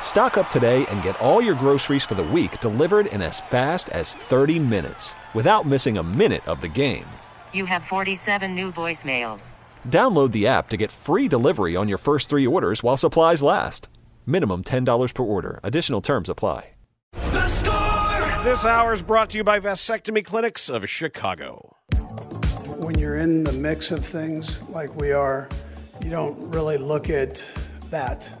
Stock 0.00 0.36
up 0.36 0.50
today 0.50 0.84
and 0.86 1.02
get 1.02 1.20
all 1.20 1.40
your 1.40 1.54
groceries 1.54 2.02
for 2.02 2.16
the 2.16 2.24
week 2.24 2.60
delivered 2.60 3.06
in 3.06 3.22
as 3.22 3.38
fast 3.40 3.88
as 3.90 4.14
30 4.14 4.58
minutes 4.58 5.14
without 5.34 5.66
missing 5.66 5.98
a 5.98 6.02
minute 6.02 6.44
of 6.48 6.60
the 6.60 6.68
game. 6.68 7.04
You 7.52 7.66
have 7.66 7.84
47 7.84 8.54
new 8.54 8.72
voicemails. 8.72 9.52
Download 9.86 10.32
the 10.32 10.46
app 10.46 10.70
to 10.70 10.76
get 10.76 10.90
free 10.90 11.28
delivery 11.28 11.76
on 11.76 11.88
your 11.88 11.98
first 11.98 12.28
three 12.30 12.46
orders 12.46 12.82
while 12.82 12.96
supplies 12.96 13.42
last. 13.42 13.88
Minimum 14.26 14.64
$10 14.64 15.14
per 15.14 15.22
order. 15.22 15.60
Additional 15.62 16.00
terms 16.00 16.28
apply. 16.28 16.70
The 17.12 17.46
score! 17.46 18.44
This 18.44 18.64
hour 18.64 18.92
is 18.92 19.02
brought 19.02 19.30
to 19.30 19.38
you 19.38 19.44
by 19.44 19.58
Vasectomy 19.60 20.24
Clinics 20.24 20.68
of 20.68 20.88
Chicago. 20.88 21.74
When 22.76 22.98
you're 22.98 23.16
in 23.16 23.44
the 23.44 23.52
mix 23.52 23.90
of 23.90 24.04
things 24.04 24.62
like 24.68 24.94
we 24.94 25.12
are, 25.12 25.48
you 26.00 26.10
don't 26.10 26.38
really 26.52 26.78
look 26.78 27.10
at 27.10 27.44
that. 27.90 28.32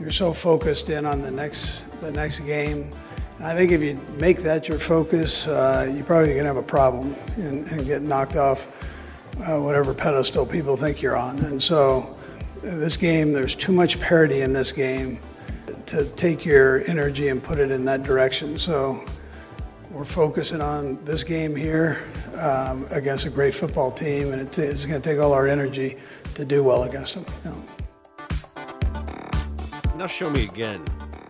You're 0.00 0.10
so 0.12 0.32
focused 0.32 0.90
in 0.90 1.04
on 1.04 1.22
the 1.22 1.30
next 1.30 1.84
the 2.00 2.12
next 2.12 2.40
game. 2.40 2.90
And 3.38 3.46
I 3.46 3.54
think 3.54 3.72
if 3.72 3.82
you 3.82 4.00
make 4.16 4.38
that 4.38 4.68
your 4.68 4.78
focus, 4.78 5.46
uh, 5.46 5.90
you're 5.92 6.04
probably 6.04 6.28
going 6.28 6.40
to 6.40 6.46
have 6.46 6.56
a 6.56 6.62
problem 6.62 7.14
and, 7.36 7.66
and 7.68 7.84
get 7.86 8.02
knocked 8.02 8.36
off 8.36 8.68
uh, 9.46 9.58
whatever 9.60 9.94
pedestal 9.94 10.44
people 10.44 10.76
think 10.76 11.00
you're 11.00 11.16
on. 11.16 11.38
And 11.44 11.62
so, 11.62 12.16
uh, 12.58 12.60
this 12.62 12.96
game, 12.96 13.32
there's 13.32 13.54
too 13.54 13.72
much 13.72 14.00
parity 14.00 14.40
in 14.40 14.52
this 14.52 14.72
game 14.72 15.20
to 15.86 16.04
take 16.10 16.44
your 16.44 16.82
energy 16.88 17.28
and 17.28 17.42
put 17.42 17.58
it 17.58 17.70
in 17.70 17.84
that 17.84 18.02
direction. 18.02 18.58
So, 18.58 19.04
we're 19.90 20.04
focusing 20.04 20.60
on 20.60 21.02
this 21.04 21.22
game 21.22 21.56
here 21.56 22.02
um, 22.38 22.86
against 22.90 23.24
a 23.26 23.30
great 23.30 23.54
football 23.54 23.90
team, 23.90 24.32
and 24.32 24.42
it, 24.42 24.58
it's 24.58 24.84
going 24.84 25.00
to 25.00 25.08
take 25.08 25.20
all 25.20 25.32
our 25.32 25.46
energy 25.46 25.96
to 26.34 26.44
do 26.44 26.62
well 26.62 26.82
against 26.84 27.14
them. 27.14 27.24
You 27.44 27.50
know. 27.50 27.77
Now 29.98 30.06
show 30.06 30.30
me 30.30 30.44
again. 30.44 30.84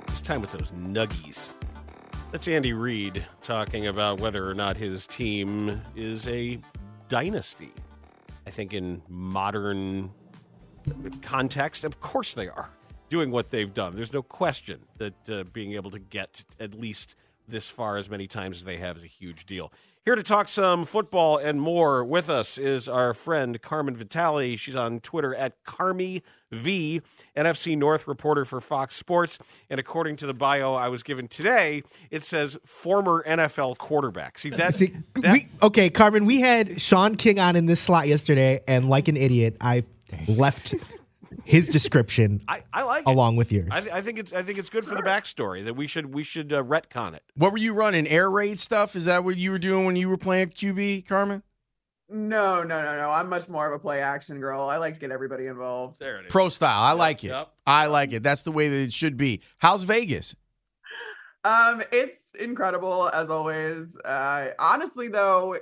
This 0.09 0.21
time 0.21 0.43
with 0.43 0.53
those 0.53 0.73
nuggies. 0.73 1.55
That's 2.31 2.47
Andy 2.49 2.75
Reid 2.75 3.27
talking 3.41 3.87
about 3.87 4.21
whether 4.21 4.47
or 4.47 4.53
not 4.53 4.77
his 4.77 5.07
team 5.07 5.81
is 5.97 6.29
a 6.29 6.59
dynasty. 7.09 7.73
I 8.47 8.51
think 8.51 8.75
in 8.75 9.01
modern 9.09 10.11
context, 11.23 11.85
of 11.85 11.99
course 12.01 12.35
they 12.35 12.47
are 12.47 12.69
doing 13.09 13.31
what 13.31 13.49
they've 13.49 13.73
done. 13.73 13.95
There's 13.95 14.13
no 14.13 14.21
question 14.21 14.81
that 14.99 15.31
uh, 15.31 15.45
being 15.45 15.73
able 15.73 15.91
to 15.91 15.99
get 15.99 16.45
at 16.61 16.75
least 16.75 17.15
this 17.49 17.71
far 17.71 17.97
as 17.97 18.11
many 18.11 18.27
times 18.27 18.59
as 18.59 18.65
they 18.65 18.77
have 18.77 18.99
is 18.99 19.03
a 19.03 19.07
huge 19.07 19.47
deal. 19.47 19.73
Here 20.09 20.15
to 20.15 20.23
talk 20.23 20.49
some 20.49 20.87
football 20.87 21.37
and 21.37 21.61
more 21.61 22.03
with 22.03 22.31
us 22.31 22.57
is 22.57 22.89
our 22.89 23.13
friend 23.13 23.61
Carmen 23.61 23.95
Vitali. 23.95 24.57
She's 24.57 24.75
on 24.75 25.01
Twitter 25.01 25.35
at 25.35 25.63
Carmi 25.65 26.23
V, 26.51 27.03
NFC 27.37 27.77
North 27.77 28.09
reporter 28.09 28.47
for 28.47 28.59
Fox 28.59 28.97
Sports. 28.97 29.39
And 29.69 29.79
according 29.79 30.17
to 30.17 30.27
the 30.27 30.33
bio 30.33 30.73
I 30.73 30.89
was 30.89 31.03
given 31.03 31.29
today, 31.29 31.83
it 32.11 32.23
says 32.23 32.57
former 32.65 33.23
NFL 33.29 33.77
quarterback. 33.77 34.39
See 34.39 34.49
that? 34.49 34.77
See, 34.77 34.97
that 35.17 35.31
we, 35.31 35.47
okay, 35.63 35.91
Carmen, 35.91 36.25
we 36.25 36.41
had 36.41 36.81
Sean 36.81 37.15
King 37.15 37.39
on 37.39 37.55
in 37.55 37.67
this 37.67 37.83
slot 37.83 38.09
yesterday, 38.09 38.63
and 38.67 38.89
like 38.89 39.09
an 39.09 39.19
idiot, 39.19 39.59
I 39.61 39.85
left 40.27 40.75
his 41.45 41.69
description 41.69 42.43
I, 42.49 42.63
I 42.73 42.83
like 42.83 43.03
it. 43.03 43.09
along 43.11 43.37
with 43.37 43.51
yours. 43.53 43.69
I, 43.71 43.81
th- 43.81 43.93
I 43.93 44.01
think 44.01 44.19
it's 44.19 44.33
I 44.33 44.43
think 44.43 44.59
it's 44.59 44.71
good 44.71 44.85
for 44.85 44.95
the 44.95 45.03
backstory 45.03 45.65
that 45.65 45.75
we 45.75 45.87
should 45.87 46.15
we 46.15 46.23
should 46.23 46.53
uh, 46.53 46.63
retcon 46.63 47.15
it. 47.15 47.23
What 47.35 47.53
were 47.53 47.59
you 47.59 47.75
running? 47.75 48.07
Air 48.07 48.31
raid 48.31 48.59
stuff? 48.61 48.97
Is 48.97 49.05
that 49.07 49.25
what 49.25 49.37
you 49.37 49.51
were 49.51 49.59
doing 49.59 49.85
when 49.87 49.97
you 49.97 50.09
were 50.09 50.17
playing 50.19 50.49
QB, 50.51 51.07
Carmen? 51.07 51.43
No, 52.11 52.63
no, 52.63 52.83
no, 52.83 52.97
no. 52.97 53.11
I'm 53.11 53.29
much 53.29 53.49
more 53.51 53.67
of 53.67 53.73
a 53.75 53.79
play 53.79 54.01
action 54.01 54.41
girl. 54.41 54.63
I 54.63 54.79
like 54.79 54.95
to 54.95 55.01
get 55.01 55.11
everybody 55.11 55.47
involved. 55.47 56.01
There 56.01 56.19
it 56.21 56.27
is. 56.27 56.33
Pro 56.33 56.49
style. 56.49 56.81
I 56.83 56.93
like 56.93 57.23
it. 57.23 57.29
yep. 57.29 57.51
I 57.67 57.87
like 57.87 58.13
it. 58.13 58.23
That's 58.23 58.45
the 58.45 58.53
way 58.53 58.69
that 58.69 58.77
it 58.85 58.93
should 58.95 59.19
be. 59.19 59.43
How's 59.59 59.83
Vegas? 59.83 60.35
Um, 61.45 61.83
it's 61.93 62.33
incredible 62.39 63.11
as 63.13 63.29
always. 63.31 63.95
Uh, 64.05 64.49
honestly, 64.59 65.09
though, 65.09 65.57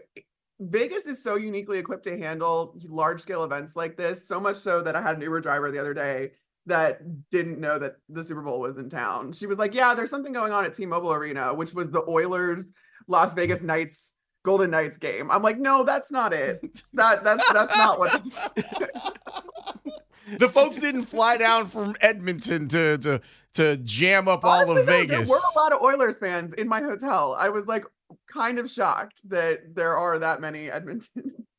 Vegas 0.59 1.07
is 1.07 1.23
so 1.23 1.37
uniquely 1.37 1.79
equipped 1.79 2.05
to 2.05 2.19
handle 2.19 2.75
large 2.89 3.21
scale 3.21 3.45
events 3.45 3.77
like 3.77 3.97
this. 3.97 4.27
So 4.27 4.41
much 4.41 4.57
so 4.57 4.81
that 4.83 4.97
I 4.97 5.03
had 5.03 5.17
an 5.17 5.23
Uber 5.23 5.41
driver 5.41 5.71
the 5.71 5.79
other 5.79 5.95
day 5.95 6.33
that 6.67 7.31
didn't 7.31 7.61
know 7.61 7.79
that 7.79 7.97
the 8.09 8.25
Super 8.25 8.43
Bowl 8.43 8.61
was 8.61 8.77
in 8.79 8.89
town. 8.89 9.33
She 9.33 9.47
was 9.47 9.59
like, 9.59 9.75
"Yeah, 9.75 9.95
there's 9.95 10.11
something 10.11 10.33
going 10.33 10.53
on 10.53 10.65
at 10.65 10.75
T-Mobile 10.75 11.13
Arena, 11.13 11.55
which 11.55 11.75
was 11.75 11.91
the 11.91 12.03
Oilers 12.09 12.73
Las 13.07 13.35
Vegas 13.35 13.63
Knights 13.63 14.15
Golden 14.45 14.71
Knights 14.71 14.99
game." 14.99 15.31
I'm 15.31 15.43
like, 15.43 15.59
"No, 15.59 15.85
that's 15.85 16.11
not 16.11 16.33
it. 16.33 16.83
That 16.95 17.23
that's 17.23 17.53
that's 17.53 17.77
not 17.77 17.99
what." 17.99 18.23
The 20.39 20.49
folks 20.49 20.79
didn't 20.79 21.05
fly 21.05 21.37
down 21.37 21.67
from 21.67 21.95
Edmonton 22.01 22.67
to 22.69 22.99
to 22.99 23.21
to 23.55 23.77
jam 23.79 24.27
up 24.27 24.45
all 24.45 24.69
of 24.69 24.75
though, 24.75 24.85
Vegas. 24.85 25.29
There 25.29 25.37
were 25.37 25.61
a 25.61 25.63
lot 25.63 25.73
of 25.73 25.83
Oilers 25.83 26.19
fans 26.19 26.53
in 26.55 26.67
my 26.69 26.81
hotel. 26.81 27.37
I 27.39 27.49
was 27.49 27.67
like 27.67 27.85
kind 28.27 28.59
of 28.59 28.71
shocked 28.71 29.21
that 29.29 29.75
there 29.75 29.97
are 29.97 30.19
that 30.19 30.41
many 30.41 30.71
Edmonton. 30.71 31.33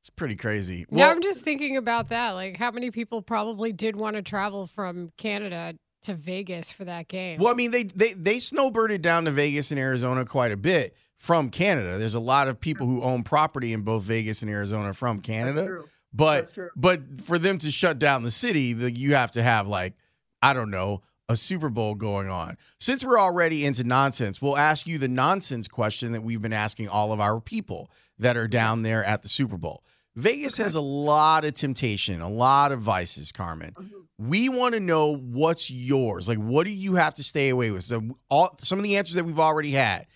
It's 0.00 0.10
pretty 0.10 0.34
crazy. 0.34 0.84
now 0.90 1.10
I'm 1.12 1.22
just 1.22 1.44
thinking 1.44 1.76
about 1.76 2.08
that. 2.08 2.30
Like, 2.30 2.56
how 2.56 2.72
many 2.72 2.90
people 2.90 3.22
probably 3.22 3.72
did 3.72 3.94
want 3.94 4.16
to 4.16 4.22
travel 4.22 4.66
from 4.66 5.12
Canada 5.16 5.74
to 6.02 6.14
Vegas 6.14 6.72
for 6.72 6.84
that 6.86 7.06
game? 7.06 7.38
well, 7.38 7.52
I 7.52 7.54
mean, 7.54 7.70
they 7.70 7.84
they 7.84 8.12
they 8.14 8.36
snowbirded 8.38 9.00
down 9.00 9.26
to 9.26 9.30
Vegas 9.30 9.70
and 9.70 9.78
Arizona 9.78 10.24
quite 10.24 10.50
a 10.50 10.56
bit 10.56 10.96
from 11.18 11.50
Canada. 11.50 11.98
There's 11.98 12.16
a 12.16 12.20
lot 12.20 12.48
of 12.48 12.58
people 12.58 12.84
who 12.88 13.00
own 13.00 13.22
property 13.22 13.72
in 13.72 13.82
both 13.82 14.02
Vegas 14.02 14.42
and 14.42 14.50
Arizona 14.50 14.92
from 14.92 15.20
Canada. 15.20 15.66
true. 15.66 15.84
But 16.12 16.36
That's 16.38 16.52
true. 16.52 16.70
but 16.74 17.20
for 17.20 17.38
them 17.38 17.58
to 17.58 17.70
shut 17.70 18.00
down 18.00 18.24
the 18.24 18.32
city, 18.32 18.72
the, 18.72 18.90
you 18.90 19.14
have 19.14 19.30
to 19.32 19.42
have 19.44 19.68
like 19.68 19.94
I 20.42 20.52
don't 20.52 20.72
know 20.72 21.02
a 21.32 21.36
Super 21.36 21.68
Bowl 21.68 21.94
going 21.94 22.28
on. 22.28 22.56
Since 22.78 23.04
we're 23.04 23.18
already 23.18 23.64
into 23.66 23.84
nonsense, 23.84 24.40
we'll 24.40 24.56
ask 24.56 24.86
you 24.86 24.98
the 24.98 25.08
nonsense 25.08 25.66
question 25.66 26.12
that 26.12 26.22
we've 26.22 26.42
been 26.42 26.52
asking 26.52 26.88
all 26.88 27.12
of 27.12 27.20
our 27.20 27.40
people 27.40 27.90
that 28.18 28.36
are 28.36 28.46
down 28.46 28.82
there 28.82 29.04
at 29.04 29.22
the 29.22 29.28
Super 29.28 29.56
Bowl. 29.56 29.82
Vegas 30.14 30.58
has 30.58 30.74
a 30.74 30.80
lot 30.80 31.44
of 31.44 31.54
temptation, 31.54 32.20
a 32.20 32.28
lot 32.28 32.70
of 32.70 32.80
vices, 32.80 33.32
Carmen. 33.32 33.72
Mm-hmm. 33.72 34.28
We 34.28 34.48
want 34.48 34.74
to 34.74 34.80
know 34.80 35.16
what's 35.16 35.70
yours. 35.70 36.28
Like, 36.28 36.38
what 36.38 36.66
do 36.66 36.72
you 36.72 36.94
have 36.94 37.14
to 37.14 37.22
stay 37.22 37.48
away 37.48 37.70
with? 37.70 37.82
So, 37.82 38.02
all 38.28 38.54
some 38.58 38.78
of 38.78 38.84
the 38.84 38.96
answers 38.96 39.14
that 39.14 39.24
we've 39.24 39.40
already 39.40 39.72
had. 39.72 40.06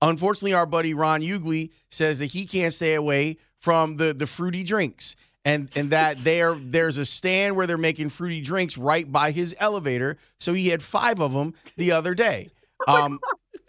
Unfortunately, 0.00 0.54
our 0.54 0.66
buddy 0.66 0.94
Ron 0.94 1.22
Ugly 1.22 1.72
says 1.90 2.18
that 2.20 2.26
he 2.26 2.46
can't 2.46 2.72
stay 2.72 2.94
away 2.94 3.38
from 3.58 3.96
the 3.96 4.14
the 4.14 4.26
fruity 4.26 4.62
drinks, 4.62 5.16
and 5.44 5.70
and 5.76 5.90
that 5.90 6.18
there 6.18 6.54
there's 6.54 6.98
a 6.98 7.04
stand 7.04 7.56
where 7.56 7.66
they're 7.66 7.78
making 7.78 8.08
fruity 8.08 8.40
drinks 8.40 8.78
right 8.78 9.10
by 9.10 9.30
his 9.30 9.54
elevator. 9.60 10.16
So 10.40 10.52
he 10.52 10.68
had 10.68 10.82
five 10.82 11.20
of 11.20 11.32
them 11.32 11.54
the 11.76 11.92
other 11.92 12.14
day. 12.14 12.50
Um, 12.86 13.18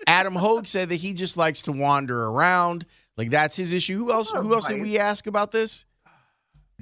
Adam 0.07 0.35
Hoge 0.35 0.67
said 0.67 0.89
that 0.89 0.95
he 0.95 1.13
just 1.13 1.37
likes 1.37 1.61
to 1.63 1.71
wander 1.71 2.21
around. 2.25 2.85
Like 3.15 3.29
that's 3.29 3.55
his 3.55 3.71
issue. 3.71 3.97
Who 3.97 4.11
else? 4.11 4.33
Who 4.33 4.53
else 4.53 4.67
did 4.67 4.81
we 4.81 4.97
ask 4.97 5.25
about 5.25 5.51
this? 5.51 5.85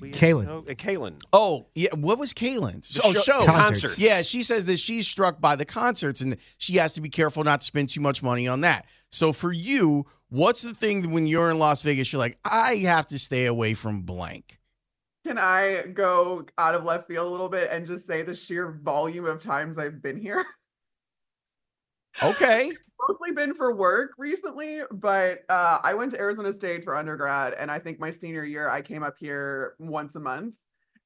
Kaylin. 0.02 0.48
Oh, 0.50 1.08
uh, 1.08 1.12
Oh, 1.32 1.68
yeah. 1.76 1.90
What 1.94 2.18
was 2.18 2.34
Kaylin's? 2.34 3.00
Oh, 3.04 3.14
show- 3.14 3.22
show. 3.22 3.46
Concerts. 3.46 4.00
Yeah, 4.00 4.22
she 4.24 4.42
says 4.44 4.66
that 4.66 4.78
she's 4.78 5.08
struck 5.08 5.40
by 5.40 5.56
the 5.56 5.66
concerts 5.66 6.22
and 6.22 6.38
she 6.58 6.78
has 6.78 6.94
to 6.94 7.02
be 7.02 7.10
careful 7.10 7.44
not 7.44 7.60
to 7.60 7.66
spend 7.66 7.90
too 7.90 8.02
much 8.02 8.24
money 8.24 8.48
on 8.48 8.62
that. 8.62 8.88
So 9.12 9.32
for 9.32 9.52
you, 9.54 10.06
what's 10.30 10.64
the 10.64 10.74
thing 10.74 11.04
that 11.04 11.10
when 11.12 11.28
you're 11.28 11.52
in 11.52 11.60
Las 11.60 11.84
Vegas, 11.84 12.12
you're 12.12 12.20
like, 12.20 12.40
I 12.44 12.78
have 12.78 13.06
to 13.08 13.20
stay 13.20 13.46
away 13.46 13.76
from 13.76 14.02
blank? 14.02 14.58
Can 15.26 15.38
I 15.38 15.84
go 15.94 16.46
out 16.58 16.76
of 16.76 16.84
left 16.84 17.08
field 17.08 17.28
a 17.28 17.30
little 17.30 17.50
bit 17.50 17.70
and 17.72 17.86
just 17.86 18.06
say 18.06 18.24
the 18.24 18.36
sheer 18.36 18.80
volume 18.84 19.26
of 19.26 19.42
times 19.42 19.78
I've 19.78 20.02
been 20.02 20.18
here? 20.18 20.44
Okay. 22.22 22.72
Mostly 23.10 23.32
been 23.32 23.56
for 23.56 23.76
work 23.76 24.12
recently, 24.20 24.82
but 24.92 25.40
uh, 25.50 25.80
I 25.84 25.96
went 25.96 26.12
to 26.12 26.20
Arizona 26.20 26.54
State 26.54 26.84
for 26.84 26.96
undergrad, 26.96 27.54
and 27.54 27.72
I 27.72 27.80
think 27.80 28.00
my 28.00 28.12
senior 28.12 28.44
year 28.44 28.70
I 28.70 28.84
came 28.84 29.02
up 29.02 29.16
here 29.18 29.74
once 29.80 30.16
a 30.16 30.20
month, 30.20 30.54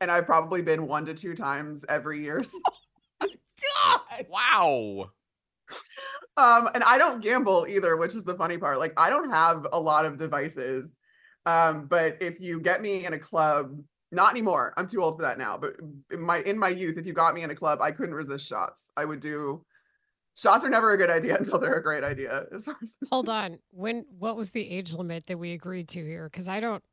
and 0.01 0.11
I've 0.11 0.25
probably 0.25 0.61
been 0.61 0.85
one 0.85 1.05
to 1.05 1.13
two 1.13 1.33
times 1.33 1.85
every 1.87 2.21
year. 2.21 2.43
God, 3.21 4.01
Wow. 4.29 5.11
Um, 6.37 6.69
and 6.75 6.83
I 6.83 6.97
don't 6.97 7.21
gamble 7.21 7.65
either, 7.67 7.97
which 7.97 8.13
is 8.13 8.23
the 8.23 8.35
funny 8.35 8.57
part. 8.57 8.79
Like 8.79 8.93
I 8.97 9.09
don't 9.09 9.29
have 9.29 9.65
a 9.73 9.79
lot 9.79 10.05
of 10.05 10.17
devices. 10.17 10.93
Um, 11.45 11.87
but 11.87 12.17
if 12.21 12.39
you 12.39 12.59
get 12.59 12.81
me 12.81 13.05
in 13.05 13.13
a 13.13 13.19
club, 13.19 13.79
not 14.11 14.31
anymore. 14.31 14.73
I'm 14.77 14.87
too 14.87 15.03
old 15.03 15.17
for 15.17 15.23
that 15.23 15.37
now. 15.37 15.57
But 15.57 15.75
in 16.11 16.21
my 16.21 16.39
in 16.39 16.57
my 16.57 16.69
youth, 16.69 16.97
if 16.97 17.05
you 17.05 17.13
got 17.13 17.35
me 17.35 17.43
in 17.43 17.49
a 17.49 17.55
club, 17.55 17.81
I 17.81 17.91
couldn't 17.91 18.15
resist 18.15 18.47
shots. 18.47 18.89
I 18.95 19.05
would 19.05 19.19
do 19.19 19.63
shots 20.35 20.63
are 20.65 20.69
never 20.69 20.91
a 20.91 20.97
good 20.97 21.09
idea 21.09 21.35
until 21.39 21.59
they're 21.59 21.75
a 21.75 21.83
great 21.83 22.03
idea. 22.03 22.45
As 22.51 22.65
far 22.65 22.75
as 22.81 22.95
Hold 23.09 23.29
on. 23.29 23.59
When 23.71 24.05
what 24.17 24.35
was 24.35 24.51
the 24.51 24.69
age 24.69 24.93
limit 24.93 25.27
that 25.27 25.37
we 25.37 25.53
agreed 25.53 25.89
to 25.89 26.03
here? 26.03 26.29
Because 26.29 26.47
I 26.47 26.59
don't. 26.59 26.83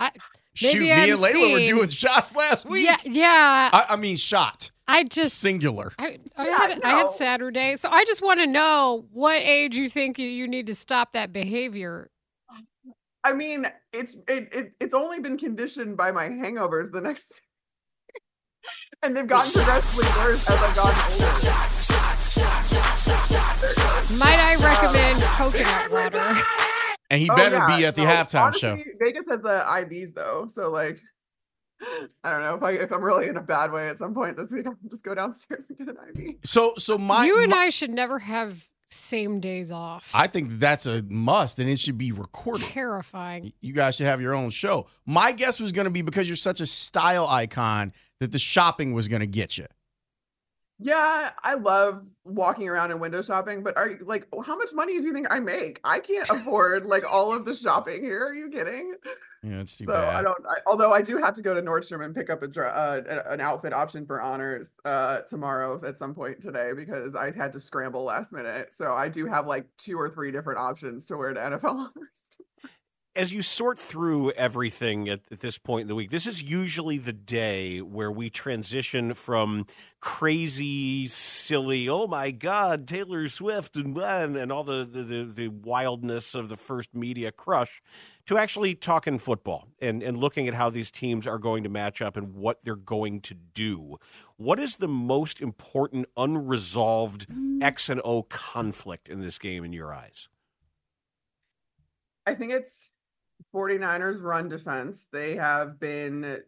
I 0.00 0.10
Shoot, 0.54 0.74
maybe 0.74 0.84
me 0.84 0.92
I'm 0.92 1.10
and 1.10 1.20
Leila 1.20 1.50
were 1.52 1.66
doing 1.66 1.88
shots 1.88 2.34
last 2.36 2.64
week. 2.64 2.86
Yeah, 2.86 2.96
yeah. 3.04 3.70
I, 3.72 3.86
I 3.90 3.96
mean, 3.96 4.16
shot. 4.16 4.70
I 4.86 5.02
just 5.02 5.38
singular. 5.38 5.92
I, 5.98 6.18
I, 6.36 6.46
had, 6.46 6.82
I 6.82 6.90
had 6.90 7.10
Saturday, 7.10 7.74
so 7.74 7.88
I 7.90 8.04
just 8.04 8.22
want 8.22 8.38
to 8.38 8.46
know 8.46 9.06
what 9.12 9.42
age 9.42 9.76
you 9.76 9.88
think 9.88 10.18
you, 10.18 10.28
you 10.28 10.46
need 10.46 10.68
to 10.68 10.74
stop 10.74 11.12
that 11.12 11.32
behavior. 11.32 12.10
I 13.24 13.32
mean, 13.32 13.66
it's 13.92 14.14
it, 14.28 14.48
it 14.54 14.72
it's 14.80 14.94
only 14.94 15.18
been 15.20 15.38
conditioned 15.38 15.96
by 15.96 16.10
my 16.12 16.28
hangovers 16.28 16.92
the 16.92 17.00
next 17.00 17.40
and 19.02 19.16
they've 19.16 19.26
gotten 19.26 19.50
progressively 19.52 20.22
worse 20.22 20.50
as 20.50 20.56
I've 20.56 20.76
gotten 20.76 21.00
older. 21.24 22.84
Might 24.18 24.38
I 24.38 24.54
recommend 24.62 25.22
coconut 25.22 25.90
water? 25.90 26.40
And 27.10 27.20
he 27.20 27.28
Oh, 27.30 27.36
better 27.36 27.56
yeah, 27.56 27.76
be 27.78 27.84
at 27.86 27.94
the 27.94 28.02
no, 28.04 28.08
halftime 28.10 28.54
show. 28.56 28.72
honestly, 28.72 28.92
Vegas 29.00 29.26
has 29.28 29.40
the 29.40 29.64
IVs 29.66 30.14
though, 30.14 30.46
so 30.48 30.70
like 30.70 30.98
I 32.22 32.30
don't 32.30 32.40
know 32.40 32.54
if 32.54 32.62
I 32.62 32.70
if 32.72 32.92
I'm 32.92 33.02
really 33.04 33.28
in 33.28 33.36
a 33.36 33.42
bad 33.42 33.72
way 33.72 33.88
at 33.88 33.98
some 33.98 34.14
point 34.14 34.36
this 34.36 34.50
week, 34.50 34.66
I'll 34.66 34.76
just 34.90 35.02
go 35.02 35.14
downstairs 35.14 35.66
and 35.68 35.76
get 35.78 35.88
an 35.88 35.96
IV. 36.16 36.36
So, 36.44 36.72
so 36.78 36.96
my, 36.98 37.24
you 37.26 37.40
and 37.42 37.50
my- 37.50 37.56
I 37.56 37.68
should 37.68 37.90
never 37.90 38.18
have 38.20 38.68
same 38.94 39.40
days 39.40 39.70
off. 39.70 40.10
I 40.14 40.26
think 40.26 40.50
that's 40.52 40.86
a 40.86 41.02
must, 41.08 41.58
and 41.58 41.68
it 41.68 41.78
should 41.78 41.98
be 41.98 42.12
recorded. 42.12 42.66
Terrifying. 42.66 43.52
You 43.60 43.72
guys 43.72 43.96
should 43.96 44.06
have 44.06 44.20
your 44.20 44.34
own 44.34 44.50
show. 44.50 44.86
My 45.06 45.32
guess 45.32 45.60
was 45.60 45.72
going 45.72 45.86
to 45.86 45.90
be 45.90 46.02
because 46.02 46.28
you're 46.28 46.36
such 46.36 46.60
a 46.60 46.66
style 46.66 47.26
icon 47.26 47.92
that 48.20 48.32
the 48.32 48.38
shopping 48.38 48.92
was 48.92 49.08
going 49.08 49.20
to 49.20 49.26
get 49.26 49.58
you. 49.58 49.66
Yeah, 50.78 51.30
I 51.42 51.54
love 51.54 52.04
walking 52.24 52.68
around 52.68 52.90
and 52.90 53.00
window 53.00 53.22
shopping, 53.22 53.62
but 53.62 53.76
are 53.76 53.90
you 53.90 53.98
like 54.04 54.26
how 54.44 54.56
much 54.56 54.70
money 54.74 54.98
do 54.98 55.04
you 55.04 55.12
think 55.12 55.28
I 55.30 55.38
make? 55.38 55.80
I 55.84 56.00
can't 56.00 56.28
afford 56.28 56.84
like 56.84 57.04
all 57.10 57.34
of 57.34 57.44
the 57.44 57.54
shopping 57.54 58.02
here. 58.02 58.26
Are 58.26 58.34
you 58.34 58.50
kidding? 58.50 58.94
Yeah, 59.44 59.60
it's 59.60 59.76
too 59.76 59.84
So 59.84 59.92
bad. 59.92 60.14
I 60.14 60.22
don't. 60.22 60.44
I, 60.48 60.56
although 60.66 60.92
I 60.92 61.02
do 61.02 61.18
have 61.18 61.34
to 61.34 61.42
go 61.42 61.54
to 61.54 61.62
Nordstrom 61.62 62.04
and 62.04 62.14
pick 62.14 62.30
up 62.30 62.42
a 62.42 62.60
uh, 62.60 63.20
an 63.26 63.40
outfit 63.40 63.72
option 63.72 64.06
for 64.06 64.20
honors 64.22 64.72
uh, 64.84 65.20
tomorrow 65.28 65.78
at 65.86 65.98
some 65.98 66.14
point 66.14 66.40
today 66.40 66.72
because 66.74 67.14
I 67.14 67.30
had 67.30 67.52
to 67.52 67.60
scramble 67.60 68.04
last 68.04 68.32
minute. 68.32 68.74
So 68.74 68.94
I 68.94 69.08
do 69.08 69.26
have 69.26 69.46
like 69.46 69.66
two 69.76 69.98
or 69.98 70.08
three 70.08 70.32
different 70.32 70.58
options 70.58 71.06
to 71.06 71.16
wear 71.16 71.34
to 71.34 71.40
NFL 71.40 71.70
honors. 71.70 72.23
As 73.16 73.32
you 73.32 73.42
sort 73.42 73.78
through 73.78 74.32
everything 74.32 75.08
at, 75.08 75.20
at 75.30 75.40
this 75.40 75.56
point 75.56 75.82
in 75.82 75.88
the 75.88 75.94
week, 75.94 76.10
this 76.10 76.26
is 76.26 76.42
usually 76.42 76.98
the 76.98 77.12
day 77.12 77.80
where 77.80 78.10
we 78.10 78.28
transition 78.28 79.14
from 79.14 79.66
crazy, 80.00 81.06
silly, 81.06 81.88
oh 81.88 82.06
my 82.06 82.32
God, 82.32 82.88
Taylor 82.88 83.28
Swift 83.28 83.76
and 83.76 83.96
and, 83.96 84.36
and 84.36 84.50
all 84.50 84.64
the, 84.64 84.84
the, 84.84 85.24
the, 85.24 85.48
wildness 85.48 86.34
of 86.34 86.48
the 86.48 86.56
first 86.56 86.94
media 86.94 87.30
crush 87.30 87.80
to 88.26 88.36
actually 88.36 88.74
talking 88.74 89.18
football 89.18 89.68
and, 89.80 90.02
and 90.02 90.16
looking 90.16 90.48
at 90.48 90.54
how 90.54 90.68
these 90.68 90.90
teams 90.90 91.26
are 91.26 91.38
going 91.38 91.62
to 91.62 91.68
match 91.68 92.02
up 92.02 92.16
and 92.16 92.34
what 92.34 92.64
they're 92.64 92.74
going 92.74 93.20
to 93.20 93.34
do. 93.34 93.96
What 94.36 94.58
is 94.58 94.76
the 94.76 94.88
most 94.88 95.40
important 95.40 96.06
unresolved 96.16 97.26
X 97.62 97.88
and 97.88 98.00
O 98.04 98.24
conflict 98.24 99.08
in 99.08 99.20
this 99.20 99.38
game 99.38 99.64
in 99.64 99.72
your 99.72 99.94
eyes? 99.94 100.28
I 102.26 102.34
think 102.34 102.52
it's 102.52 102.90
49ers 103.54 104.22
run 104.22 104.48
defense. 104.48 105.06
They 105.12 105.36
have 105.36 105.78
been 105.78 106.42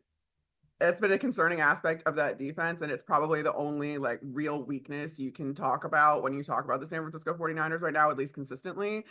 it's 0.80 1.00
been 1.00 1.12
a 1.12 1.18
concerning 1.18 1.60
aspect 1.60 2.02
of 2.06 2.16
that 2.16 2.38
defense 2.38 2.82
and 2.82 2.92
it's 2.92 3.02
probably 3.02 3.40
the 3.40 3.54
only 3.54 3.96
like 3.96 4.20
real 4.22 4.62
weakness 4.62 5.18
you 5.18 5.32
can 5.32 5.54
talk 5.54 5.84
about 5.84 6.22
when 6.22 6.34
you 6.34 6.44
talk 6.44 6.66
about 6.66 6.80
the 6.80 6.86
San 6.86 7.00
Francisco 7.00 7.32
49ers 7.32 7.80
right 7.80 7.94
now 7.94 8.10
at 8.10 8.18
least 8.18 8.34
consistently. 8.34 9.04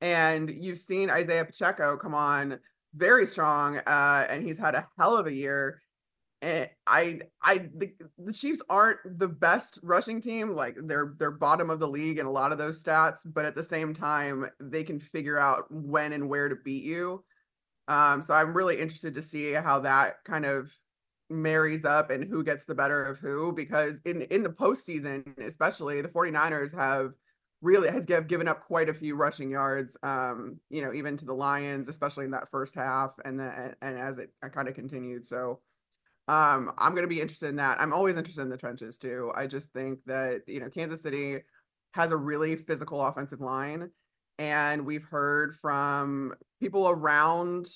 And 0.00 0.50
you've 0.50 0.78
seen 0.78 1.10
Isaiah 1.10 1.44
Pacheco 1.44 1.96
come 1.96 2.14
on 2.14 2.58
very 2.96 3.26
strong 3.26 3.78
uh 3.78 4.26
and 4.28 4.42
he's 4.44 4.58
had 4.58 4.74
a 4.74 4.88
hell 4.98 5.16
of 5.16 5.26
a 5.26 5.32
year. 5.32 5.80
And 6.44 6.68
I 6.86 7.20
I 7.40 7.70
the, 7.74 7.90
the 8.18 8.32
Chiefs 8.32 8.60
aren't 8.68 9.18
the 9.18 9.28
best 9.28 9.78
rushing 9.82 10.20
team 10.20 10.50
like 10.50 10.76
they're 10.82 11.14
they're 11.18 11.30
bottom 11.30 11.70
of 11.70 11.80
the 11.80 11.88
league 11.88 12.18
in 12.18 12.26
a 12.26 12.30
lot 12.30 12.52
of 12.52 12.58
those 12.58 12.84
stats 12.84 13.20
but 13.24 13.46
at 13.46 13.54
the 13.54 13.62
same 13.62 13.94
time 13.94 14.50
they 14.60 14.84
can 14.84 15.00
figure 15.00 15.38
out 15.38 15.64
when 15.70 16.12
and 16.12 16.28
where 16.28 16.50
to 16.50 16.56
beat 16.56 16.84
you. 16.84 17.24
Um 17.88 18.20
so 18.20 18.34
I'm 18.34 18.54
really 18.54 18.78
interested 18.78 19.14
to 19.14 19.22
see 19.22 19.52
how 19.52 19.80
that 19.80 20.22
kind 20.24 20.44
of 20.44 20.70
marries 21.30 21.86
up 21.86 22.10
and 22.10 22.22
who 22.22 22.44
gets 22.44 22.66
the 22.66 22.74
better 22.74 23.06
of 23.06 23.18
who 23.18 23.50
because 23.54 23.98
in 24.04 24.20
in 24.22 24.42
the 24.42 24.50
postseason 24.50 25.24
especially 25.38 26.02
the 26.02 26.08
49ers 26.08 26.74
have 26.74 27.14
really 27.62 27.88
has 27.88 28.04
give, 28.04 28.26
given 28.26 28.46
up 28.46 28.60
quite 28.60 28.90
a 28.90 28.94
few 28.94 29.16
rushing 29.16 29.50
yards 29.50 29.96
um 30.02 30.60
you 30.68 30.82
know 30.82 30.92
even 30.92 31.16
to 31.16 31.24
the 31.24 31.32
lions 31.32 31.88
especially 31.88 32.26
in 32.26 32.32
that 32.32 32.50
first 32.50 32.74
half 32.74 33.12
and 33.24 33.40
then 33.40 33.74
and 33.80 33.98
as 33.98 34.18
it 34.18 34.30
kind 34.52 34.68
of 34.68 34.74
continued 34.74 35.24
so 35.24 35.60
um 36.28 36.72
i'm 36.78 36.92
going 36.92 37.02
to 37.02 37.08
be 37.08 37.20
interested 37.20 37.48
in 37.48 37.56
that 37.56 37.80
i'm 37.80 37.92
always 37.92 38.16
interested 38.16 38.42
in 38.42 38.48
the 38.48 38.56
trenches 38.56 38.98
too 38.98 39.30
i 39.34 39.46
just 39.46 39.72
think 39.72 39.98
that 40.06 40.42
you 40.46 40.60
know 40.60 40.70
kansas 40.70 41.02
city 41.02 41.38
has 41.92 42.12
a 42.12 42.16
really 42.16 42.56
physical 42.56 43.04
offensive 43.04 43.40
line 43.40 43.90
and 44.38 44.84
we've 44.84 45.04
heard 45.04 45.54
from 45.54 46.34
people 46.60 46.88
around 46.88 47.68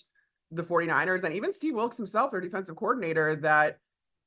the 0.51 0.63
49ers 0.63 1.25
and 1.25 1.35
even 1.35 1.53
Steve 1.53 1.75
Wilkes 1.75 1.97
himself, 1.97 2.31
their 2.31 2.41
defensive 2.41 2.77
coordinator, 2.77 3.37
that 3.37 3.79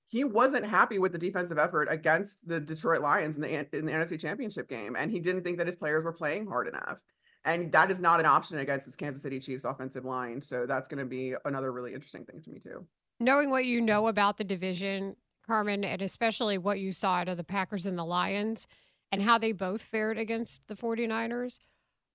he 0.08 0.24
wasn't 0.24 0.66
happy 0.66 1.00
with 1.00 1.14
the 1.14 1.18
defensive 1.18 1.58
effort 1.58 1.88
against 1.90 2.48
the 2.48 2.60
Detroit 2.60 3.02
Lions 3.02 3.38
in 3.38 3.42
the 3.42 3.78
in 3.78 3.86
the 3.86 3.92
NFC 3.92 4.20
Championship 4.20 4.70
game, 4.70 4.96
and 4.98 5.10
he 5.10 5.20
didn't 5.20 5.44
think 5.44 5.58
that 5.58 5.68
his 5.68 5.76
players 5.76 6.04
were 6.04 6.14
playing 6.14 6.48
hard 6.48 6.68
enough. 6.68 6.98
And 7.44 7.72
that 7.72 7.90
is 7.90 8.00
not 8.00 8.20
an 8.20 8.26
option 8.28 8.60
against 8.60 8.86
this 8.86 8.96
Kansas 8.96 9.24
City 9.24 9.40
Chiefs 9.40 9.66
offensive 9.66 10.06
line. 10.06 10.42
So 10.42 10.68
that's 10.68 10.88
going 10.88 11.00
to 11.00 11.06
be 11.06 11.34
another 11.46 11.72
really 11.72 11.94
interesting 11.94 12.24
thing 12.24 12.42
to 12.42 12.50
me 12.52 12.60
too. 12.60 12.86
Knowing 13.22 13.52
what 13.52 13.66
you 13.66 13.80
know 13.80 14.08
about 14.08 14.38
the 14.38 14.44
division, 14.44 15.16
Carmen, 15.46 15.84
and 15.84 16.02
especially 16.02 16.58
what 16.58 16.80
you 16.80 16.92
saw 16.92 17.18
out 17.18 17.30
of 17.30 17.38
the 17.38 17.44
Packers 17.44 17.86
and 17.86 17.96
the 17.96 18.04
Lions 18.04 18.68
and 19.12 19.22
how 19.22 19.38
they 19.38 19.52
both 19.52 19.84
fared 19.84 20.18
against 20.18 20.68
the 20.68 20.74
49ers, 20.74 21.60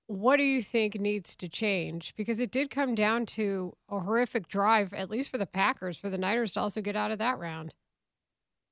what 0.09 0.37
do 0.37 0.43
you 0.43 0.61
think 0.61 0.99
needs 0.99 1.37
to 1.37 1.49
change? 1.49 2.13
Because 2.17 2.41
it 2.41 2.51
did 2.51 2.73
come 2.73 2.97
down 2.97 3.25
to 3.27 3.77
a 3.89 4.01
horrific 4.01 4.49
drive, 4.49 4.93
at 4.93 5.09
least 5.09 5.31
for 5.31 5.39
the 5.39 5.47
Packers, 5.47 5.97
for 5.97 6.11
the 6.11 6.19
Niners 6.19 6.55
to 6.55 6.61
also 6.61 6.81
get 6.81 6.97
out 6.97 7.13
of 7.13 7.21
that 7.21 7.39
round. 7.39 7.73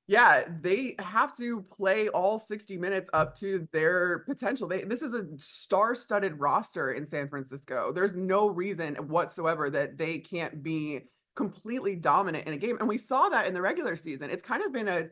Yeah, 0.05 0.43
they 0.61 0.95
have 0.99 1.37
to 1.37 1.61
play 1.61 2.09
all 2.09 2.37
60 2.37 2.75
minutes 2.75 3.09
up 3.13 3.33
to 3.35 3.65
their 3.71 4.19
potential. 4.19 4.67
They 4.67 4.83
this 4.83 5.01
is 5.01 5.13
a 5.13 5.25
star-studded 5.37 6.37
roster 6.37 6.91
in 6.91 7.07
San 7.07 7.29
Francisco. 7.29 7.93
There's 7.93 8.13
no 8.13 8.49
reason 8.49 8.95
whatsoever 8.95 9.69
that 9.69 9.97
they 9.97 10.19
can't 10.19 10.61
be 10.61 11.03
completely 11.35 11.95
dominant 11.95 12.47
in 12.47 12.53
a 12.53 12.57
game. 12.57 12.77
And 12.79 12.87
we 12.87 12.97
saw 12.97 13.29
that 13.29 13.47
in 13.47 13.53
the 13.53 13.61
regular 13.61 13.95
season. 13.95 14.29
It's 14.29 14.43
kind 14.43 14.63
of 14.63 14.71
been 14.73 14.87
a 14.87 15.09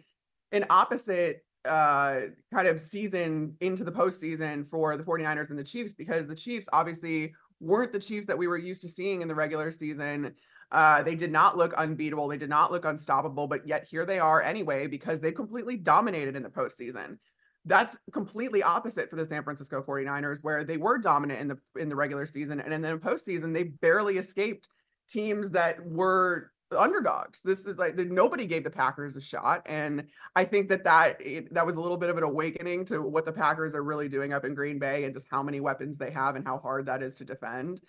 an 0.51 0.65
opposite 0.69 1.43
uh 1.65 2.21
kind 2.53 2.67
of 2.67 2.81
season 2.81 3.55
into 3.61 3.83
the 3.85 3.91
postseason 3.91 4.69
for 4.69 4.97
the 4.97 5.03
49ers 5.03 5.49
and 5.49 5.57
the 5.57 5.63
Chiefs 5.63 5.93
because 5.93 6.27
the 6.27 6.35
Chiefs 6.35 6.67
obviously 6.73 7.33
weren't 7.59 7.93
the 7.93 7.99
Chiefs 7.99 8.27
that 8.27 8.37
we 8.37 8.47
were 8.47 8.57
used 8.57 8.81
to 8.81 8.89
seeing 8.89 9.21
in 9.21 9.27
the 9.27 9.35
regular 9.35 9.71
season. 9.71 10.33
Uh, 10.71 11.03
they 11.03 11.15
did 11.15 11.31
not 11.31 11.55
look 11.55 11.73
unbeatable. 11.75 12.27
They 12.27 12.37
did 12.37 12.49
not 12.49 12.71
look 12.71 12.83
unstoppable, 12.83 13.47
but 13.47 13.65
yet 13.67 13.85
here 13.89 14.05
they 14.05 14.19
are 14.19 14.41
anyway 14.41 14.87
because 14.87 15.19
they 15.19 15.31
completely 15.31 15.77
dominated 15.77 16.35
in 16.35 16.43
the 16.43 16.49
postseason. 16.49 17.17
That's 17.65 17.97
completely 18.11 18.61
opposite 18.61 19.09
for 19.09 19.15
the 19.15 19.25
San 19.25 19.43
Francisco 19.43 19.81
49ers, 19.81 20.39
where 20.41 20.65
they 20.65 20.77
were 20.77 20.97
dominant 20.97 21.39
in 21.39 21.47
the 21.47 21.57
in 21.79 21.87
the 21.87 21.95
regular 21.95 22.25
season, 22.25 22.59
and 22.59 22.73
in 22.73 22.81
the 22.81 22.97
postseason 22.97 23.53
they 23.53 23.63
barely 23.63 24.17
escaped 24.17 24.67
teams 25.09 25.51
that 25.51 25.85
were 25.85 26.51
underdogs. 26.77 27.41
This 27.41 27.65
is 27.67 27.77
like 27.77 27.95
nobody 27.95 28.45
gave 28.45 28.63
the 28.63 28.69
Packers 28.69 29.15
a 29.15 29.21
shot, 29.21 29.61
and 29.65 30.07
I 30.35 30.45
think 30.45 30.69
that 30.69 30.83
that 30.85 31.21
it, 31.21 31.53
that 31.53 31.65
was 31.65 31.75
a 31.75 31.81
little 31.81 31.97
bit 31.97 32.09
of 32.09 32.17
an 32.17 32.23
awakening 32.23 32.85
to 32.85 33.01
what 33.01 33.25
the 33.25 33.31
Packers 33.31 33.75
are 33.75 33.83
really 33.83 34.09
doing 34.09 34.33
up 34.33 34.45
in 34.45 34.55
Green 34.55 34.79
Bay 34.79 35.03
and 35.03 35.13
just 35.13 35.27
how 35.29 35.43
many 35.43 35.59
weapons 35.59 35.97
they 35.97 36.11
have 36.11 36.35
and 36.35 36.45
how 36.45 36.57
hard 36.57 36.85
that 36.87 37.03
is 37.03 37.15
to 37.15 37.25
defend. 37.25 37.81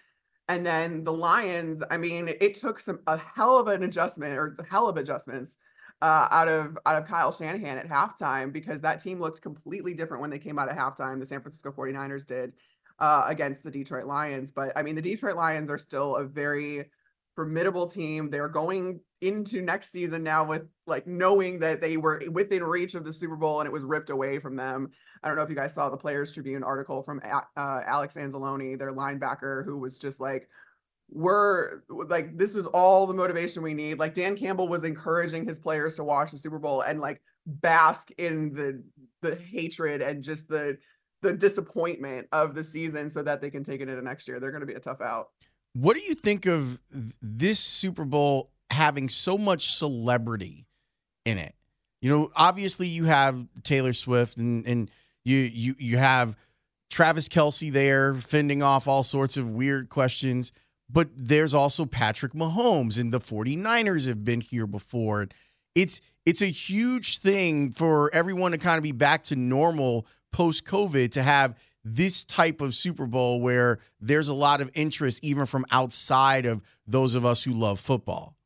And 0.49 0.64
then 0.64 1.04
the 1.04 1.12
Lions, 1.12 1.83
I 1.90 1.97
mean, 1.97 2.28
it 2.28 2.54
took 2.54 2.78
some 2.78 3.00
a 3.06 3.16
hell 3.16 3.59
of 3.59 3.68
an 3.68 3.83
adjustment 3.83 4.37
or 4.37 4.56
hell 4.68 4.88
of 4.88 4.97
adjustments 4.99 5.56
uh, 6.02 6.28
out 6.30 6.49
of 6.49 6.78
out 6.85 6.97
of 6.97 7.09
Kyle 7.09 7.33
Shanahan 7.33 7.78
at 7.78 7.88
halftime 7.88 8.52
because 8.52 8.80
that 8.83 9.02
team 9.02 9.21
looked 9.21 9.40
completely 9.40 9.94
different 9.94 10.21
when 10.21 10.30
they 10.30 10.38
came 10.38 10.59
out 10.59 10.68
at 10.68 10.76
halftime. 10.76 11.18
The 11.18 11.26
San 11.26 11.40
Francisco 11.40 11.73
49ers 11.73 12.26
did 12.26 12.52
uh, 12.99 13.25
against 13.26 13.62
the 13.62 13.71
Detroit 13.71 14.04
Lions. 14.04 14.50
But 14.50 14.73
I 14.76 14.83
mean, 14.83 14.94
the 14.94 15.02
Detroit 15.02 15.37
Lions 15.37 15.71
are 15.71 15.78
still 15.78 16.16
a 16.16 16.25
very 16.25 16.85
formidable 17.34 17.86
team. 17.86 18.30
They're 18.30 18.48
going 18.48 19.00
into 19.20 19.62
next 19.62 19.90
season 19.90 20.22
now 20.22 20.46
with 20.46 20.62
like 20.86 21.06
knowing 21.06 21.58
that 21.60 21.80
they 21.80 21.96
were 21.96 22.22
within 22.30 22.62
reach 22.62 22.94
of 22.94 23.04
the 23.04 23.12
Super 23.12 23.36
Bowl 23.36 23.60
and 23.60 23.66
it 23.66 23.72
was 23.72 23.84
ripped 23.84 24.10
away 24.10 24.38
from 24.38 24.56
them. 24.56 24.90
I 25.22 25.28
don't 25.28 25.36
know 25.36 25.42
if 25.42 25.48
you 25.48 25.56
guys 25.56 25.74
saw 25.74 25.88
the 25.88 25.96
Players 25.96 26.32
Tribune 26.32 26.62
article 26.62 27.02
from 27.02 27.20
uh, 27.24 27.40
Alex 27.56 28.16
Anzalone, 28.16 28.78
their 28.78 28.92
linebacker, 28.92 29.64
who 29.64 29.78
was 29.78 29.98
just 29.98 30.20
like, 30.20 30.48
we're 31.10 31.82
like 31.88 32.36
this 32.36 32.54
was 32.54 32.66
all 32.66 33.06
the 33.06 33.14
motivation 33.14 33.62
we 33.62 33.74
need 33.74 33.98
like 33.98 34.14
dan 34.14 34.34
campbell 34.36 34.68
was 34.68 34.84
encouraging 34.84 35.46
his 35.46 35.58
players 35.58 35.96
to 35.96 36.02
watch 36.02 36.30
the 36.30 36.36
super 36.36 36.58
bowl 36.58 36.80
and 36.80 36.98
like 36.98 37.20
bask 37.46 38.10
in 38.16 38.52
the 38.54 38.82
the 39.20 39.36
hatred 39.36 40.00
and 40.00 40.22
just 40.22 40.48
the 40.48 40.76
the 41.22 41.32
disappointment 41.32 42.26
of 42.32 42.54
the 42.54 42.64
season 42.64 43.08
so 43.08 43.22
that 43.22 43.40
they 43.40 43.50
can 43.50 43.62
take 43.62 43.80
it 43.80 43.88
into 43.88 44.02
next 44.02 44.26
year 44.26 44.40
they're 44.40 44.50
going 44.50 44.60
to 44.60 44.66
be 44.66 44.74
a 44.74 44.80
tough 44.80 45.00
out 45.00 45.28
what 45.75 45.97
do 45.97 46.02
you 46.02 46.14
think 46.14 46.47
of 46.47 46.83
this 47.21 47.59
super 47.61 48.04
bowl 48.04 48.50
having 48.71 49.09
so 49.09 49.37
much 49.38 49.66
celebrity 49.66 50.66
in 51.25 51.38
it 51.38 51.54
you 52.00 52.11
know 52.11 52.31
obviously 52.35 52.87
you 52.87 53.04
have 53.04 53.47
taylor 53.62 53.93
swift 53.93 54.38
and 54.38 54.66
and 54.66 54.90
you 55.25 55.37
you 55.38 55.75
you 55.78 55.99
have 55.99 56.37
travis 56.90 57.28
Kelce 57.28 57.71
there 57.71 58.14
fending 58.14 58.62
off 58.62 58.88
all 58.88 59.02
sorts 59.02 59.37
of 59.37 59.50
weird 59.52 59.88
questions 59.88 60.52
but 60.90 61.09
there's 61.16 61.54
also 61.54 61.87
Patrick 61.87 62.33
Mahomes 62.33 63.00
and 63.00 63.12
the 63.12 63.19
49ers 63.19 64.07
have 64.07 64.25
been 64.25 64.40
here 64.40 64.66
before. 64.66 65.28
It's 65.75 66.00
it's 66.25 66.43
a 66.43 66.47
huge 66.47 67.19
thing 67.19 67.73
for 67.73 68.14
everyone 68.14 68.52
to 68.52 68.59
kind 68.59 68.76
of 68.76 68.83
be 68.83 68.93
back 68.93 69.25
to 69.25 69.37
normal 69.37 70.07
post 70.33 70.64
COVID 70.64 71.11
to 71.12 71.23
have 71.23 71.59
this 71.84 72.24
type 72.24 72.60
of 72.60 72.74
Super 72.74 73.06
Bowl 73.06 73.40
where 73.40 73.78
there's 74.00 74.28
a 74.28 74.34
lot 74.34 74.60
of 74.60 74.70
interest 74.74 75.22
even 75.22 75.46
from 75.46 75.64
outside 75.70 76.46
of 76.46 76.62
those 76.86 77.14
of 77.14 77.24
us 77.24 77.44
who 77.44 77.52
love 77.52 77.78
football. 77.78 78.36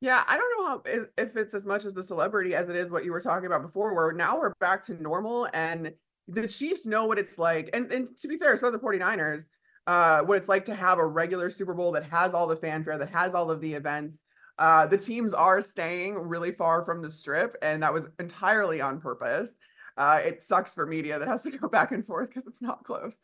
Yeah, 0.00 0.22
I 0.26 0.36
don't 0.36 0.58
know 0.58 0.66
how, 0.66 0.82
if 1.16 1.36
it's 1.36 1.54
as 1.54 1.64
much 1.64 1.84
as 1.84 1.94
the 1.94 2.02
celebrity 2.02 2.54
as 2.54 2.68
it 2.68 2.76
is 2.76 2.90
what 2.90 3.04
you 3.04 3.12
were 3.12 3.20
talking 3.20 3.46
about 3.46 3.62
before, 3.62 3.94
where 3.94 4.12
now 4.12 4.38
we're 4.38 4.52
back 4.60 4.82
to 4.84 5.02
normal 5.02 5.48
and 5.54 5.92
the 6.26 6.48
Chiefs 6.48 6.86
know 6.86 7.06
what 7.06 7.18
it's 7.18 7.38
like. 7.38 7.70
And, 7.72 7.90
and 7.92 8.16
to 8.18 8.28
be 8.28 8.36
fair, 8.36 8.56
so 8.56 8.70
the 8.70 8.78
49ers 8.78 9.44
uh, 9.86 10.22
what 10.22 10.36
it's 10.36 10.48
like 10.48 10.64
to 10.64 10.74
have 10.74 10.98
a 10.98 11.06
regular 11.06 11.50
Super 11.50 11.74
Bowl 11.74 11.92
that 11.92 12.04
has 12.04 12.34
all 12.34 12.46
the 12.46 12.56
fanfare, 12.56 12.98
that 12.98 13.10
has 13.10 13.34
all 13.34 13.50
of 13.50 13.60
the 13.60 13.74
events. 13.74 14.18
Uh, 14.58 14.86
the 14.86 14.96
teams 14.96 15.34
are 15.34 15.60
staying 15.60 16.14
really 16.14 16.52
far 16.52 16.84
from 16.84 17.02
the 17.02 17.10
strip, 17.10 17.56
and 17.60 17.82
that 17.82 17.92
was 17.92 18.08
entirely 18.18 18.80
on 18.80 19.00
purpose. 19.00 19.50
Uh, 19.96 20.20
it 20.24 20.42
sucks 20.42 20.74
for 20.74 20.86
media 20.86 21.18
that 21.18 21.28
has 21.28 21.42
to 21.42 21.50
go 21.58 21.68
back 21.68 21.92
and 21.92 22.06
forth 22.06 22.28
because 22.28 22.46
it's 22.46 22.62
not 22.62 22.84
close, 22.84 23.16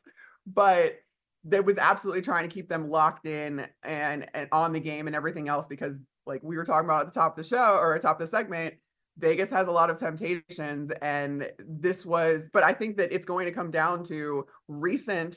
but 0.46 0.96
that 1.44 1.64
was 1.64 1.78
absolutely 1.78 2.22
trying 2.22 2.48
to 2.48 2.54
keep 2.54 2.68
them 2.68 2.90
locked 2.90 3.26
in 3.26 3.66
and 3.82 4.28
and 4.34 4.48
on 4.52 4.72
the 4.72 4.80
game 4.80 5.06
and 5.06 5.16
everything 5.16 5.48
else 5.48 5.66
because, 5.66 5.98
like 6.26 6.42
we 6.42 6.56
were 6.56 6.64
talking 6.64 6.86
about 6.86 7.02
at 7.02 7.12
the 7.12 7.18
top 7.18 7.36
of 7.36 7.42
the 7.42 7.48
show 7.48 7.74
or 7.74 7.94
at 7.94 8.02
the 8.02 8.06
top 8.06 8.20
of 8.20 8.20
the 8.20 8.26
segment, 8.26 8.74
Vegas 9.18 9.50
has 9.50 9.68
a 9.68 9.72
lot 9.72 9.90
of 9.90 9.98
temptations, 9.98 10.90
and 11.02 11.50
this 11.58 12.04
was. 12.04 12.48
But 12.52 12.64
I 12.64 12.72
think 12.72 12.96
that 12.98 13.12
it's 13.12 13.26
going 13.26 13.46
to 13.46 13.52
come 13.52 13.70
down 13.70 14.04
to 14.04 14.46
recent 14.68 15.36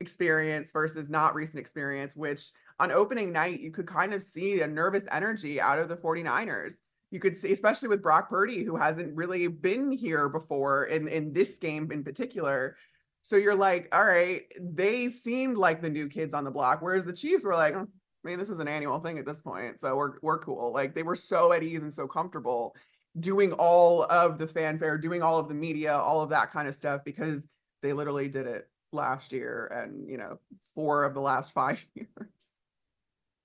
experience 0.00 0.72
versus 0.72 1.08
not 1.08 1.34
recent 1.34 1.58
experience, 1.58 2.16
which 2.16 2.50
on 2.78 2.90
opening 2.90 3.32
night, 3.32 3.60
you 3.60 3.70
could 3.70 3.86
kind 3.86 4.14
of 4.14 4.22
see 4.22 4.62
a 4.62 4.66
nervous 4.66 5.04
energy 5.10 5.60
out 5.60 5.78
of 5.78 5.88
the 5.88 5.96
49ers. 5.96 6.74
You 7.10 7.20
could 7.20 7.36
see, 7.36 7.52
especially 7.52 7.88
with 7.88 8.02
Brock 8.02 8.28
Purdy, 8.28 8.62
who 8.62 8.76
hasn't 8.76 9.16
really 9.16 9.48
been 9.48 9.90
here 9.90 10.28
before 10.28 10.84
in, 10.84 11.08
in 11.08 11.32
this 11.32 11.58
game 11.58 11.90
in 11.90 12.04
particular. 12.04 12.76
So 13.22 13.36
you're 13.36 13.56
like, 13.56 13.88
all 13.94 14.04
right, 14.04 14.42
they 14.60 15.10
seemed 15.10 15.56
like 15.58 15.82
the 15.82 15.90
new 15.90 16.08
kids 16.08 16.34
on 16.34 16.44
the 16.44 16.50
block, 16.50 16.80
whereas 16.80 17.04
the 17.04 17.12
Chiefs 17.12 17.44
were 17.44 17.54
like, 17.54 17.74
oh, 17.74 17.86
I 18.24 18.28
mean, 18.28 18.38
this 18.38 18.50
is 18.50 18.58
an 18.58 18.68
annual 18.68 19.00
thing 19.00 19.18
at 19.18 19.26
this 19.26 19.40
point. 19.40 19.80
So 19.80 19.96
we're 19.96 20.18
we're 20.22 20.38
cool. 20.38 20.72
Like 20.72 20.94
they 20.94 21.02
were 21.02 21.16
so 21.16 21.52
at 21.52 21.62
ease 21.62 21.82
and 21.82 21.92
so 21.92 22.06
comfortable 22.06 22.74
doing 23.18 23.52
all 23.52 24.04
of 24.04 24.38
the 24.38 24.46
fanfare, 24.46 24.98
doing 24.98 25.22
all 25.22 25.38
of 25.38 25.48
the 25.48 25.54
media, 25.54 25.96
all 25.96 26.20
of 26.20 26.30
that 26.30 26.52
kind 26.52 26.68
of 26.68 26.74
stuff 26.74 27.02
because 27.04 27.42
they 27.82 27.92
literally 27.92 28.28
did 28.28 28.46
it 28.46 28.68
last 28.92 29.32
year 29.32 29.66
and 29.66 30.08
you 30.08 30.16
know 30.16 30.38
four 30.74 31.04
of 31.04 31.14
the 31.14 31.20
last 31.20 31.52
five 31.52 31.84
years 31.94 32.08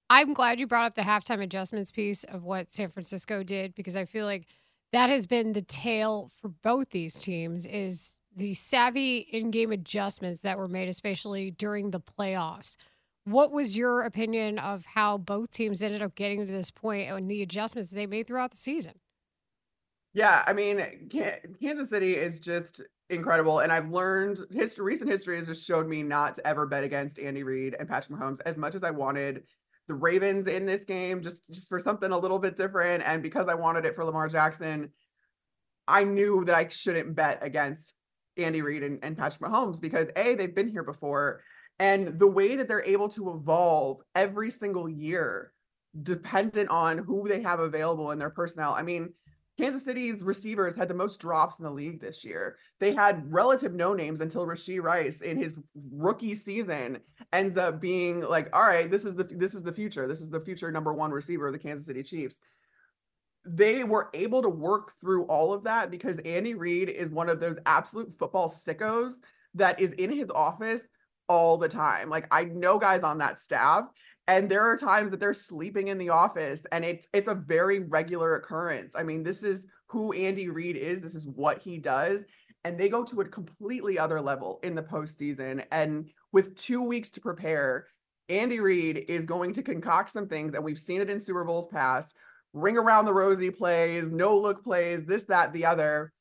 i'm 0.10 0.34
glad 0.34 0.60
you 0.60 0.68
brought 0.68 0.86
up 0.86 0.96
the 0.96 1.02
halftime 1.02 1.42
adjustments 1.42 1.92
piece 1.92 2.24
of 2.26 2.44
what 2.44 2.72
san 2.72 2.90
francisco 2.90 3.44
did 3.44 3.74
because 3.76 3.96
i 3.96 4.06
feel 4.06 4.26
like 4.26 4.48
that 4.92 5.10
has 5.10 5.26
been 5.26 5.54
the 5.54 5.62
tale 5.62 6.32
for 6.40 6.50
both 6.50 6.90
these 6.92 7.22
teams 7.22 7.66
is 7.66 8.20
the 8.36 8.54
savvy 8.54 9.18
in-game 9.18 9.72
adjustments 9.72 10.42
that 10.42 10.58
were 10.58 10.68
made 10.68 10.88
especially 10.88 11.52
during 11.52 11.92
the 11.92 12.00
playoffs 12.00 12.76
what 13.26 13.52
was 13.52 13.78
your 13.78 14.04
opinion 14.04 14.60
of 14.60 14.86
how 14.86 15.18
both 15.18 15.50
teams 15.52 15.82
ended 15.82 16.02
up 16.02 16.14
getting 16.16 16.46
to 16.46 16.52
this 16.52 16.70
point 16.70 17.10
and 17.10 17.30
the 17.30 17.42
adjustments 17.42 17.90
they 17.90 18.06
made 18.06 18.28
throughout 18.28 18.52
the 18.52 18.58
season 18.58 18.94
yeah, 20.16 20.46
I 20.48 20.54
mean, 20.54 21.10
Kansas 21.62 21.90
City 21.90 22.16
is 22.16 22.40
just 22.40 22.82
incredible. 23.10 23.60
And 23.60 23.70
I've 23.70 23.90
learned 23.90 24.40
history, 24.50 24.86
recent 24.86 25.10
history 25.10 25.36
has 25.36 25.48
just 25.48 25.68
showed 25.68 25.90
me 25.90 26.04
not 26.04 26.36
to 26.36 26.48
ever 26.48 26.66
bet 26.66 26.86
against 26.86 27.20
Andy 27.20 27.44
Reid 27.44 27.76
and 27.78 27.88
Patrick 27.88 28.18
Mahomes 28.18 28.40
as 28.46 28.58
much 28.58 28.76
as 28.76 28.84
I 28.84 28.92
wanted 28.92 29.44
the 29.88 29.96
Ravens 29.96 30.48
in 30.48 30.66
this 30.66 30.84
game, 30.84 31.22
just 31.22 31.44
just 31.52 31.70
for 31.70 31.80
something 31.80 32.12
a 32.12 32.18
little 32.18 32.40
bit 32.40 32.58
different. 32.58 33.04
And 33.06 33.22
because 33.22 33.48
I 33.48 33.54
wanted 33.54 33.86
it 33.86 33.96
for 33.96 34.04
Lamar 34.04 34.28
Jackson, 34.28 34.92
I 35.88 36.04
knew 36.04 36.44
that 36.46 36.56
I 36.56 36.68
shouldn't 36.68 37.16
bet 37.16 37.40
against 37.42 37.96
Andy 38.38 38.62
Reid 38.62 38.84
and, 38.84 39.00
and 39.04 39.18
Patrick 39.18 39.50
Mahomes 39.50 39.80
because 39.80 40.08
A, 40.16 40.36
they've 40.36 40.54
been 40.54 40.68
here 40.68 40.84
before. 40.84 41.42
And 41.78 42.20
the 42.20 42.28
way 42.28 42.56
that 42.56 42.68
they're 42.68 42.84
able 42.84 43.10
to 43.10 43.32
evolve 43.32 44.02
every 44.16 44.50
single 44.50 44.88
year, 44.88 45.52
dependent 46.02 46.70
on 46.70 46.98
who 46.98 47.28
they 47.28 47.42
have 47.42 47.60
available 47.60 48.12
in 48.12 48.20
their 48.20 48.30
personnel. 48.30 48.74
I 48.74 48.82
mean, 48.82 49.14
Kansas 49.58 49.86
City's 49.86 50.22
receivers 50.22 50.76
had 50.76 50.90
the 50.90 50.94
most 50.94 51.20
drops 51.20 51.60
in 51.60 51.64
the 51.64 51.72
league 51.72 52.02
this 52.02 52.26
year. 52.26 52.58
They 52.80 52.94
had 52.94 53.32
relative 53.32 53.74
no 53.74 53.94
names 53.94 54.20
until 54.20 54.46
Rashee 54.46 54.82
Rice 54.82 55.22
in 55.22 55.38
his 55.38 55.56
rookie 55.92 56.36
season 56.36 57.00
ends 57.32 57.58
up 57.58 57.80
being 57.80 58.22
like, 58.22 58.54
all 58.54 58.64
right, 58.64 58.92
this 58.92 59.06
is 59.06 59.16
the 59.16 59.24
this 59.24 59.54
is 59.54 59.64
the 59.64 59.72
future. 59.72 60.08
This 60.08 60.20
is 60.20 60.30
the 60.30 60.42
future 60.42 60.72
number 60.72 60.94
one 60.94 61.12
receiver 61.12 61.48
of 61.48 61.54
the 61.54 61.60
Kansas 61.60 61.86
City 61.86 62.04
Chiefs. 62.04 62.40
They 63.46 63.84
were 63.84 64.10
able 64.14 64.42
to 64.42 64.50
work 64.50 64.94
through 65.00 65.26
all 65.26 65.54
of 65.54 65.64
that 65.64 65.90
because 65.90 66.18
Andy 66.20 66.56
Reid 66.56 66.90
is 66.90 67.10
one 67.10 67.30
of 67.30 67.40
those 67.40 67.58
absolute 67.66 68.18
football 68.18 68.50
sickos 68.50 69.14
that 69.54 69.80
is 69.80 69.92
in 69.92 70.12
his 70.12 70.30
office 70.32 70.82
all 71.30 71.58
the 71.58 71.70
time. 71.70 72.10
Like 72.10 72.28
I 72.32 72.46
know 72.46 72.78
guys 72.78 73.04
on 73.04 73.20
that 73.20 73.40
staff 73.40 73.86
and 74.28 74.50
there 74.50 74.64
are 74.64 74.78
times 74.78 75.12
that 75.12 75.20
they're 75.20 75.34
sleeping 75.34 75.88
in 75.88 75.98
the 75.98 76.10
office 76.10 76.66
and 76.72 76.84
it's 76.84 77.08
it's 77.14 77.28
a 77.28 77.36
very 77.36 77.80
regular 77.80 78.36
occurrence 78.36 78.94
i 78.96 79.04
mean 79.04 79.24
this 79.24 79.44
is 79.44 79.68
who 79.88 80.14
andy 80.14 80.50
reid 80.50 80.76
is 80.76 81.02
this 81.02 81.16
is 81.16 81.28
what 81.28 81.62
he 81.62 81.78
does 81.78 82.24
and 82.64 82.80
they 82.80 82.90
go 82.90 83.04
to 83.04 83.22
a 83.22 83.26
completely 83.26 84.00
other 84.00 84.20
level 84.20 84.60
in 84.64 84.76
the 84.76 84.84
postseason 84.84 85.64
and 85.72 86.10
with 86.32 86.56
two 86.56 86.82
weeks 86.84 87.12
to 87.12 87.22
prepare 87.22 87.88
andy 88.30 88.60
reid 88.60 89.06
is 89.08 89.26
going 89.26 89.54
to 89.54 89.62
concoct 89.62 90.10
some 90.10 90.28
things 90.28 90.54
and 90.54 90.64
we've 90.64 90.80
seen 90.80 91.02
it 91.02 91.10
in 91.10 91.20
super 91.20 91.44
bowls 91.44 91.68
past 91.68 92.16
ring 92.54 92.78
around 92.78 93.06
the 93.06 93.14
rosy 93.14 93.52
plays 93.52 94.10
no 94.10 94.36
look 94.36 94.64
plays 94.64 95.06
this 95.06 95.24
that 95.24 95.54
the 95.54 95.66
other 95.66 96.12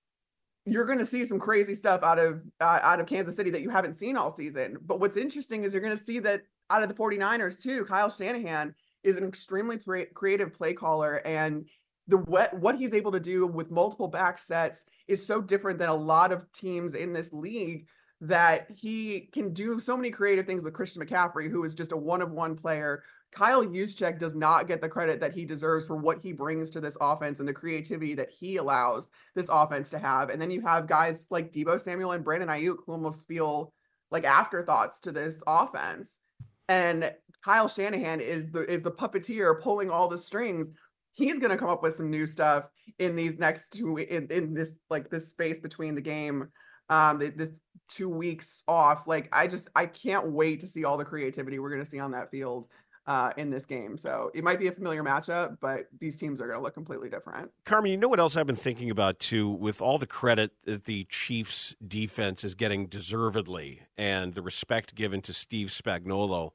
you're 0.66 0.86
going 0.86 0.98
to 0.98 1.06
see 1.06 1.26
some 1.26 1.38
crazy 1.38 1.74
stuff 1.74 2.02
out 2.02 2.18
of 2.18 2.40
uh, 2.60 2.80
out 2.82 3.00
of 3.00 3.06
Kansas 3.06 3.36
City 3.36 3.50
that 3.50 3.60
you 3.60 3.68
haven't 3.68 3.96
seen 3.96 4.16
all 4.16 4.34
season. 4.34 4.78
But 4.84 4.98
what's 4.98 5.16
interesting 5.16 5.64
is 5.64 5.74
you're 5.74 5.82
going 5.82 5.96
to 5.96 6.02
see 6.02 6.20
that 6.20 6.42
out 6.70 6.82
of 6.82 6.88
the 6.88 6.94
49ers 6.94 7.62
too, 7.62 7.84
Kyle 7.84 8.10
Shanahan 8.10 8.74
is 9.02 9.16
an 9.16 9.24
extremely 9.24 9.78
creative 10.14 10.54
play 10.54 10.72
caller 10.72 11.20
and 11.26 11.66
the 12.08 12.18
what 12.18 12.52
what 12.58 12.76
he's 12.76 12.92
able 12.92 13.12
to 13.12 13.20
do 13.20 13.46
with 13.46 13.70
multiple 13.70 14.08
back 14.08 14.38
sets 14.38 14.84
is 15.08 15.26
so 15.26 15.40
different 15.40 15.78
than 15.78 15.88
a 15.88 15.94
lot 15.94 16.32
of 16.32 16.50
teams 16.52 16.94
in 16.94 17.12
this 17.12 17.32
league 17.32 17.86
that 18.20 18.68
he 18.74 19.28
can 19.32 19.52
do 19.52 19.78
so 19.80 19.96
many 19.96 20.10
creative 20.10 20.46
things 20.46 20.62
with 20.62 20.72
Christian 20.72 21.04
McCaffrey, 21.04 21.50
who 21.50 21.64
is 21.64 21.74
just 21.74 21.92
a 21.92 21.96
one 21.96 22.22
of 22.22 22.30
one 22.30 22.56
player. 22.56 23.02
Kyle 23.32 23.64
Juszczyk 23.64 24.18
does 24.18 24.34
not 24.34 24.68
get 24.68 24.80
the 24.80 24.88
credit 24.88 25.20
that 25.20 25.34
he 25.34 25.44
deserves 25.44 25.86
for 25.86 25.96
what 25.96 26.20
he 26.22 26.32
brings 26.32 26.70
to 26.70 26.80
this 26.80 26.96
offense 27.00 27.40
and 27.40 27.48
the 27.48 27.52
creativity 27.52 28.14
that 28.14 28.30
he 28.30 28.58
allows 28.58 29.08
this 29.34 29.48
offense 29.50 29.90
to 29.90 29.98
have. 29.98 30.30
And 30.30 30.40
then 30.40 30.52
you 30.52 30.60
have 30.60 30.86
guys 30.86 31.26
like 31.30 31.52
Deebo 31.52 31.80
Samuel 31.80 32.12
and 32.12 32.24
Brandon 32.24 32.48
Aiyuk 32.48 32.76
who 32.86 32.92
almost 32.92 33.26
feel 33.26 33.72
like 34.10 34.24
afterthoughts 34.24 35.00
to 35.00 35.12
this 35.12 35.42
offense 35.46 36.20
and 36.68 37.12
Kyle 37.44 37.68
Shanahan 37.68 38.20
is 38.20 38.50
the 38.50 38.62
is 38.70 38.82
the 38.82 38.90
puppeteer 38.90 39.60
pulling 39.60 39.90
all 39.90 40.08
the 40.08 40.18
strings. 40.18 40.68
He's 41.12 41.38
gonna 41.38 41.56
come 41.56 41.68
up 41.68 41.82
with 41.82 41.94
some 41.94 42.10
new 42.10 42.26
stuff 42.26 42.68
in 42.98 43.16
these 43.16 43.38
next 43.38 43.70
two 43.70 43.98
in, 43.98 44.26
in 44.30 44.54
this 44.54 44.78
like 44.90 45.10
this 45.10 45.28
space 45.28 45.60
between 45.60 45.94
the 45.94 46.00
game, 46.00 46.48
um, 46.88 47.18
this 47.18 47.60
two 47.88 48.08
weeks 48.08 48.62
off. 48.66 49.06
Like 49.06 49.28
I 49.32 49.46
just 49.46 49.68
I 49.76 49.86
can't 49.86 50.32
wait 50.32 50.60
to 50.60 50.66
see 50.66 50.84
all 50.84 50.96
the 50.96 51.04
creativity 51.04 51.58
we're 51.58 51.70
gonna 51.70 51.86
see 51.86 52.00
on 52.00 52.12
that 52.12 52.30
field 52.30 52.66
uh, 53.06 53.32
in 53.36 53.50
this 53.50 53.66
game. 53.66 53.96
So 53.96 54.30
it 54.34 54.42
might 54.44 54.58
be 54.58 54.66
a 54.68 54.72
familiar 54.72 55.02
matchup, 55.02 55.58
but 55.60 55.88
these 55.98 56.16
teams 56.16 56.40
are 56.40 56.46
going 56.46 56.58
to 56.58 56.62
look 56.62 56.74
completely 56.74 57.08
different. 57.08 57.50
Carmen, 57.64 57.90
you 57.90 57.96
know 57.96 58.08
what 58.08 58.20
else 58.20 58.36
I've 58.36 58.46
been 58.46 58.56
thinking 58.56 58.90
about 58.90 59.18
too, 59.18 59.48
with 59.48 59.82
all 59.82 59.98
the 59.98 60.06
credit 60.06 60.52
that 60.64 60.84
the 60.84 61.04
Chiefs 61.04 61.74
defense 61.86 62.44
is 62.44 62.54
getting 62.54 62.86
deservedly 62.86 63.82
and 63.96 64.34
the 64.34 64.42
respect 64.42 64.94
given 64.94 65.20
to 65.22 65.32
Steve 65.32 65.68
Spagnuolo. 65.68 66.52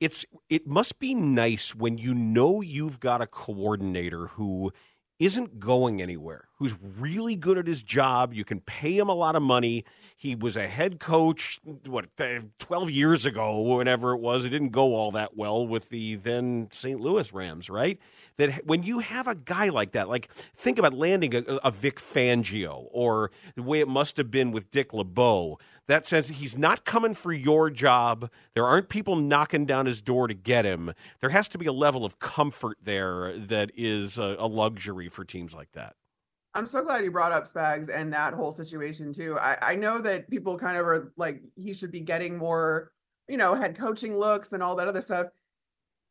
it's 0.00 0.24
it 0.48 0.66
must 0.66 0.98
be 1.00 1.14
nice 1.14 1.74
when 1.74 1.98
you 1.98 2.14
know 2.14 2.60
you've 2.60 3.00
got 3.00 3.20
a 3.20 3.26
coordinator 3.26 4.28
who 4.28 4.72
isn't 5.18 5.60
going 5.60 6.00
anywhere, 6.02 6.48
who's 6.62 6.78
really 7.00 7.34
good 7.34 7.58
at 7.58 7.66
his 7.66 7.82
job. 7.82 8.32
You 8.32 8.44
can 8.44 8.60
pay 8.60 8.96
him 8.96 9.08
a 9.08 9.14
lot 9.14 9.34
of 9.34 9.42
money. 9.42 9.84
He 10.16 10.36
was 10.36 10.56
a 10.56 10.68
head 10.68 11.00
coach, 11.00 11.58
what, 11.86 12.06
12 12.60 12.88
years 12.88 13.26
ago, 13.26 13.60
whenever 13.60 14.12
it 14.12 14.20
was. 14.20 14.44
It 14.44 14.50
didn't 14.50 14.68
go 14.68 14.94
all 14.94 15.10
that 15.10 15.36
well 15.36 15.66
with 15.66 15.88
the 15.88 16.14
then 16.14 16.68
St. 16.70 17.00
Louis 17.00 17.32
Rams, 17.32 17.68
right? 17.68 17.98
That 18.36 18.64
when 18.64 18.84
you 18.84 19.00
have 19.00 19.26
a 19.26 19.34
guy 19.34 19.70
like 19.70 19.90
that, 19.92 20.08
like 20.08 20.30
think 20.30 20.78
about 20.78 20.94
landing 20.94 21.34
a, 21.34 21.40
a 21.64 21.72
Vic 21.72 21.96
Fangio 21.96 22.86
or 22.92 23.32
the 23.56 23.64
way 23.64 23.80
it 23.80 23.88
must 23.88 24.16
have 24.16 24.30
been 24.30 24.52
with 24.52 24.70
Dick 24.70 24.92
LeBeau, 24.92 25.58
that 25.88 26.06
sense 26.06 26.28
he's 26.28 26.56
not 26.56 26.84
coming 26.84 27.12
for 27.12 27.32
your 27.32 27.70
job. 27.70 28.30
There 28.54 28.64
aren't 28.64 28.88
people 28.88 29.16
knocking 29.16 29.66
down 29.66 29.86
his 29.86 30.00
door 30.00 30.28
to 30.28 30.34
get 30.34 30.64
him. 30.64 30.92
There 31.18 31.30
has 31.30 31.48
to 31.48 31.58
be 31.58 31.66
a 31.66 31.72
level 31.72 32.04
of 32.04 32.20
comfort 32.20 32.78
there 32.80 33.36
that 33.36 33.72
is 33.76 34.16
a, 34.16 34.36
a 34.38 34.46
luxury 34.46 35.08
for 35.08 35.24
teams 35.24 35.56
like 35.56 35.72
that. 35.72 35.96
I'm 36.54 36.66
so 36.66 36.82
glad 36.82 37.04
you 37.04 37.10
brought 37.10 37.32
up 37.32 37.44
Spags 37.44 37.88
and 37.88 38.12
that 38.12 38.34
whole 38.34 38.52
situation 38.52 39.12
too. 39.12 39.38
I, 39.38 39.56
I 39.62 39.74
know 39.74 39.98
that 40.00 40.28
people 40.28 40.58
kind 40.58 40.76
of 40.76 40.86
are 40.86 41.12
like 41.16 41.42
he 41.56 41.72
should 41.72 41.90
be 41.90 42.00
getting 42.00 42.36
more, 42.36 42.92
you 43.28 43.38
know, 43.38 43.54
head 43.54 43.76
coaching 43.76 44.16
looks 44.16 44.52
and 44.52 44.62
all 44.62 44.76
that 44.76 44.88
other 44.88 45.02
stuff. 45.02 45.28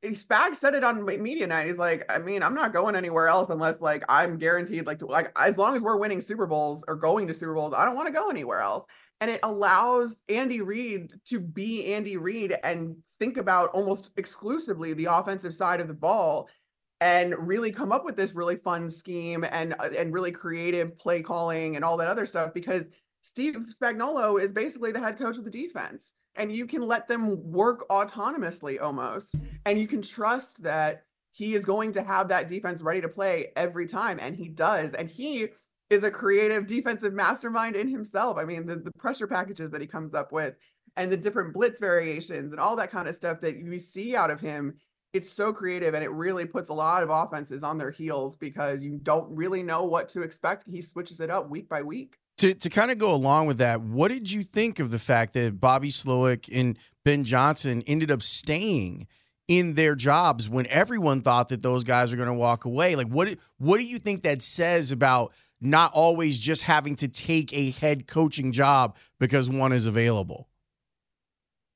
Spags 0.04 0.56
said 0.56 0.74
it 0.74 0.84
on 0.84 1.06
media 1.06 1.46
night. 1.46 1.68
He's 1.68 1.78
like, 1.78 2.12
I 2.12 2.18
mean, 2.18 2.42
I'm 2.42 2.56
not 2.56 2.74
going 2.74 2.96
anywhere 2.96 3.28
else 3.28 3.50
unless 3.50 3.82
like 3.82 4.04
I'm 4.10 4.38
guaranteed 4.38 4.88
like 4.88 4.98
to 5.00 5.06
like 5.06 5.32
as 5.38 5.60
long 5.60 5.76
as 5.76 5.84
we're 5.84 5.98
winning 5.98 6.22
Super 6.22 6.48
Bowls 6.48 6.84
or 6.88 6.96
going 6.96 7.28
to 7.28 7.36
Super 7.36 7.54
Bowls, 7.54 7.76
I 7.78 7.86
don't 7.86 7.96
want 7.96 8.08
to 8.08 8.14
go 8.14 8.30
anywhere 8.30 8.62
else. 8.62 8.84
And 9.20 9.30
it 9.30 9.42
allows 9.44 10.16
Andy 10.28 10.62
Reid 10.62 11.12
to 11.28 11.40
be 11.40 11.94
Andy 11.94 12.18
Reid 12.18 12.56
and 12.64 12.96
think 13.20 13.38
about 13.38 13.70
almost 13.70 14.10
exclusively 14.18 14.94
the 14.94 15.06
offensive 15.06 15.54
side 15.54 15.80
of 15.80 15.88
the 15.88 15.94
ball 15.94 16.50
and 17.02 17.36
really 17.48 17.72
come 17.72 17.92
up 17.92 18.06
with 18.06 18.16
this 18.16 18.36
really 18.36 18.56
fun 18.56 18.90
scheme 18.90 19.44
and 19.52 19.74
uh, 19.80 19.90
and 19.98 20.14
really 20.14 20.32
creative 20.32 20.98
play 20.98 21.22
calling 21.22 21.76
and 21.76 21.84
all 21.84 21.98
that 21.98 22.08
other 22.08 22.26
stuff 22.26 22.54
because 22.54 22.86
Steve 23.24 23.58
Spagnuolo 23.80 24.42
is 24.42 24.54
basically 24.54 24.92
the 24.92 25.00
head 25.00 25.18
coach 25.18 25.38
of 25.38 25.44
the 25.44 25.52
defense 25.52 26.14
and 26.36 26.56
you 26.56 26.66
can 26.66 26.84
let 26.84 27.08
them 27.08 27.52
work 27.52 27.88
autonomously 27.90 28.80
almost 28.82 29.36
and 29.66 29.78
you 29.80 29.88
can 29.88 30.02
trust 30.02 30.64
that 30.64 31.04
he 31.32 31.54
is 31.54 31.66
going 31.66 31.92
to 31.92 32.04
have 32.04 32.28
that 32.30 32.48
defense 32.48 32.82
ready 32.82 33.02
to 33.02 33.10
play 33.10 33.52
every 33.56 33.88
time 33.88 34.20
and 34.22 34.36
he 34.36 34.48
does 34.48 34.94
and 34.94 35.10
he 35.10 35.48
is 35.90 36.04
a 36.04 36.12
creative 36.12 36.68
defensive 36.68 37.14
mastermind 37.14 37.76
in 37.76 37.88
himself. 37.88 38.38
I 38.38 38.46
mean 38.46 38.66
the, 38.66 38.76
the 38.76 38.92
pressure 38.92 39.28
packages 39.28 39.72
that 39.72 39.82
he 39.82 39.88
comes 39.88 40.14
up 40.14 40.32
with 40.32 40.56
and 40.98 41.12
the 41.12 41.18
different 41.18 41.54
blitz 41.54 41.80
variations 41.80 42.54
and 42.54 42.62
all 42.62 42.76
that 42.76 42.92
kind 42.92 43.08
of 43.08 43.16
stuff 43.16 43.42
that 43.42 43.56
we 43.64 43.80
see 43.80 44.16
out 44.16 44.30
of 44.30 44.40
him 44.40 44.76
it's 45.14 45.30
so 45.32 45.52
creative 45.52 45.94
and 45.94 46.04
it 46.04 46.12
really 46.12 46.46
puts 46.46 46.70
a 46.70 46.74
lot 46.74 47.04
of 47.04 47.10
offenses 47.10 47.64
on 47.64 47.78
their 47.78 47.92
heels 47.92 48.36
because 48.36 48.82
you 48.82 49.00
don't 49.04 49.30
really 49.36 49.64
know 49.64 49.84
what 49.84 50.10
to 50.10 50.22
expect 50.22 50.64
he 50.70 50.82
switches 50.82 51.20
it 51.20 51.30
up 51.30 51.50
week 51.50 51.68
by 51.68 51.82
week 51.82 52.18
to 52.42 52.56
to 52.56 52.70
kind 52.70 52.90
of 52.90 52.98
go 52.98 53.14
along 53.14 53.46
with 53.46 53.60
that, 53.60 53.82
what 53.82 54.10
did 54.10 54.32
you 54.32 54.42
think 54.42 54.80
of 54.80 54.90
the 54.90 54.98
fact 54.98 55.34
that 55.34 55.60
Bobby 55.60 55.90
Slowik 55.90 56.50
and 56.52 56.78
Ben 57.06 57.24
Johnson 57.24 57.84
ended 57.86 58.10
up 58.10 58.24
staying 58.24 59.08
in 59.48 59.76
their 59.76 59.94
jobs 59.94 60.50
when 60.50 60.66
everyone 60.68 61.22
thought 61.22 61.50
that 61.50 61.62
those 61.62 61.84
guys 61.84 62.12
are 62.12 62.16
going 62.16 62.28
to 62.28 62.34
walk 62.34 62.66
away? 62.66 62.96
Like, 62.96 63.08
what 63.08 63.38
what 63.60 63.80
do 63.80 63.86
you 63.86 64.00
think 64.00 64.24
that 64.24 64.42
says 64.42 64.92
about 64.92 65.34
not 65.62 65.94
always 65.94 66.40
just 66.40 66.64
having 66.64 66.96
to 66.96 67.08
take 67.08 67.54
a 67.54 67.70
head 67.72 68.08
coaching 68.08 68.52
job 68.52 68.98
because 69.20 69.48
one 69.48 69.72
is 69.72 69.86
available? 69.86 70.48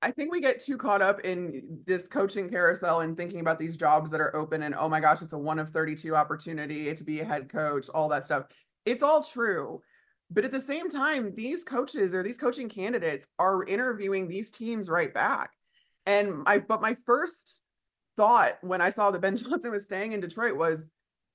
I 0.05 0.11
think 0.11 0.31
we 0.31 0.39
get 0.39 0.59
too 0.59 0.77
caught 0.77 1.01
up 1.01 1.21
in 1.21 1.81
this 1.87 2.07
coaching 2.07 2.47
carousel 2.47 2.99
and 2.99 3.17
thinking 3.17 3.39
about 3.39 3.57
these 3.57 3.75
jobs 3.75 4.11
that 4.11 4.21
are 4.21 4.35
open 4.35 4.61
and 4.61 4.75
oh 4.75 4.87
my 4.87 4.99
gosh, 4.99 5.23
it's 5.23 5.33
a 5.33 5.37
one 5.37 5.57
of 5.57 5.71
32 5.71 6.15
opportunity 6.15 6.93
to 6.93 7.03
be 7.03 7.21
a 7.21 7.25
head 7.25 7.49
coach, 7.49 7.89
all 7.89 8.07
that 8.09 8.23
stuff. 8.23 8.45
It's 8.85 9.01
all 9.01 9.23
true. 9.23 9.81
But 10.29 10.45
at 10.45 10.51
the 10.51 10.59
same 10.59 10.91
time, 10.91 11.33
these 11.33 11.63
coaches 11.63 12.13
or 12.13 12.21
these 12.21 12.37
coaching 12.37 12.69
candidates 12.69 13.25
are 13.39 13.65
interviewing 13.65 14.27
these 14.27 14.51
teams 14.51 14.91
right 14.91 15.11
back. 15.11 15.49
And 16.05 16.43
I, 16.45 16.59
but 16.59 16.83
my 16.83 16.95
first 17.07 17.61
thought 18.15 18.59
when 18.61 18.81
I 18.81 18.91
saw 18.91 19.09
that 19.09 19.21
Ben 19.21 19.35
Johnson 19.35 19.71
was 19.71 19.85
staying 19.85 20.11
in 20.11 20.19
Detroit 20.19 20.55
was 20.55 20.87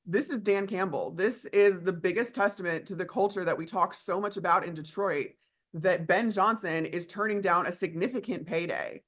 this 0.07 0.31
is 0.31 0.43
Dan 0.43 0.69
Campbell. 0.69 1.11
This 1.11 1.45
is 1.47 1.81
the 1.83 1.93
biggest 1.93 2.37
testament 2.37 2.87
to 2.87 2.95
the 2.95 3.05
culture 3.05 3.45
that 3.45 3.59
we 3.59 3.67
talk 3.67 3.95
so 3.95 4.21
much 4.21 4.37
about 4.37 4.65
in 4.65 4.75
Detroit 4.75 5.31
that 5.75 6.07
Ben 6.07 6.31
Johnson 6.31 6.87
is 6.87 7.07
turning 7.07 7.41
down 7.41 7.67
a 7.67 7.73
significant 7.73 8.47
payday, 8.47 9.03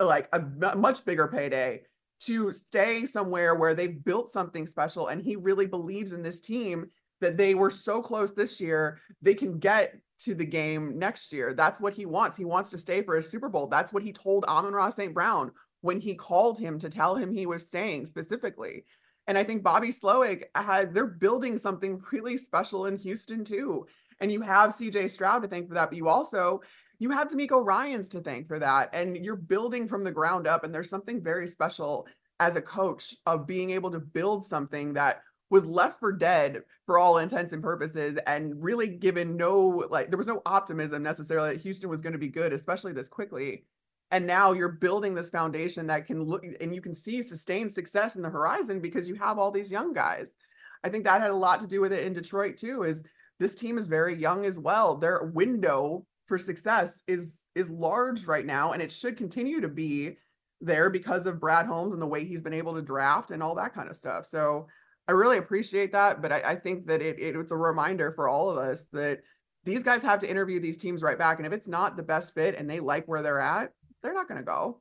like 0.00 0.28
a 0.32 0.40
much 0.76 1.04
bigger 1.04 1.28
payday 1.28 1.82
to 2.20 2.52
stay 2.52 3.06
somewhere 3.06 3.54
where 3.54 3.74
they've 3.74 4.04
built 4.04 4.32
something 4.32 4.66
special 4.66 5.08
and 5.08 5.22
he 5.22 5.36
really 5.36 5.66
believes 5.66 6.12
in 6.12 6.22
this 6.22 6.40
team 6.40 6.86
that 7.20 7.36
they 7.36 7.54
were 7.54 7.70
so 7.70 8.02
close 8.02 8.32
this 8.32 8.60
year, 8.60 8.98
they 9.22 9.34
can 9.34 9.58
get 9.58 9.94
to 10.20 10.34
the 10.34 10.44
game 10.44 10.98
next 10.98 11.32
year. 11.32 11.54
That's 11.54 11.80
what 11.80 11.92
he 11.92 12.06
wants. 12.06 12.36
He 12.36 12.44
wants 12.44 12.70
to 12.70 12.78
stay 12.78 13.02
for 13.02 13.16
a 13.16 13.22
Super 13.22 13.48
Bowl. 13.48 13.66
That's 13.66 13.92
what 13.92 14.02
he 14.02 14.12
told 14.12 14.44
Amon-Ra 14.44 14.90
St. 14.90 15.14
Brown 15.14 15.52
when 15.80 16.00
he 16.00 16.14
called 16.14 16.58
him 16.58 16.78
to 16.78 16.88
tell 16.88 17.14
him 17.14 17.32
he 17.32 17.46
was 17.46 17.66
staying 17.66 18.06
specifically. 18.06 18.84
And 19.26 19.38
I 19.38 19.44
think 19.44 19.62
Bobby 19.62 19.88
Slowik 19.88 20.44
had 20.54 20.94
they're 20.94 21.06
building 21.06 21.56
something 21.56 22.02
really 22.12 22.36
special 22.36 22.86
in 22.86 22.98
Houston 22.98 23.44
too. 23.44 23.86
And 24.24 24.32
you 24.32 24.40
have 24.40 24.70
CJ 24.70 25.10
Stroud 25.10 25.42
to 25.42 25.48
thank 25.48 25.68
for 25.68 25.74
that, 25.74 25.90
but 25.90 25.98
you 25.98 26.08
also 26.08 26.62
you 26.98 27.10
have 27.10 27.28
DeMeco 27.28 27.62
Ryans 27.62 28.08
to 28.08 28.20
thank 28.20 28.48
for 28.48 28.58
that. 28.58 28.88
And 28.94 29.22
you're 29.22 29.36
building 29.36 29.86
from 29.86 30.02
the 30.02 30.10
ground 30.10 30.46
up. 30.46 30.64
And 30.64 30.74
there's 30.74 30.88
something 30.88 31.22
very 31.22 31.46
special 31.46 32.06
as 32.40 32.56
a 32.56 32.62
coach 32.62 33.14
of 33.26 33.46
being 33.46 33.68
able 33.68 33.90
to 33.90 33.98
build 34.00 34.46
something 34.46 34.94
that 34.94 35.20
was 35.50 35.66
left 35.66 36.00
for 36.00 36.10
dead 36.10 36.62
for 36.86 36.98
all 36.98 37.18
intents 37.18 37.52
and 37.52 37.62
purposes 37.62 38.18
and 38.26 38.54
really 38.64 38.88
given 38.88 39.36
no 39.36 39.84
like 39.90 40.08
there 40.08 40.16
was 40.16 40.26
no 40.26 40.40
optimism 40.46 41.02
necessarily 41.02 41.50
that 41.50 41.60
Houston 41.60 41.90
was 41.90 42.00
going 42.00 42.14
to 42.14 42.18
be 42.18 42.28
good 42.28 42.54
especially 42.54 42.94
this 42.94 43.10
quickly 43.10 43.66
and 44.10 44.26
now 44.26 44.52
you're 44.52 44.70
building 44.70 45.14
this 45.14 45.28
foundation 45.28 45.86
that 45.88 46.06
can 46.06 46.22
look 46.24 46.46
and 46.62 46.74
you 46.74 46.80
can 46.80 46.94
see 46.94 47.20
sustained 47.20 47.70
success 47.70 48.16
in 48.16 48.22
the 48.22 48.30
horizon 48.30 48.80
because 48.80 49.06
you 49.06 49.16
have 49.16 49.38
all 49.38 49.50
these 49.50 49.70
young 49.70 49.92
guys 49.92 50.34
i 50.82 50.88
think 50.88 51.04
that 51.04 51.20
had 51.20 51.30
a 51.30 51.34
lot 51.34 51.60
to 51.60 51.66
do 51.66 51.82
with 51.82 51.92
it 51.92 52.04
in 52.06 52.14
detroit 52.14 52.56
too 52.56 52.82
is 52.82 53.02
this 53.40 53.54
team 53.54 53.78
is 53.78 53.86
very 53.86 54.14
young 54.14 54.44
as 54.44 54.58
well 54.58 54.96
their 54.96 55.30
window 55.34 56.06
for 56.26 56.38
success 56.38 57.02
is 57.06 57.44
is 57.54 57.70
large 57.70 58.26
right 58.26 58.46
now 58.46 58.72
and 58.72 58.82
it 58.82 58.92
should 58.92 59.16
continue 59.16 59.60
to 59.60 59.68
be 59.68 60.16
there 60.60 60.88
because 60.88 61.26
of 61.26 61.40
brad 61.40 61.66
holmes 61.66 61.92
and 61.92 62.00
the 62.00 62.06
way 62.06 62.24
he's 62.24 62.42
been 62.42 62.54
able 62.54 62.74
to 62.74 62.82
draft 62.82 63.30
and 63.30 63.42
all 63.42 63.54
that 63.54 63.74
kind 63.74 63.88
of 63.88 63.96
stuff 63.96 64.24
so 64.24 64.66
I 65.06 65.12
really 65.12 65.36
appreciate 65.36 65.92
that, 65.92 66.22
but 66.22 66.32
I, 66.32 66.40
I 66.44 66.54
think 66.54 66.86
that 66.86 67.02
it, 67.02 67.18
it, 67.18 67.36
it's 67.36 67.52
a 67.52 67.56
reminder 67.56 68.12
for 68.12 68.28
all 68.28 68.50
of 68.50 68.56
us 68.56 68.84
that 68.92 69.20
these 69.64 69.82
guys 69.82 70.02
have 70.02 70.18
to 70.20 70.30
interview 70.30 70.60
these 70.60 70.78
teams 70.78 71.02
right 71.02 71.18
back, 71.18 71.38
and 71.38 71.46
if 71.46 71.52
it's 71.52 71.68
not 71.68 71.96
the 71.96 72.02
best 72.02 72.34
fit 72.34 72.54
and 72.54 72.68
they 72.68 72.80
like 72.80 73.06
where 73.06 73.22
they're 73.22 73.40
at, 73.40 73.70
they're 74.02 74.14
not 74.14 74.28
going 74.28 74.40
to 74.40 74.44
go. 74.44 74.80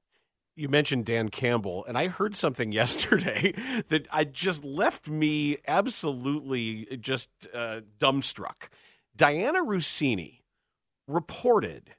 You 0.56 0.70
mentioned 0.70 1.06
Dan 1.06 1.30
Campbell, 1.30 1.84
and 1.88 1.98
I 1.98 2.08
heard 2.08 2.36
something 2.36 2.72
yesterday 2.82 3.54
that 3.90 4.08
I 4.12 4.24
just 4.24 4.64
left 4.64 5.08
me 5.08 5.58
absolutely 5.68 6.98
just 7.00 7.30
uh, 7.54 7.82
dumbstruck. 8.00 8.70
Dianna 9.18 9.66
Russini 9.66 10.42
reported 11.08 11.96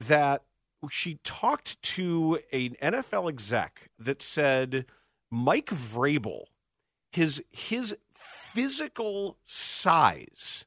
that 0.00 0.42
she 0.90 1.18
talked 1.22 1.80
to 1.82 2.40
an 2.52 2.76
NFL 2.82 3.28
exec 3.28 3.88
that 3.98 4.20
said 4.20 4.86
Mike 5.30 5.70
Vrabel 5.70 6.46
his 7.12 7.42
his 7.50 7.96
physical 8.14 9.38
size 9.44 10.66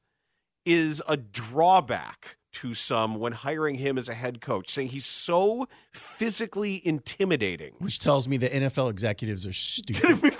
is 0.65 1.01
a 1.07 1.17
drawback 1.17 2.37
to 2.55 2.73
some 2.73 3.19
when 3.19 3.33
hiring 3.33 3.75
him 3.75 3.97
as 3.97 4.07
a 4.07 4.13
head 4.13 4.39
coach, 4.39 4.69
saying 4.69 4.89
he's 4.89 5.05
so 5.05 5.67
physically 5.91 6.81
intimidating. 6.85 7.73
Which 7.79 7.99
tells 7.99 8.27
me 8.27 8.37
the 8.37 8.47
NFL 8.47 8.89
executives 8.89 9.45
are 9.45 9.53
stupid. 9.53 10.33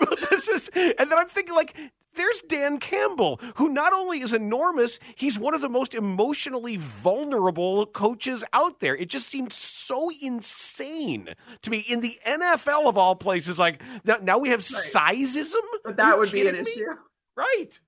Is, 0.52 0.70
and 0.76 1.10
then 1.10 1.18
I'm 1.18 1.28
thinking, 1.28 1.56
like, 1.56 1.76
there's 2.16 2.42
Dan 2.42 2.80
Campbell, 2.80 3.40
who 3.56 3.70
not 3.70 3.94
only 3.94 4.22
is 4.22 4.34
enormous, 4.34 5.00
he's 5.16 5.40
one 5.40 5.54
of 5.54 5.62
the 5.62 5.70
most 5.70 5.94
emotionally 5.96 6.78
vulnerable 6.78 7.86
coaches 7.86 8.44
out 8.54 8.80
there. 8.80 8.96
It 8.96 9.10
just 9.10 9.28
seemed 9.28 9.52
so 9.52 10.12
insane 10.22 11.30
to 11.62 11.70
me 11.70 11.80
in 11.90 12.02
the 12.02 12.18
NFL 12.26 12.88
of 12.88 12.98
all 12.98 13.16
places. 13.16 13.60
Like 13.60 13.82
now, 14.04 14.18
now 14.22 14.38
we 14.38 14.50
have 14.50 14.60
right. 14.60 15.16
sizeism. 15.16 15.56
But 15.84 15.98
that 15.98 16.18
would 16.18 16.32
be 16.32 16.48
an 16.48 16.54
me? 16.54 16.62
issue, 16.62 16.86
right? 17.36 17.80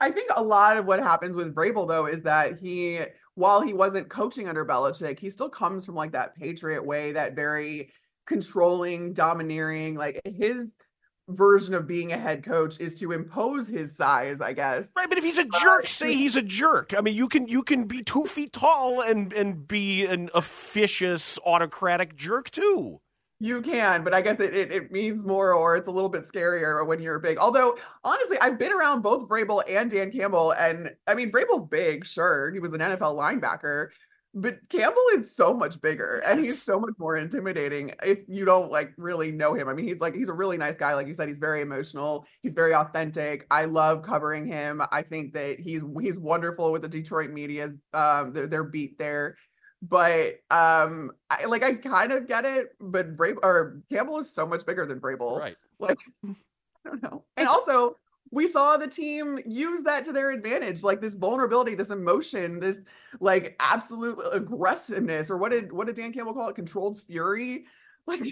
I 0.00 0.10
think 0.10 0.30
a 0.34 0.42
lot 0.42 0.76
of 0.76 0.86
what 0.86 1.02
happens 1.02 1.36
with 1.36 1.54
Vrabel 1.54 1.88
though 1.88 2.06
is 2.06 2.22
that 2.22 2.58
he, 2.58 3.00
while 3.34 3.60
he 3.60 3.72
wasn't 3.72 4.08
coaching 4.08 4.48
under 4.48 4.64
Belichick, 4.64 5.18
he 5.18 5.30
still 5.30 5.48
comes 5.48 5.86
from 5.86 5.94
like 5.94 6.12
that 6.12 6.34
Patriot 6.34 6.84
way, 6.84 7.12
that 7.12 7.34
very 7.34 7.90
controlling, 8.26 9.12
domineering, 9.12 9.94
like 9.94 10.20
his 10.24 10.72
version 11.28 11.74
of 11.74 11.86
being 11.86 12.12
a 12.12 12.18
head 12.18 12.44
coach 12.44 12.78
is 12.80 12.94
to 13.00 13.12
impose 13.12 13.68
his 13.68 13.96
size, 13.96 14.40
I 14.40 14.52
guess. 14.52 14.88
Right, 14.96 15.08
but 15.08 15.18
if 15.18 15.24
he's 15.24 15.38
a 15.38 15.42
uh, 15.42 15.60
jerk, 15.60 15.88
say 15.88 16.14
he's 16.14 16.36
a 16.36 16.42
jerk. 16.42 16.94
I 16.96 17.00
mean, 17.00 17.14
you 17.14 17.28
can 17.28 17.48
you 17.48 17.62
can 17.62 17.86
be 17.86 18.02
two 18.02 18.26
feet 18.26 18.52
tall 18.52 19.00
and 19.00 19.32
and 19.32 19.66
be 19.66 20.04
an 20.04 20.30
officious 20.34 21.38
autocratic 21.44 22.16
jerk 22.16 22.50
too. 22.50 23.00
You 23.38 23.60
can, 23.60 24.02
but 24.02 24.14
I 24.14 24.22
guess 24.22 24.40
it, 24.40 24.54
it, 24.54 24.72
it 24.72 24.90
means 24.90 25.22
more 25.22 25.52
or 25.52 25.76
it's 25.76 25.88
a 25.88 25.90
little 25.90 26.08
bit 26.08 26.24
scarier 26.24 26.86
when 26.86 27.00
you're 27.00 27.18
big. 27.18 27.36
Although, 27.36 27.76
honestly, 28.02 28.38
I've 28.40 28.58
been 28.58 28.72
around 28.72 29.02
both 29.02 29.28
Vrabel 29.28 29.62
and 29.68 29.90
Dan 29.90 30.10
Campbell. 30.10 30.52
And 30.52 30.90
I 31.06 31.14
mean, 31.14 31.30
Vrabel's 31.30 31.68
big, 31.68 32.06
sure. 32.06 32.50
He 32.50 32.60
was 32.60 32.72
an 32.72 32.80
NFL 32.80 33.14
linebacker, 33.14 33.88
but 34.32 34.58
Campbell 34.70 35.04
is 35.14 35.36
so 35.36 35.52
much 35.52 35.80
bigger 35.82 36.22
and 36.26 36.40
he's 36.40 36.62
so 36.62 36.80
much 36.80 36.94
more 36.98 37.16
intimidating 37.16 37.92
if 38.02 38.22
you 38.26 38.46
don't 38.46 38.72
like 38.72 38.92
really 38.96 39.32
know 39.32 39.52
him. 39.52 39.68
I 39.68 39.74
mean, 39.74 39.86
he's 39.86 40.00
like, 40.00 40.14
he's 40.14 40.30
a 40.30 40.34
really 40.34 40.56
nice 40.56 40.78
guy. 40.78 40.94
Like 40.94 41.06
you 41.06 41.14
said, 41.14 41.28
he's 41.28 41.38
very 41.38 41.60
emotional, 41.60 42.26
he's 42.42 42.54
very 42.54 42.74
authentic. 42.74 43.46
I 43.50 43.66
love 43.66 44.02
covering 44.02 44.46
him. 44.46 44.80
I 44.90 45.02
think 45.02 45.34
that 45.34 45.60
he's 45.60 45.82
he's 46.00 46.18
wonderful 46.18 46.72
with 46.72 46.82
the 46.82 46.88
Detroit 46.88 47.30
media, 47.30 47.74
um, 47.92 48.32
their, 48.32 48.46
their 48.46 48.64
beat 48.64 48.98
there 48.98 49.36
but 49.88 50.40
um 50.50 51.12
I 51.30 51.44
like 51.46 51.62
I 51.62 51.74
kind 51.74 52.12
of 52.12 52.26
get 52.26 52.44
it, 52.44 52.74
but 52.80 53.16
Vrabel 53.16 53.38
or 53.42 53.82
Campbell 53.90 54.18
is 54.18 54.32
so 54.32 54.46
much 54.46 54.64
bigger 54.66 54.86
than 54.86 55.00
Vrabel. 55.00 55.38
Right. 55.38 55.56
Like 55.78 55.98
I 56.24 56.34
don't 56.88 57.02
know. 57.02 57.24
And 57.36 57.46
also 57.46 57.98
we 58.30 58.46
saw 58.46 58.76
the 58.76 58.88
team 58.88 59.38
use 59.46 59.82
that 59.82 60.04
to 60.04 60.12
their 60.12 60.30
advantage, 60.30 60.82
like 60.82 61.00
this 61.00 61.14
vulnerability, 61.14 61.74
this 61.74 61.90
emotion, 61.90 62.60
this 62.60 62.80
like 63.20 63.56
absolute 63.60 64.18
aggressiveness, 64.32 65.30
or 65.30 65.36
what 65.36 65.50
did 65.50 65.70
what 65.70 65.86
did 65.86 65.96
Dan 65.96 66.12
Campbell 66.12 66.34
call 66.34 66.48
it? 66.48 66.56
Controlled 66.56 67.00
fury. 67.02 67.66
Like 68.08 68.22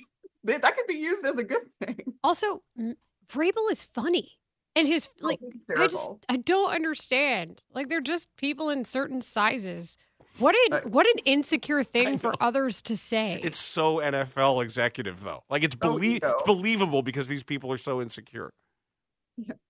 that 0.45 0.62
that 0.62 0.77
could 0.77 0.87
be 0.87 0.95
used 0.95 1.27
as 1.27 1.37
a 1.37 1.43
good 1.43 1.62
thing. 1.81 2.14
Also, 2.23 2.62
m- 2.79 2.95
Vrabel 3.27 3.69
is 3.73 3.83
funny. 3.83 4.38
And 4.77 4.87
his 4.87 5.09
like 5.21 5.40
I 5.77 5.88
just. 5.88 6.11
I 6.29 6.37
don't 6.37 6.73
understand. 6.73 7.61
Like 7.75 7.88
they're 7.88 8.01
just 8.01 8.29
people 8.37 8.71
in 8.71 8.85
certain 8.85 9.21
sizes. 9.21 9.97
What 10.38 10.55
an 10.73 10.90
what 10.90 11.07
an 11.07 11.18
insecure 11.25 11.83
thing 11.85 12.18
for 12.18 12.35
others 12.40 12.83
to 12.83 12.97
say. 12.97 13.40
It's 13.42 13.59
so 13.59 13.97
NFL 13.99 14.62
executive 14.64 15.23
though. 15.23 15.44
Like 15.49 15.62
it's, 15.62 15.77
Oh, 15.83 15.92
belie- 15.99 16.16
ego. 16.16 16.33
it's 16.35 16.42
believable 16.44 17.03
because 17.03 17.29
these 17.29 17.42
people 17.44 17.70
are 17.73 17.77
so 17.79 18.03
insecure. 18.03 18.53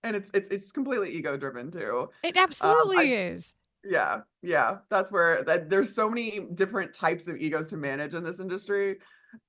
And 0.03 0.15
it's 0.17 0.31
it's 0.35 0.51
it's 0.51 0.73
completely 0.73 1.11
ego 1.15 1.37
driven 1.37 1.71
too. 1.71 2.11
It 2.23 2.37
absolutely 2.37 2.99
I- 2.99 3.31
is. 3.33 3.55
Yeah, 3.87 4.21
yeah, 4.43 4.79
that's 4.89 5.13
where 5.13 5.43
that 5.45 5.69
there's 5.69 5.95
so 5.95 6.09
many 6.09 6.47
different 6.55 6.95
types 6.95 7.29
of 7.29 7.37
egos 7.37 7.67
to 7.69 7.77
manage 7.77 8.15
in 8.15 8.25
this 8.25 8.41
industry. 8.41 8.97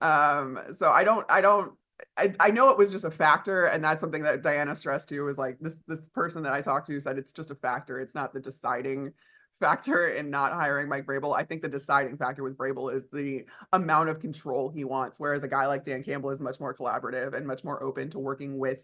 Um, 0.02 0.60
so 0.74 0.92
I 0.92 1.06
don't, 1.06 1.26
I 1.30 1.40
don't, 1.40 1.74
I, 2.18 2.34
I 2.42 2.50
know 2.52 2.70
it 2.70 2.78
was 2.78 2.92
just 2.92 3.06
a 3.06 3.12
factor, 3.12 3.68
and 3.68 3.82
that's 3.82 4.02
something 4.02 4.24
that 4.24 4.42
Diana 4.42 4.76
stressed 4.76 5.08
too. 5.08 5.24
Was 5.24 5.38
like 5.38 5.58
this 5.62 5.78
this 5.88 6.10
person 6.10 6.44
that 6.44 6.52
I 6.52 6.60
talked 6.60 6.88
to 6.88 7.00
said 7.00 7.18
it's 7.18 7.32
just 7.32 7.50
a 7.52 7.56
factor. 7.56 8.02
It's 8.02 8.14
not 8.16 8.34
the 8.34 8.42
deciding 8.42 9.14
factor 9.60 10.08
in 10.08 10.30
not 10.30 10.52
hiring 10.52 10.90
Mike 10.90 11.06
Vrabel. 11.06 11.36
I 11.36 11.44
think 11.44 11.62
the 11.62 11.68
deciding 11.68 12.18
factor 12.18 12.44
with 12.44 12.58
Brable 12.58 12.94
is 12.94 13.06
the 13.12 13.46
amount 13.74 14.10
of 14.10 14.20
control 14.20 14.70
he 14.70 14.84
wants, 14.84 15.20
whereas 15.20 15.44
a 15.44 15.48
guy 15.48 15.68
like 15.68 15.84
Dan 15.84 16.04
Campbell 16.04 16.32
is 16.32 16.40
much 16.40 16.60
more 16.60 16.74
collaborative 16.74 17.34
and 17.34 17.46
much 17.46 17.64
more 17.64 17.82
open 17.82 18.10
to 18.12 18.20
working 18.20 18.58
with 18.58 18.84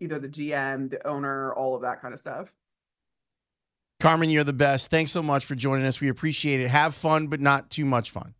either 0.00 0.18
the 0.18 0.28
GM, 0.28 0.90
the 0.90 1.06
owner, 1.06 1.52
all 1.54 1.74
of 1.74 1.82
that 1.82 2.00
kind 2.00 2.14
of 2.14 2.20
stuff. 2.20 2.52
Carmen, 4.00 4.28
you're 4.30 4.44
the 4.44 4.52
best. 4.52 4.90
Thanks 4.90 5.10
so 5.12 5.22
much 5.22 5.44
for 5.44 5.54
joining 5.54 5.86
us. 5.86 6.00
We 6.00 6.08
appreciate 6.08 6.60
it. 6.60 6.68
Have 6.68 6.94
fun, 6.94 7.28
but 7.28 7.40
not 7.40 7.70
too 7.70 7.84
much 7.84 8.10
fun. 8.10 8.34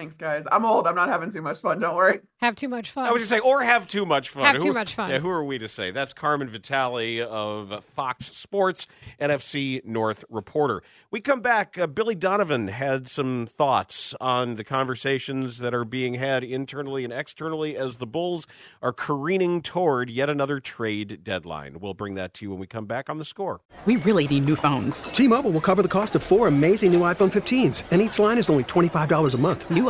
Thanks, 0.00 0.16
guys. 0.16 0.46
I'm 0.50 0.64
old. 0.64 0.86
I'm 0.86 0.94
not 0.94 1.10
having 1.10 1.30
too 1.30 1.42
much 1.42 1.58
fun. 1.58 1.78
Don't 1.78 1.94
worry. 1.94 2.20
Have 2.38 2.56
too 2.56 2.68
much 2.70 2.90
fun. 2.90 3.06
I 3.06 3.12
was 3.12 3.20
just 3.20 3.28
say, 3.30 3.38
or 3.38 3.62
have 3.62 3.86
too 3.86 4.06
much 4.06 4.30
fun. 4.30 4.44
Have 4.44 4.56
Who- 4.56 4.68
too 4.68 4.72
much 4.72 4.94
fun. 4.94 5.10
Yeah, 5.10 5.18
who 5.18 5.28
are 5.28 5.44
we 5.44 5.58
to 5.58 5.68
say? 5.68 5.90
That's 5.90 6.14
Carmen 6.14 6.48
Vitali 6.48 7.20
of 7.20 7.84
Fox 7.84 8.34
Sports, 8.34 8.86
NFC 9.20 9.84
North 9.84 10.24
reporter. 10.30 10.82
We 11.10 11.20
come 11.20 11.42
back. 11.42 11.76
Uh, 11.76 11.86
Billy 11.86 12.14
Donovan 12.14 12.68
had 12.68 13.08
some 13.08 13.44
thoughts 13.44 14.14
on 14.22 14.54
the 14.54 14.64
conversations 14.64 15.58
that 15.58 15.74
are 15.74 15.84
being 15.84 16.14
had 16.14 16.44
internally 16.44 17.04
and 17.04 17.12
externally 17.12 17.76
as 17.76 17.98
the 17.98 18.06
Bulls 18.06 18.46
are 18.80 18.94
careening 18.94 19.60
toward 19.60 20.08
yet 20.08 20.30
another 20.30 20.60
trade 20.60 21.22
deadline. 21.22 21.78
We'll 21.78 21.92
bring 21.92 22.14
that 22.14 22.32
to 22.34 22.46
you 22.46 22.52
when 22.52 22.58
we 22.60 22.66
come 22.66 22.86
back 22.86 23.10
on 23.10 23.18
the 23.18 23.24
score. 23.26 23.60
We 23.84 23.96
really 23.96 24.26
need 24.26 24.46
new 24.46 24.56
phones. 24.56 25.04
T-Mobile 25.04 25.50
will 25.50 25.60
cover 25.60 25.82
the 25.82 25.88
cost 25.88 26.14
of 26.14 26.22
four 26.22 26.48
amazing 26.48 26.90
new 26.90 27.00
iPhone 27.00 27.30
15s, 27.30 27.82
and 27.90 28.00
each 28.00 28.18
line 28.18 28.38
is 28.38 28.48
only 28.48 28.64
$25 28.64 29.34
a 29.34 29.36
month. 29.36 29.70
New 29.70 29.89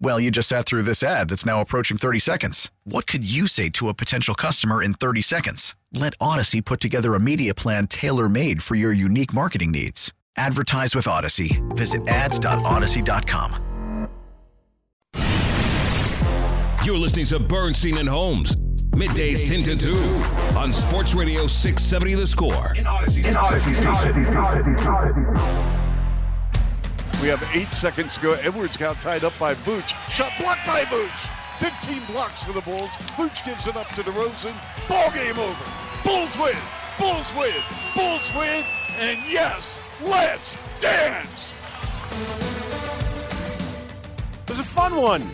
Well, 0.00 0.20
you 0.20 0.30
just 0.30 0.48
sat 0.48 0.66
through 0.66 0.82
this 0.82 1.02
ad 1.02 1.28
that's 1.28 1.46
now 1.46 1.60
approaching 1.60 1.96
30 1.96 2.18
seconds. 2.18 2.70
What 2.84 3.06
could 3.06 3.28
you 3.28 3.46
say 3.46 3.70
to 3.70 3.88
a 3.88 3.94
potential 3.94 4.34
customer 4.34 4.82
in 4.82 4.94
30 4.94 5.22
seconds? 5.22 5.74
Let 5.92 6.18
Audacy 6.18 6.64
put 6.64 6.80
together 6.80 7.14
a 7.14 7.20
media 7.20 7.54
plan 7.54 7.86
tailor 7.86 8.28
made 8.28 8.62
for 8.62 8.74
your 8.74 8.92
unique 8.92 9.32
marketing 9.32 9.70
needs. 9.70 10.12
Advertise 10.36 10.94
with 10.94 11.06
Audacy. 11.06 11.62
Visit 11.76 12.06
ads.audacy.com. 12.08 13.60
You're 16.84 16.98
listening 16.98 17.26
to 17.26 17.38
Bernstein 17.38 17.96
and 17.96 18.08
Holmes. 18.08 18.56
Middays 18.94 19.48
10 19.48 19.62
to 19.62 19.76
2 19.76 20.58
on 20.58 20.72
Sports 20.72 21.14
Radio 21.14 21.46
670 21.46 22.14
The 22.14 22.26
Score. 22.26 22.74
We 27.22 27.28
have 27.28 27.42
eight 27.54 27.68
seconds 27.68 28.16
to 28.16 28.20
go. 28.20 28.32
Edwards 28.34 28.76
got 28.76 29.00
tied 29.00 29.24
up 29.24 29.32
by 29.38 29.54
Vooch. 29.54 29.88
Shot 30.10 30.32
blocked 30.38 30.66
by 30.66 30.84
Vooch. 30.84 31.30
15 31.58 32.04
blocks 32.06 32.44
for 32.44 32.52
the 32.52 32.60
Bulls. 32.60 32.90
Vooch 33.16 33.44
gives 33.44 33.66
it 33.66 33.76
up 33.76 33.88
to 33.90 34.02
DeRozan. 34.02 34.54
Ball 34.88 35.10
game 35.12 35.38
over. 35.38 35.64
Bulls 36.04 36.36
win. 36.36 36.56
Bulls 36.98 37.32
win. 37.34 37.54
Bulls 37.94 38.30
win. 38.34 38.64
And 38.98 39.18
yes, 39.26 39.78
let's 40.02 40.58
dance. 40.80 41.52
It 44.42 44.50
was 44.50 44.60
a 44.60 44.64
fun 44.64 44.96
one. 44.96 45.30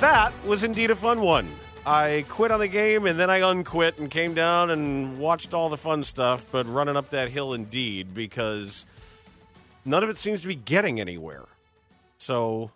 That 0.00 0.32
was 0.44 0.64
indeed 0.64 0.90
a 0.90 0.96
fun 0.96 1.20
one. 1.20 1.46
I 1.86 2.24
quit 2.28 2.50
on 2.50 2.60
the 2.60 2.68
game 2.68 3.06
and 3.06 3.18
then 3.18 3.28
I 3.28 3.38
unquit 3.38 3.98
and 3.98 4.10
came 4.10 4.32
down 4.32 4.70
and 4.70 5.18
watched 5.18 5.52
all 5.52 5.68
the 5.68 5.76
fun 5.76 6.02
stuff, 6.02 6.46
but 6.50 6.66
running 6.66 6.96
up 6.96 7.10
that 7.10 7.30
hill 7.30 7.52
indeed 7.52 8.14
because 8.14 8.86
none 9.84 10.02
of 10.02 10.10
it 10.10 10.16
seems 10.16 10.42
to 10.42 10.48
be 10.48 10.54
getting 10.54 11.00
anywhere. 11.00 11.46
So 12.18 12.70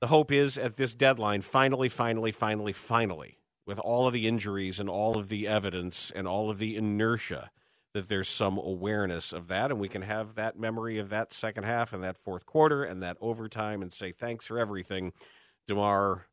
the 0.00 0.06
hope 0.06 0.32
is 0.32 0.56
at 0.56 0.76
this 0.76 0.94
deadline, 0.94 1.42
finally, 1.42 1.88
finally, 1.88 2.32
finally, 2.32 2.72
finally, 2.72 3.38
with 3.66 3.78
all 3.78 4.06
of 4.06 4.12
the 4.12 4.26
injuries 4.26 4.80
and 4.80 4.88
all 4.88 5.18
of 5.18 5.28
the 5.28 5.46
evidence 5.46 6.10
and 6.10 6.26
all 6.26 6.50
of 6.50 6.58
the 6.58 6.76
inertia, 6.76 7.50
that 7.92 8.08
there's 8.08 8.28
some 8.28 8.56
awareness 8.56 9.32
of 9.32 9.48
that, 9.48 9.70
and 9.70 9.80
we 9.80 9.88
can 9.88 10.02
have 10.02 10.36
that 10.36 10.58
memory 10.58 10.98
of 10.98 11.08
that 11.10 11.32
second 11.32 11.64
half 11.64 11.92
and 11.92 12.02
that 12.02 12.16
fourth 12.16 12.46
quarter 12.46 12.84
and 12.84 13.02
that 13.02 13.16
overtime 13.20 13.82
and 13.82 13.92
say 13.92 14.12
thanks 14.12 14.46
for 14.46 14.58
everything, 14.58 15.12
Demar 15.66 16.26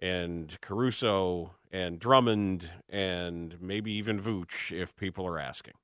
and 0.00 0.58
Caruso 0.60 1.54
and 1.70 2.00
Drummond 2.00 2.70
and 2.88 3.56
maybe 3.60 3.92
even 3.92 4.20
Vooch 4.20 4.72
if 4.72 4.96
people 4.96 5.26
are 5.26 5.38
asking. 5.38 5.74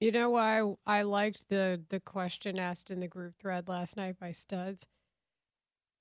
You 0.00 0.12
know 0.12 0.30
why 0.30 0.74
I 0.86 1.02
liked 1.02 1.48
the 1.48 1.82
the 1.88 2.00
question 2.00 2.58
asked 2.58 2.90
in 2.90 3.00
the 3.00 3.08
group 3.08 3.34
thread 3.40 3.68
last 3.68 3.96
night 3.96 4.18
by 4.20 4.32
Studs? 4.32 4.86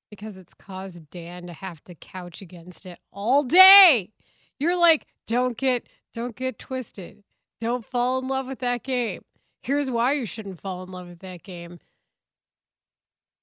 because 0.10 0.38
it's 0.38 0.54
caused 0.54 1.10
Dan 1.10 1.48
to 1.48 1.54
have 1.54 1.84
to 1.84 1.96
couch 1.96 2.42
against 2.42 2.86
it 2.86 3.00
all 3.12 3.44
day. 3.44 4.12
You're 4.60 4.78
like, 4.78 5.08
don't 5.28 5.58
get 5.58 5.90
don't 6.14 6.36
get 6.36 6.58
twisted. 6.58 7.24
Don't 7.60 7.86
fall 7.86 8.20
in 8.20 8.28
love 8.28 8.48
with 8.48 8.60
that 8.60 8.84
game. 8.84 9.24
Here's 9.62 9.90
why 9.90 10.14
you 10.14 10.26
shouldn't 10.26 10.60
fall 10.62 10.84
in 10.84 10.92
love 10.92 11.08
with 11.08 11.20
that 11.20 11.44
game. 11.44 11.80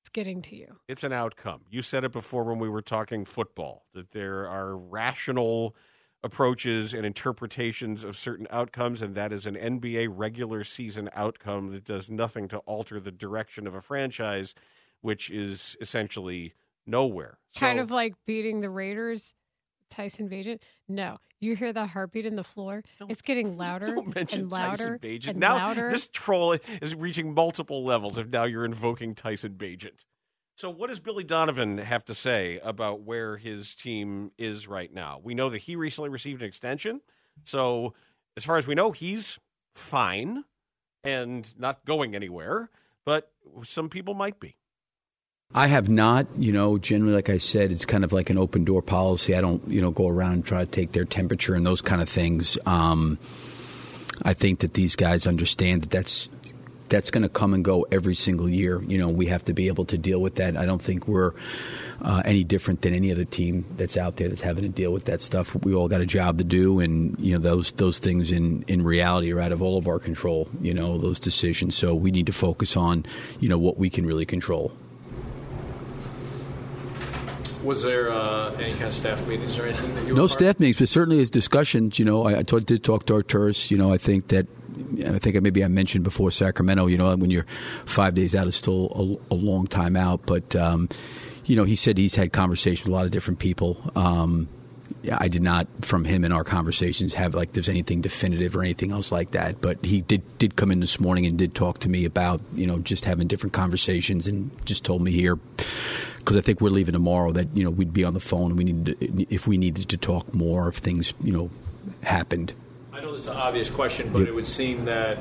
It's 0.00 0.08
getting 0.08 0.40
to 0.42 0.56
you. 0.56 0.78
It's 0.88 1.04
an 1.04 1.12
outcome. 1.12 1.62
You 1.70 1.82
said 1.82 2.04
it 2.04 2.12
before 2.12 2.44
when 2.44 2.58
we 2.58 2.68
were 2.68 2.82
talking 2.82 3.24
football 3.24 3.84
that 3.92 4.12
there 4.12 4.48
are 4.48 4.76
rational 4.76 5.76
approaches 6.24 6.94
and 6.94 7.04
interpretations 7.04 8.04
of 8.04 8.16
certain 8.16 8.46
outcomes, 8.50 9.02
and 9.02 9.14
that 9.14 9.32
is 9.32 9.46
an 9.46 9.56
NBA 9.56 10.08
regular 10.10 10.62
season 10.64 11.08
outcome 11.14 11.70
that 11.70 11.84
does 11.84 12.10
nothing 12.10 12.48
to 12.48 12.58
alter 12.58 13.00
the 13.00 13.10
direction 13.10 13.66
of 13.66 13.74
a 13.74 13.80
franchise, 13.80 14.54
which 15.00 15.30
is 15.30 15.76
essentially 15.80 16.54
nowhere. 16.86 17.38
kind 17.56 17.78
So- 17.78 17.82
of 17.82 17.90
like 17.90 18.14
beating 18.26 18.60
the 18.60 18.70
Raiders, 18.70 19.34
Tyson 19.90 20.28
Bagent. 20.30 20.60
No, 20.88 21.18
you 21.40 21.54
hear 21.56 21.72
that 21.72 21.90
heartbeat 21.90 22.24
in 22.24 22.36
the 22.36 22.44
floor. 22.44 22.82
it's 23.08 23.20
getting 23.20 23.56
louder 23.58 23.86
Don't 23.86 24.14
mention 24.14 24.42
and 24.42 24.52
louder 24.52 24.98
and 25.02 25.36
now 25.36 25.56
louder. 25.56 25.90
this 25.90 26.08
troll 26.08 26.52
is 26.80 26.94
reaching 26.94 27.34
multiple 27.34 27.84
levels. 27.84 28.16
If 28.16 28.28
now 28.28 28.44
you're 28.44 28.64
invoking 28.64 29.14
Tyson 29.14 29.54
Bagent. 29.54 30.04
So 30.56 30.70
what 30.70 30.90
does 30.90 31.00
Billy 31.00 31.24
Donovan 31.24 31.78
have 31.78 32.04
to 32.04 32.14
say 32.14 32.60
about 32.62 33.00
where 33.00 33.36
his 33.36 33.74
team 33.74 34.32
is 34.38 34.68
right 34.68 34.92
now? 34.92 35.20
We 35.22 35.34
know 35.34 35.50
that 35.50 35.58
he 35.58 35.76
recently 35.76 36.10
received 36.10 36.42
an 36.42 36.48
extension. 36.48 37.00
So 37.44 37.94
as 38.36 38.44
far 38.44 38.56
as 38.58 38.66
we 38.66 38.74
know, 38.74 38.92
he's 38.92 39.38
fine 39.74 40.44
and 41.02 41.52
not 41.58 41.84
going 41.84 42.14
anywhere. 42.14 42.70
But 43.04 43.32
some 43.64 43.88
people 43.88 44.14
might 44.14 44.38
be. 44.38 44.56
I 45.54 45.66
have 45.66 45.88
not, 45.88 46.26
you 46.38 46.52
know, 46.52 46.78
generally, 46.78 47.14
like 47.14 47.28
I 47.28 47.36
said, 47.36 47.72
it's 47.72 47.84
kind 47.84 48.04
of 48.04 48.12
like 48.12 48.30
an 48.30 48.38
open 48.38 48.64
door 48.64 48.80
policy. 48.80 49.34
I 49.34 49.40
don't, 49.40 49.66
you 49.68 49.82
know, 49.82 49.90
go 49.90 50.08
around 50.08 50.32
and 50.32 50.44
try 50.44 50.64
to 50.64 50.70
take 50.70 50.92
their 50.92 51.04
temperature 51.04 51.54
and 51.54 51.66
those 51.66 51.82
kind 51.82 52.00
of 52.00 52.08
things. 52.08 52.56
Um, 52.64 53.18
I 54.22 54.32
think 54.32 54.60
that 54.60 54.74
these 54.74 54.96
guys 54.96 55.26
understand 55.26 55.82
that 55.82 55.90
that's 55.90 56.30
that's 56.92 57.10
going 57.10 57.22
to 57.22 57.28
come 57.28 57.54
and 57.54 57.64
go 57.64 57.86
every 57.90 58.14
single 58.14 58.48
year. 58.48 58.82
You 58.82 58.98
know, 58.98 59.08
we 59.08 59.26
have 59.26 59.42
to 59.46 59.54
be 59.54 59.68
able 59.68 59.86
to 59.86 59.96
deal 59.96 60.20
with 60.20 60.34
that. 60.34 60.58
I 60.58 60.66
don't 60.66 60.80
think 60.80 61.08
we're 61.08 61.32
uh, 62.02 62.20
any 62.26 62.44
different 62.44 62.82
than 62.82 62.94
any 62.94 63.10
other 63.10 63.24
team 63.24 63.64
that's 63.76 63.96
out 63.96 64.16
there 64.16 64.28
that's 64.28 64.42
having 64.42 64.64
to 64.64 64.68
deal 64.68 64.92
with 64.92 65.06
that 65.06 65.22
stuff. 65.22 65.54
We 65.64 65.74
all 65.74 65.88
got 65.88 66.02
a 66.02 66.06
job 66.06 66.36
to 66.38 66.44
do, 66.44 66.80
and 66.80 67.18
you 67.18 67.32
know 67.32 67.38
those 67.38 67.72
those 67.72 67.98
things 67.98 68.30
in 68.30 68.64
in 68.68 68.84
reality 68.84 69.32
are 69.32 69.40
out 69.40 69.52
of 69.52 69.62
all 69.62 69.78
of 69.78 69.88
our 69.88 69.98
control. 69.98 70.48
You 70.60 70.74
know 70.74 70.98
those 70.98 71.18
decisions. 71.18 71.74
So 71.74 71.94
we 71.94 72.10
need 72.10 72.26
to 72.26 72.32
focus 72.32 72.76
on 72.76 73.06
you 73.40 73.48
know 73.48 73.58
what 73.58 73.78
we 73.78 73.88
can 73.88 74.04
really 74.04 74.26
control. 74.26 74.72
Was 77.64 77.84
there 77.84 78.12
uh, 78.12 78.50
any 78.54 78.72
kind 78.72 78.86
of 78.86 78.92
staff 78.92 79.24
meetings 79.28 79.56
or 79.56 79.64
anything 79.64 79.94
that 79.94 80.06
you 80.06 80.14
No 80.14 80.26
staff 80.26 80.58
meetings, 80.60 80.78
but 80.78 80.88
certainly 80.88 81.20
as 81.20 81.30
discussions. 81.30 81.98
You 81.98 82.04
know, 82.04 82.26
I, 82.26 82.40
I 82.40 82.42
talk, 82.42 82.64
did 82.64 82.82
talk 82.84 83.06
to 83.06 83.14
Arturas. 83.14 83.70
You 83.70 83.78
know, 83.78 83.92
I 83.92 83.98
think 83.98 84.28
that 84.28 84.46
I 85.04 85.18
think 85.18 85.40
maybe 85.42 85.64
I 85.64 85.68
mentioned 85.68 86.04
before 86.04 86.30
Sacramento. 86.30 86.86
You 86.86 86.98
know, 86.98 87.14
when 87.16 87.30
you're 87.30 87.46
five 87.86 88.14
days 88.14 88.34
out, 88.34 88.46
is 88.46 88.56
still 88.56 89.20
a, 89.30 89.34
a 89.34 89.36
long 89.36 89.66
time 89.66 89.96
out. 89.96 90.26
But 90.26 90.54
um, 90.56 90.88
you 91.44 91.56
know, 91.56 91.64
he 91.64 91.76
said 91.76 91.98
he's 91.98 92.14
had 92.14 92.32
conversations 92.32 92.84
with 92.84 92.92
a 92.92 92.96
lot 92.96 93.06
of 93.06 93.12
different 93.12 93.38
people. 93.38 93.78
Um, 93.96 94.48
I 95.10 95.28
did 95.28 95.42
not, 95.42 95.66
from 95.80 96.04
him 96.04 96.24
in 96.24 96.32
our 96.32 96.44
conversations, 96.44 97.14
have 97.14 97.34
like 97.34 97.52
there's 97.52 97.68
anything 97.68 98.00
definitive 98.00 98.54
or 98.54 98.62
anything 98.62 98.92
else 98.92 99.10
like 99.10 99.32
that. 99.32 99.60
But 99.60 99.84
he 99.84 100.00
did 100.00 100.22
did 100.38 100.56
come 100.56 100.70
in 100.70 100.80
this 100.80 101.00
morning 101.00 101.26
and 101.26 101.38
did 101.38 101.54
talk 101.54 101.78
to 101.80 101.88
me 101.88 102.04
about 102.04 102.40
you 102.54 102.66
know 102.66 102.78
just 102.78 103.04
having 103.04 103.26
different 103.26 103.52
conversations 103.52 104.26
and 104.26 104.50
just 104.64 104.84
told 104.84 105.02
me 105.02 105.10
here 105.10 105.38
because 106.18 106.36
I 106.36 106.40
think 106.40 106.60
we're 106.60 106.70
leaving 106.70 106.92
tomorrow 106.92 107.32
that 107.32 107.48
you 107.56 107.64
know 107.64 107.70
we'd 107.70 107.92
be 107.92 108.04
on 108.04 108.14
the 108.14 108.20
phone 108.20 108.50
and 108.50 108.58
we 108.58 108.64
needed 108.64 109.00
to, 109.00 109.34
if 109.34 109.46
we 109.46 109.56
needed 109.56 109.88
to 109.88 109.96
talk 109.96 110.32
more 110.32 110.68
if 110.68 110.76
things 110.76 111.14
you 111.22 111.32
know 111.32 111.50
happened. 112.02 112.54
Know 113.12 113.18
this 113.18 113.26
is 113.26 113.30
an 113.30 113.36
obvious 113.36 113.68
question, 113.68 114.10
but 114.10 114.22
it 114.22 114.34
would 114.34 114.46
seem 114.46 114.86
that 114.86 115.18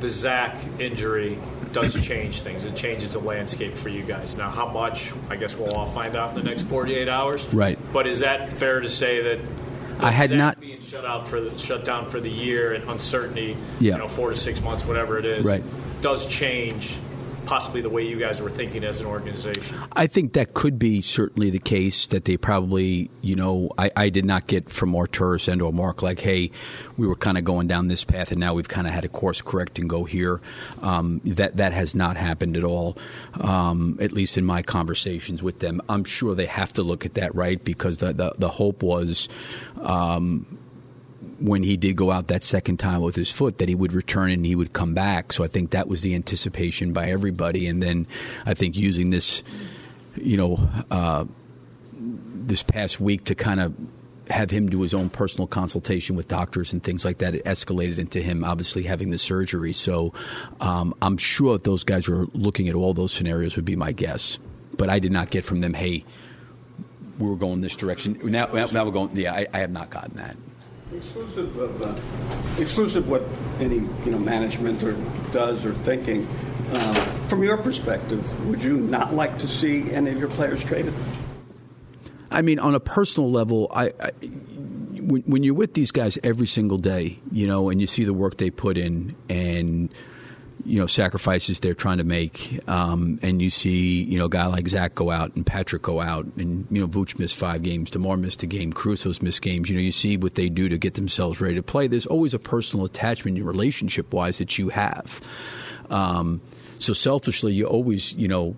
the 0.00 0.08
Zach 0.08 0.56
injury 0.78 1.38
does 1.74 1.92
change 2.02 2.40
things. 2.40 2.64
It 2.64 2.74
changes 2.74 3.12
the 3.12 3.18
landscape 3.18 3.76
for 3.76 3.90
you 3.90 4.02
guys. 4.02 4.34
Now, 4.34 4.50
how 4.50 4.66
much? 4.66 5.12
I 5.28 5.36
guess 5.36 5.56
we'll 5.56 5.74
all 5.74 5.84
find 5.84 6.16
out 6.16 6.30
in 6.30 6.36
the 6.36 6.42
next 6.42 6.62
48 6.62 7.06
hours. 7.10 7.46
Right. 7.52 7.78
But 7.92 8.06
is 8.06 8.20
that 8.20 8.48
fair 8.48 8.80
to 8.80 8.88
say 8.88 9.24
that? 9.24 9.40
I 10.00 10.10
had 10.10 10.30
Zach 10.30 10.38
not- 10.38 10.58
being 10.58 10.80
shut 10.80 11.04
out 11.04 11.28
for 11.28 11.38
the 11.38 11.58
shut 11.58 11.84
down 11.84 12.08
for 12.08 12.18
the 12.18 12.30
year 12.30 12.72
and 12.72 12.88
uncertainty. 12.88 13.54
Yeah. 13.78 13.96
You 13.96 13.98
know, 13.98 14.08
four 14.08 14.30
to 14.30 14.36
six 14.36 14.62
months, 14.62 14.86
whatever 14.86 15.18
it 15.18 15.26
is. 15.26 15.44
Right. 15.44 15.64
Does 16.00 16.26
change 16.28 16.98
possibly 17.46 17.80
the 17.80 17.88
way 17.88 18.06
you 18.06 18.18
guys 18.18 18.42
were 18.42 18.50
thinking 18.50 18.84
as 18.84 19.00
an 19.00 19.06
organization. 19.06 19.78
I 19.92 20.06
think 20.06 20.34
that 20.34 20.54
could 20.54 20.78
be 20.78 21.00
certainly 21.00 21.50
the 21.50 21.58
case 21.58 22.08
that 22.08 22.24
they 22.24 22.36
probably, 22.36 23.10
you 23.22 23.36
know, 23.36 23.70
I, 23.78 23.90
I 23.96 24.08
did 24.10 24.24
not 24.24 24.46
get 24.46 24.70
from 24.70 24.92
Arturas 24.92 25.48
and 25.50 25.62
or 25.62 25.72
Mark 25.72 26.02
like, 26.02 26.20
hey, 26.20 26.50
we 26.96 27.06
were 27.06 27.16
kind 27.16 27.38
of 27.38 27.44
going 27.44 27.68
down 27.68 27.88
this 27.88 28.04
path 28.04 28.30
and 28.30 28.40
now 28.40 28.54
we've 28.54 28.68
kind 28.68 28.86
of 28.86 28.92
had 28.92 29.04
a 29.04 29.08
course 29.08 29.40
correct 29.40 29.78
and 29.78 29.88
go 29.88 30.04
here. 30.04 30.40
Um, 30.82 31.20
that 31.24 31.56
that 31.56 31.72
has 31.72 31.94
not 31.94 32.16
happened 32.16 32.56
at 32.56 32.64
all, 32.64 32.98
um, 33.40 33.98
at 34.00 34.12
least 34.12 34.36
in 34.36 34.44
my 34.44 34.62
conversations 34.62 35.42
with 35.42 35.60
them. 35.60 35.80
I'm 35.88 36.04
sure 36.04 36.34
they 36.34 36.46
have 36.46 36.72
to 36.74 36.82
look 36.82 37.06
at 37.06 37.14
that, 37.14 37.34
right? 37.34 37.62
Because 37.62 37.98
the 37.98 38.12
the, 38.12 38.34
the 38.38 38.48
hope 38.48 38.82
was. 38.82 39.28
Um, 39.80 40.58
when 41.38 41.62
he 41.62 41.76
did 41.76 41.96
go 41.96 42.10
out 42.10 42.28
that 42.28 42.44
second 42.44 42.78
time 42.78 43.00
with 43.00 43.14
his 43.14 43.30
foot 43.30 43.58
that 43.58 43.68
he 43.68 43.74
would 43.74 43.92
return 43.92 44.30
and 44.30 44.46
he 44.46 44.54
would 44.54 44.72
come 44.72 44.94
back. 44.94 45.32
So 45.32 45.44
I 45.44 45.48
think 45.48 45.70
that 45.70 45.88
was 45.88 46.02
the 46.02 46.14
anticipation 46.14 46.92
by 46.92 47.10
everybody. 47.10 47.66
And 47.66 47.82
then 47.82 48.06
I 48.46 48.54
think 48.54 48.76
using 48.76 49.10
this, 49.10 49.42
you 50.16 50.36
know, 50.36 50.68
uh, 50.90 51.26
this 51.92 52.62
past 52.62 53.00
week 53.00 53.24
to 53.24 53.34
kind 53.34 53.60
of 53.60 53.74
have 54.30 54.50
him 54.50 54.68
do 54.68 54.80
his 54.82 54.94
own 54.94 55.08
personal 55.08 55.46
consultation 55.46 56.16
with 56.16 56.28
doctors 56.28 56.72
and 56.72 56.82
things 56.82 57.04
like 57.04 57.18
that. 57.18 57.34
It 57.34 57.44
escalated 57.44 57.98
into 57.98 58.20
him 58.20 58.44
obviously 58.44 58.82
having 58.82 59.10
the 59.10 59.18
surgery. 59.18 59.72
So 59.72 60.12
um, 60.60 60.94
I'm 61.02 61.16
sure 61.16 61.58
those 61.58 61.84
guys 61.84 62.08
were 62.08 62.26
looking 62.32 62.68
at 62.68 62.74
all 62.74 62.94
those 62.94 63.12
scenarios. 63.12 63.56
Would 63.56 63.64
be 63.64 63.76
my 63.76 63.92
guess, 63.92 64.38
but 64.76 64.90
I 64.90 64.98
did 64.98 65.12
not 65.12 65.30
get 65.30 65.44
from 65.44 65.60
them. 65.60 65.74
Hey, 65.74 66.04
we 67.18 67.28
were 67.28 67.36
going 67.36 67.60
this 67.60 67.76
direction. 67.76 68.18
Now, 68.24 68.46
now 68.46 68.84
we're 68.84 68.90
going. 68.90 69.16
Yeah, 69.16 69.32
I, 69.32 69.46
I 69.52 69.58
have 69.58 69.70
not 69.70 69.90
gotten 69.90 70.16
that. 70.16 70.36
Exclusive 70.94 71.56
of 71.58 71.82
uh, 71.82 72.62
exclusive 72.62 73.08
what 73.08 73.22
any 73.58 73.76
you 73.76 74.10
know 74.12 74.18
management 74.18 74.82
or 74.84 74.92
does 75.32 75.64
or 75.64 75.72
thinking. 75.74 76.26
Um, 76.74 76.94
from 77.26 77.42
your 77.42 77.56
perspective, 77.56 78.48
would 78.48 78.62
you 78.62 78.76
not 78.76 79.12
like 79.12 79.38
to 79.38 79.48
see 79.48 79.90
any 79.92 80.10
of 80.10 80.18
your 80.18 80.28
players 80.28 80.62
traded? 80.62 80.94
I 82.30 82.42
mean, 82.42 82.58
on 82.58 82.74
a 82.74 82.80
personal 82.80 83.30
level, 83.30 83.70
I, 83.74 83.92
I 84.00 84.10
when, 85.06 85.22
when 85.22 85.42
you're 85.42 85.54
with 85.54 85.74
these 85.74 85.90
guys 85.90 86.18
every 86.22 86.46
single 86.46 86.78
day, 86.78 87.18
you 87.30 87.46
know, 87.46 87.68
and 87.68 87.80
you 87.80 87.86
see 87.86 88.04
the 88.04 88.14
work 88.14 88.36
they 88.36 88.50
put 88.50 88.78
in 88.78 89.16
and 89.28 89.92
you 90.66 90.80
know 90.80 90.86
sacrifices 90.86 91.60
they're 91.60 91.74
trying 91.74 91.98
to 91.98 92.04
make, 92.04 92.60
um, 92.68 93.18
and 93.22 93.40
you 93.40 93.50
see 93.50 94.02
you 94.02 94.18
know 94.18 94.26
a 94.26 94.28
guy 94.28 94.46
like 94.46 94.68
Zach 94.68 94.94
go 94.94 95.10
out 95.10 95.34
and 95.36 95.46
Patrick 95.46 95.82
go 95.82 96.00
out, 96.00 96.26
and 96.36 96.66
you 96.70 96.80
know 96.80 96.88
Vooch 96.88 97.18
missed 97.18 97.36
five 97.36 97.62
games, 97.62 97.90
Demar 97.90 98.16
missed 98.16 98.42
a 98.42 98.46
game, 98.46 98.72
Caruso's 98.72 99.22
missed 99.22 99.42
games. 99.42 99.68
You 99.70 99.76
know, 99.76 99.82
you 99.82 99.92
see 99.92 100.16
what 100.16 100.34
they 100.34 100.48
do 100.48 100.68
to 100.68 100.76
get 100.76 100.94
themselves 100.94 101.40
ready 101.40 101.54
to 101.54 101.62
play. 101.62 101.86
There's 101.86 102.06
always 102.06 102.34
a 102.34 102.38
personal 102.38 102.84
attachment, 102.84 103.42
relationship 103.42 104.12
wise, 104.12 104.38
that 104.38 104.58
you 104.58 104.70
have. 104.70 105.20
Um, 105.88 106.40
so 106.78 106.92
selfishly, 106.92 107.52
you 107.52 107.66
always 107.66 108.12
you 108.14 108.28
know 108.28 108.56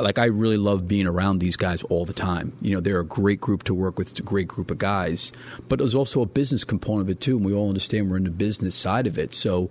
like 0.00 0.18
I 0.18 0.26
really 0.26 0.56
love 0.56 0.88
being 0.88 1.06
around 1.06 1.38
these 1.38 1.56
guys 1.56 1.82
all 1.84 2.04
the 2.04 2.12
time. 2.12 2.52
You 2.60 2.74
know, 2.74 2.80
they're 2.80 3.00
a 3.00 3.04
great 3.04 3.40
group 3.40 3.64
to 3.64 3.74
work 3.74 3.98
with. 3.98 4.10
It's 4.10 4.20
a 4.20 4.22
great 4.22 4.48
group 4.48 4.70
of 4.70 4.78
guys, 4.78 5.32
but 5.68 5.78
there's 5.78 5.94
also 5.94 6.22
a 6.22 6.26
business 6.26 6.64
component 6.64 7.08
of 7.08 7.10
it 7.10 7.20
too. 7.20 7.36
And 7.36 7.44
we 7.44 7.52
all 7.52 7.68
understand 7.68 8.10
we're 8.10 8.16
in 8.16 8.24
the 8.24 8.30
business 8.30 8.74
side 8.74 9.06
of 9.06 9.18
it. 9.18 9.34
So, 9.34 9.70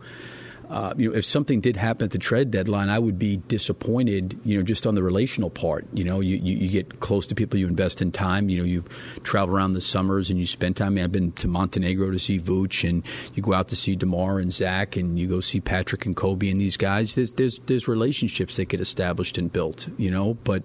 uh, 0.71 0.93
you 0.95 1.09
know, 1.09 1.17
if 1.17 1.25
something 1.25 1.59
did 1.59 1.75
happen 1.75 2.05
at 2.05 2.11
the 2.11 2.17
trade 2.17 2.49
deadline, 2.49 2.87
I 2.87 2.97
would 2.97 3.19
be 3.19 3.35
disappointed. 3.35 4.39
You 4.45 4.55
know, 4.55 4.63
just 4.63 4.87
on 4.87 4.95
the 4.95 5.03
relational 5.03 5.49
part. 5.49 5.85
You 5.93 6.05
know, 6.05 6.21
you, 6.21 6.37
you, 6.37 6.55
you 6.55 6.69
get 6.69 7.01
close 7.01 7.27
to 7.27 7.35
people, 7.35 7.59
you 7.59 7.67
invest 7.67 8.01
in 8.01 8.13
time. 8.13 8.47
You 8.47 8.59
know, 8.59 8.63
you 8.63 8.85
travel 9.23 9.53
around 9.53 9.73
the 9.73 9.81
summers 9.81 10.29
and 10.29 10.39
you 10.39 10.45
spend 10.45 10.77
time. 10.77 10.87
I 10.87 10.89
mean, 10.91 11.03
I've 11.03 11.11
been 11.11 11.33
to 11.33 11.49
Montenegro 11.49 12.11
to 12.11 12.19
see 12.19 12.39
Vooch, 12.39 12.87
and 12.89 13.03
you 13.33 13.43
go 13.43 13.53
out 13.53 13.67
to 13.67 13.75
see 13.75 13.97
Demar 13.97 14.39
and 14.39 14.53
Zach, 14.53 14.95
and 14.95 15.19
you 15.19 15.27
go 15.27 15.41
see 15.41 15.59
Patrick 15.59 16.05
and 16.05 16.15
Kobe 16.15 16.49
and 16.49 16.61
these 16.61 16.77
guys. 16.77 17.15
There's 17.15 17.33
there's 17.33 17.59
there's 17.65 17.89
relationships 17.89 18.55
that 18.55 18.69
get 18.69 18.79
established 18.79 19.37
and 19.37 19.51
built. 19.51 19.89
You 19.97 20.09
know, 20.09 20.35
but 20.35 20.63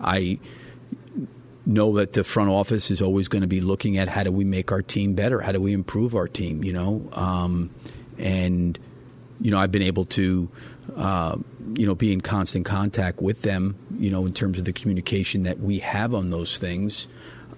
I 0.00 0.38
know 1.66 1.96
that 1.96 2.12
the 2.12 2.22
front 2.22 2.50
office 2.50 2.92
is 2.92 3.02
always 3.02 3.26
going 3.26 3.42
to 3.42 3.48
be 3.48 3.60
looking 3.60 3.98
at 3.98 4.06
how 4.06 4.22
do 4.22 4.30
we 4.30 4.44
make 4.44 4.70
our 4.70 4.82
team 4.82 5.14
better, 5.14 5.40
how 5.40 5.50
do 5.50 5.60
we 5.60 5.72
improve 5.72 6.14
our 6.14 6.28
team. 6.28 6.62
You 6.62 6.74
know, 6.74 7.08
um, 7.14 7.70
and 8.18 8.78
you 9.40 9.50
know 9.50 9.58
I've 9.58 9.72
been 9.72 9.82
able 9.82 10.04
to. 10.06 10.48
Uh, 10.96 11.36
you 11.74 11.86
know, 11.86 11.94
be 11.94 12.14
in 12.14 12.22
constant 12.22 12.64
contact 12.64 13.20
with 13.20 13.42
them, 13.42 13.76
you 13.98 14.10
know, 14.10 14.24
in 14.24 14.32
terms 14.32 14.58
of 14.58 14.64
the 14.64 14.72
communication 14.72 15.42
that 15.42 15.60
we 15.60 15.80
have 15.80 16.14
on 16.14 16.30
those 16.30 16.56
things. 16.56 17.06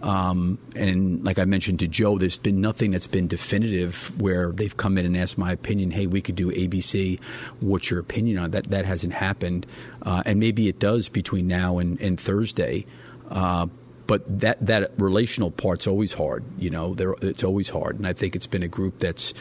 Um, 0.02 0.58
and 0.74 1.22
like 1.24 1.38
I 1.38 1.44
mentioned 1.44 1.80
to 1.80 1.88
Joe, 1.88 2.18
there's 2.18 2.38
been 2.38 2.60
nothing 2.60 2.90
that's 2.90 3.06
been 3.06 3.28
definitive 3.28 4.18
where 4.20 4.50
they've 4.50 4.76
come 4.76 4.96
in 4.96 5.04
and 5.04 5.16
asked 5.16 5.36
my 5.36 5.52
opinion. 5.52 5.90
Hey, 5.90 6.06
we 6.06 6.22
could 6.22 6.36
do 6.36 6.50
ABC. 6.50 7.20
What's 7.60 7.90
your 7.90 8.00
opinion 8.00 8.38
on 8.38 8.50
that? 8.52 8.70
That 8.70 8.86
hasn't 8.86 9.12
happened, 9.12 9.66
uh, 10.02 10.22
and 10.24 10.40
maybe 10.40 10.68
it 10.68 10.78
does 10.78 11.08
between 11.08 11.46
now 11.46 11.78
and, 11.78 12.00
and 12.00 12.18
Thursday. 12.18 12.86
Uh, 13.30 13.66
but 14.10 14.40
that 14.40 14.66
that 14.66 14.90
relational 14.98 15.52
part's 15.52 15.86
always 15.86 16.14
hard. 16.14 16.42
You 16.58 16.68
know, 16.68 16.94
They're, 16.94 17.14
it's 17.22 17.44
always 17.44 17.68
hard, 17.68 17.96
and 17.96 18.08
I 18.08 18.12
think 18.12 18.34
it's 18.34 18.48
been 18.48 18.64
a 18.64 18.68
group 18.68 18.98
that's, 18.98 19.32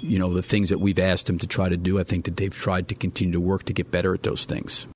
you 0.00 0.18
know, 0.18 0.34
the 0.34 0.42
things 0.42 0.70
that 0.70 0.78
we've 0.78 0.98
asked 0.98 1.28
them 1.28 1.38
to 1.38 1.46
try 1.46 1.68
to 1.68 1.76
do. 1.76 2.00
I 2.00 2.02
think 2.02 2.24
that 2.24 2.36
they've 2.36 2.52
tried 2.52 2.88
to 2.88 2.96
continue 2.96 3.34
to 3.34 3.40
work 3.40 3.62
to 3.66 3.72
get 3.72 3.92
better 3.92 4.12
at 4.12 4.24
those 4.24 4.46
things. 4.46 4.88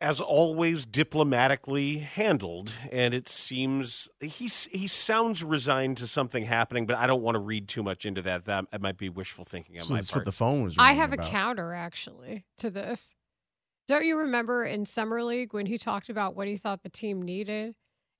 As 0.00 0.22
always, 0.22 0.86
diplomatically 0.86 1.98
handled, 1.98 2.72
and 2.90 3.12
it 3.12 3.28
seems 3.28 4.08
he 4.18 4.48
he 4.72 4.86
sounds 4.86 5.44
resigned 5.44 5.98
to 5.98 6.06
something 6.06 6.46
happening, 6.46 6.86
but 6.86 6.96
I 6.96 7.06
don't 7.06 7.20
want 7.20 7.34
to 7.34 7.40
read 7.40 7.68
too 7.68 7.82
much 7.82 8.06
into 8.06 8.22
that. 8.22 8.46
That 8.46 8.80
might 8.80 8.96
be 8.96 9.10
wishful 9.10 9.44
thinking 9.44 9.76
on 9.76 9.82
So 9.82 9.92
my 9.92 9.98
that's 10.00 10.10
part. 10.10 10.20
what 10.20 10.24
the 10.24 10.32
phone 10.32 10.62
was. 10.62 10.78
I 10.78 10.92
ringing 10.92 11.00
have 11.00 11.12
a 11.12 11.18
counter 11.18 11.74
actually 11.74 12.46
to 12.56 12.70
this. 12.70 13.14
Don't 13.92 14.06
you 14.06 14.16
remember 14.16 14.64
in 14.64 14.86
Summer 14.86 15.22
League 15.22 15.52
when 15.52 15.66
he 15.66 15.76
talked 15.76 16.08
about 16.08 16.34
what 16.34 16.48
he 16.48 16.56
thought 16.56 16.82
the 16.82 16.88
team 16.88 17.20
needed 17.20 17.74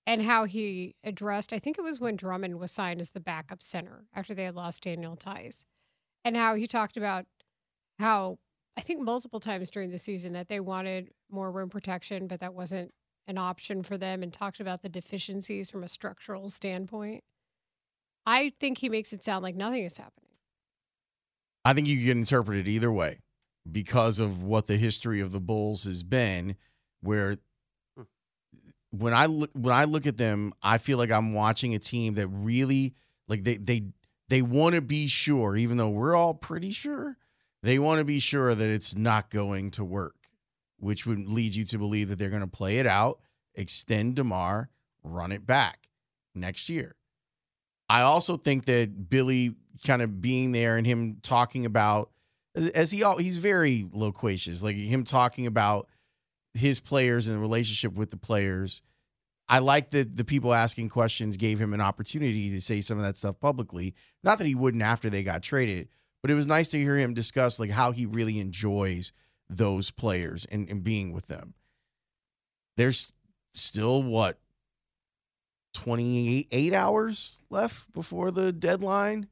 and 0.06 0.20
how 0.20 0.44
he 0.44 0.96
addressed, 1.02 1.50
I 1.50 1.58
think 1.58 1.78
it 1.78 1.82
was 1.82 1.98
when 1.98 2.14
Drummond 2.14 2.58
was 2.58 2.70
signed 2.70 3.00
as 3.00 3.12
the 3.12 3.20
backup 3.20 3.62
center 3.62 4.04
after 4.14 4.34
they 4.34 4.44
had 4.44 4.54
lost 4.54 4.82
Daniel 4.82 5.16
Theis, 5.16 5.64
and 6.26 6.36
how 6.36 6.56
he 6.56 6.66
talked 6.66 6.98
about 6.98 7.24
how 7.98 8.36
I 8.76 8.82
think 8.82 9.00
multiple 9.00 9.40
times 9.40 9.70
during 9.70 9.88
the 9.88 9.96
season 9.96 10.34
that 10.34 10.48
they 10.48 10.60
wanted 10.60 11.08
more 11.30 11.50
rim 11.50 11.70
protection, 11.70 12.26
but 12.26 12.40
that 12.40 12.52
wasn't 12.52 12.92
an 13.26 13.38
option 13.38 13.82
for 13.82 13.96
them, 13.96 14.22
and 14.22 14.30
talked 14.30 14.60
about 14.60 14.82
the 14.82 14.90
deficiencies 14.90 15.70
from 15.70 15.82
a 15.82 15.88
structural 15.88 16.50
standpoint. 16.50 17.24
I 18.26 18.52
think 18.60 18.76
he 18.76 18.90
makes 18.90 19.14
it 19.14 19.24
sound 19.24 19.42
like 19.42 19.56
nothing 19.56 19.84
is 19.84 19.96
happening. 19.96 20.32
I 21.64 21.72
think 21.72 21.86
you 21.86 21.96
can 22.06 22.18
interpret 22.18 22.58
it 22.58 22.68
either 22.68 22.92
way 22.92 23.20
because 23.70 24.18
of 24.18 24.44
what 24.44 24.66
the 24.66 24.76
history 24.76 25.20
of 25.20 25.32
the 25.32 25.40
Bulls 25.40 25.84
has 25.84 26.02
been, 26.02 26.56
where 27.00 27.36
hmm. 27.96 28.02
when 28.90 29.14
I 29.14 29.26
look 29.26 29.50
when 29.54 29.74
I 29.74 29.84
look 29.84 30.06
at 30.06 30.16
them, 30.16 30.52
I 30.62 30.78
feel 30.78 30.98
like 30.98 31.10
I'm 31.10 31.34
watching 31.34 31.74
a 31.74 31.78
team 31.78 32.14
that 32.14 32.28
really 32.28 32.94
like 33.28 33.44
they 33.44 33.56
they 33.56 33.84
they 34.28 34.42
want 34.42 34.74
to 34.74 34.80
be 34.80 35.06
sure, 35.06 35.56
even 35.56 35.76
though 35.76 35.90
we're 35.90 36.16
all 36.16 36.34
pretty 36.34 36.70
sure, 36.70 37.18
they 37.62 37.78
want 37.78 37.98
to 37.98 38.04
be 38.04 38.18
sure 38.18 38.54
that 38.54 38.70
it's 38.70 38.96
not 38.96 39.30
going 39.30 39.70
to 39.72 39.84
work, 39.84 40.16
which 40.78 41.06
would 41.06 41.28
lead 41.28 41.54
you 41.54 41.64
to 41.66 41.78
believe 41.78 42.08
that 42.08 42.18
they're 42.18 42.30
going 42.30 42.40
to 42.40 42.48
play 42.48 42.78
it 42.78 42.86
out, 42.86 43.20
extend 43.54 44.16
DeMar, 44.16 44.70
run 45.02 45.32
it 45.32 45.46
back 45.46 45.88
next 46.34 46.68
year. 46.68 46.96
I 47.88 48.02
also 48.02 48.36
think 48.36 48.64
that 48.64 49.10
Billy 49.10 49.54
kind 49.84 50.02
of 50.02 50.20
being 50.20 50.52
there 50.52 50.76
and 50.76 50.86
him 50.86 51.18
talking 51.22 51.66
about 51.66 52.10
as 52.54 52.92
he 52.92 53.02
all 53.02 53.18
he's 53.18 53.38
very 53.38 53.86
loquacious, 53.92 54.62
like 54.62 54.76
him 54.76 55.04
talking 55.04 55.46
about 55.46 55.88
his 56.54 56.80
players 56.80 57.28
and 57.28 57.36
the 57.36 57.40
relationship 57.40 57.94
with 57.94 58.10
the 58.10 58.16
players. 58.16 58.82
I 59.48 59.58
like 59.58 59.90
that 59.90 60.16
the 60.16 60.24
people 60.24 60.54
asking 60.54 60.88
questions 60.88 61.36
gave 61.36 61.60
him 61.60 61.74
an 61.74 61.80
opportunity 61.80 62.50
to 62.50 62.60
say 62.60 62.80
some 62.80 62.98
of 62.98 63.04
that 63.04 63.16
stuff 63.16 63.38
publicly. 63.40 63.94
Not 64.22 64.38
that 64.38 64.46
he 64.46 64.54
wouldn't 64.54 64.82
after 64.82 65.10
they 65.10 65.22
got 65.22 65.42
traded, 65.42 65.88
but 66.22 66.30
it 66.30 66.34
was 66.34 66.46
nice 66.46 66.70
to 66.70 66.78
hear 66.78 66.96
him 66.96 67.12
discuss 67.12 67.58
like 67.58 67.70
how 67.70 67.92
he 67.92 68.06
really 68.06 68.38
enjoys 68.38 69.12
those 69.50 69.90
players 69.90 70.46
and, 70.46 70.68
and 70.68 70.84
being 70.84 71.12
with 71.12 71.26
them. 71.26 71.54
There's 72.76 73.12
still 73.52 74.02
what 74.02 74.38
28 75.74 76.72
hours 76.72 77.42
left 77.50 77.92
before 77.92 78.30
the 78.30 78.52
deadline. 78.52 79.28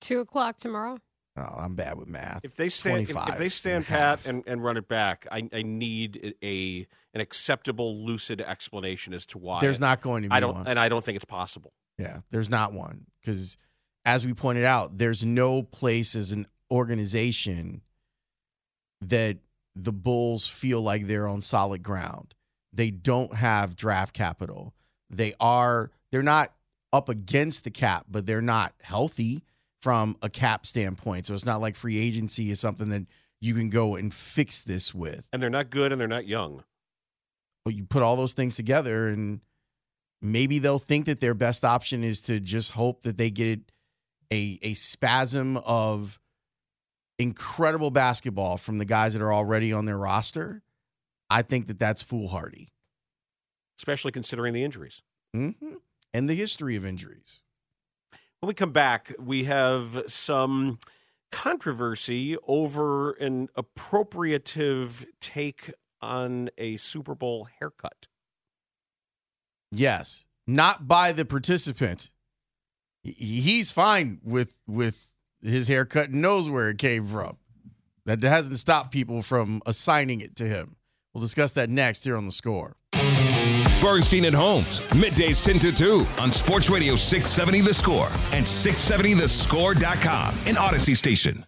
Two 0.00 0.20
o'clock 0.20 0.56
tomorrow. 0.56 0.98
Oh, 1.36 1.54
I'm 1.58 1.74
bad 1.74 1.98
with 1.98 2.08
math. 2.08 2.44
If 2.44 2.56
they 2.56 2.68
stand, 2.68 3.10
if, 3.10 3.16
if 3.16 3.38
they 3.38 3.50
stand 3.50 3.76
and 3.76 3.86
pat 3.86 4.26
and, 4.26 4.42
and 4.46 4.64
run 4.64 4.76
it 4.76 4.88
back, 4.88 5.26
I, 5.30 5.48
I 5.52 5.62
need 5.62 6.34
a 6.42 6.86
an 7.12 7.20
acceptable, 7.20 7.96
lucid 7.96 8.40
explanation 8.40 9.12
as 9.12 9.26
to 9.26 9.38
why. 9.38 9.60
There's 9.60 9.80
not 9.80 10.00
going 10.00 10.22
to 10.22 10.28
be 10.28 10.34
I 10.34 10.40
don't, 10.40 10.54
one. 10.54 10.66
and 10.66 10.78
I 10.78 10.88
don't 10.88 11.04
think 11.04 11.16
it's 11.16 11.24
possible. 11.24 11.72
Yeah, 11.98 12.20
there's 12.30 12.50
not 12.50 12.72
one 12.72 13.06
because, 13.20 13.56
as 14.04 14.24
we 14.24 14.34
pointed 14.34 14.64
out, 14.64 14.98
there's 14.98 15.24
no 15.24 15.62
place 15.62 16.14
as 16.14 16.32
an 16.32 16.46
organization 16.70 17.82
that 19.00 19.38
the 19.74 19.92
Bulls 19.92 20.48
feel 20.48 20.80
like 20.80 21.06
they're 21.06 21.28
on 21.28 21.40
solid 21.40 21.82
ground. 21.82 22.34
They 22.72 22.90
don't 22.90 23.34
have 23.34 23.76
draft 23.76 24.14
capital. 24.14 24.74
They 25.10 25.34
are 25.38 25.90
they're 26.12 26.22
not 26.22 26.52
up 26.92 27.08
against 27.08 27.64
the 27.64 27.70
cap, 27.70 28.06
but 28.08 28.24
they're 28.24 28.40
not 28.40 28.72
healthy 28.80 29.42
from 29.86 30.16
a 30.20 30.28
cap 30.28 30.66
standpoint. 30.66 31.26
So 31.26 31.34
it's 31.34 31.46
not 31.46 31.60
like 31.60 31.76
free 31.76 31.96
agency 31.96 32.50
is 32.50 32.58
something 32.58 32.90
that 32.90 33.06
you 33.40 33.54
can 33.54 33.70
go 33.70 33.94
and 33.94 34.12
fix 34.12 34.64
this 34.64 34.92
with. 34.92 35.28
And 35.32 35.40
they're 35.40 35.48
not 35.48 35.70
good, 35.70 35.92
and 35.92 36.00
they're 36.00 36.08
not 36.08 36.26
young. 36.26 36.64
But 37.64 37.74
you 37.74 37.84
put 37.84 38.02
all 38.02 38.16
those 38.16 38.32
things 38.32 38.56
together 38.56 39.06
and 39.06 39.42
maybe 40.20 40.58
they'll 40.58 40.80
think 40.80 41.06
that 41.06 41.20
their 41.20 41.34
best 41.34 41.64
option 41.64 42.02
is 42.02 42.20
to 42.22 42.40
just 42.40 42.72
hope 42.72 43.02
that 43.02 43.16
they 43.16 43.30
get 43.30 43.60
a 44.32 44.58
a 44.60 44.74
spasm 44.74 45.56
of 45.58 46.18
incredible 47.20 47.92
basketball 47.92 48.56
from 48.56 48.78
the 48.78 48.84
guys 48.84 49.12
that 49.14 49.22
are 49.22 49.32
already 49.32 49.72
on 49.72 49.84
their 49.84 49.98
roster. 49.98 50.62
I 51.30 51.42
think 51.42 51.68
that 51.68 51.78
that's 51.78 52.02
foolhardy. 52.02 52.70
especially 53.78 54.10
considering 54.10 54.52
the 54.52 54.64
injuries. 54.64 55.02
Mm-hmm. 55.36 55.74
And 56.12 56.28
the 56.28 56.34
history 56.34 56.74
of 56.74 56.84
injuries. 56.84 57.44
When 58.46 58.52
we 58.52 58.54
come 58.54 58.70
back, 58.70 59.12
we 59.18 59.42
have 59.46 60.04
some 60.06 60.78
controversy 61.32 62.36
over 62.46 63.10
an 63.14 63.48
appropriative 63.58 65.04
take 65.20 65.72
on 66.00 66.50
a 66.56 66.76
Super 66.76 67.16
Bowl 67.16 67.48
haircut. 67.58 68.06
Yes, 69.72 70.28
not 70.46 70.86
by 70.86 71.10
the 71.10 71.24
participant. 71.24 72.12
He's 73.02 73.72
fine 73.72 74.20
with 74.22 74.60
with 74.64 75.12
his 75.42 75.66
haircut 75.66 76.10
and 76.10 76.22
knows 76.22 76.48
where 76.48 76.70
it 76.70 76.78
came 76.78 77.04
from. 77.04 77.38
That 78.04 78.22
hasn't 78.22 78.58
stopped 78.58 78.92
people 78.92 79.22
from 79.22 79.60
assigning 79.66 80.20
it 80.20 80.36
to 80.36 80.44
him. 80.44 80.76
We'll 81.12 81.22
discuss 81.22 81.52
that 81.54 81.68
next 81.68 82.04
here 82.04 82.16
on 82.16 82.26
the 82.26 82.30
score. 82.30 82.76
Bernstein 83.80 84.24
and 84.24 84.34
Holmes, 84.34 84.80
middays 84.90 85.42
10 85.42 85.58
to 85.60 85.72
2 85.72 86.06
on 86.18 86.32
Sports 86.32 86.70
Radio 86.70 86.96
670 86.96 87.60
The 87.60 87.74
Score 87.74 88.08
and 88.32 88.44
670thescore.com, 88.44 90.34
an 90.46 90.54
Audacy 90.54 90.96
station. 90.96 91.44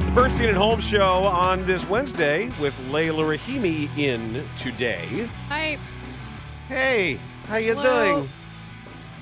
The 0.00 0.16
Bernstein 0.16 0.48
and 0.48 0.58
Holmes 0.58 0.88
show 0.88 1.24
on 1.24 1.64
this 1.66 1.88
Wednesday 1.88 2.50
with 2.60 2.76
Leila 2.90 3.22
Rahimi 3.22 3.96
in 3.96 4.44
today. 4.56 5.28
Hi. 5.48 5.78
Hey, 6.66 7.18
how 7.46 7.56
you 7.56 7.74
Hello. 7.76 8.16
doing? 8.16 8.28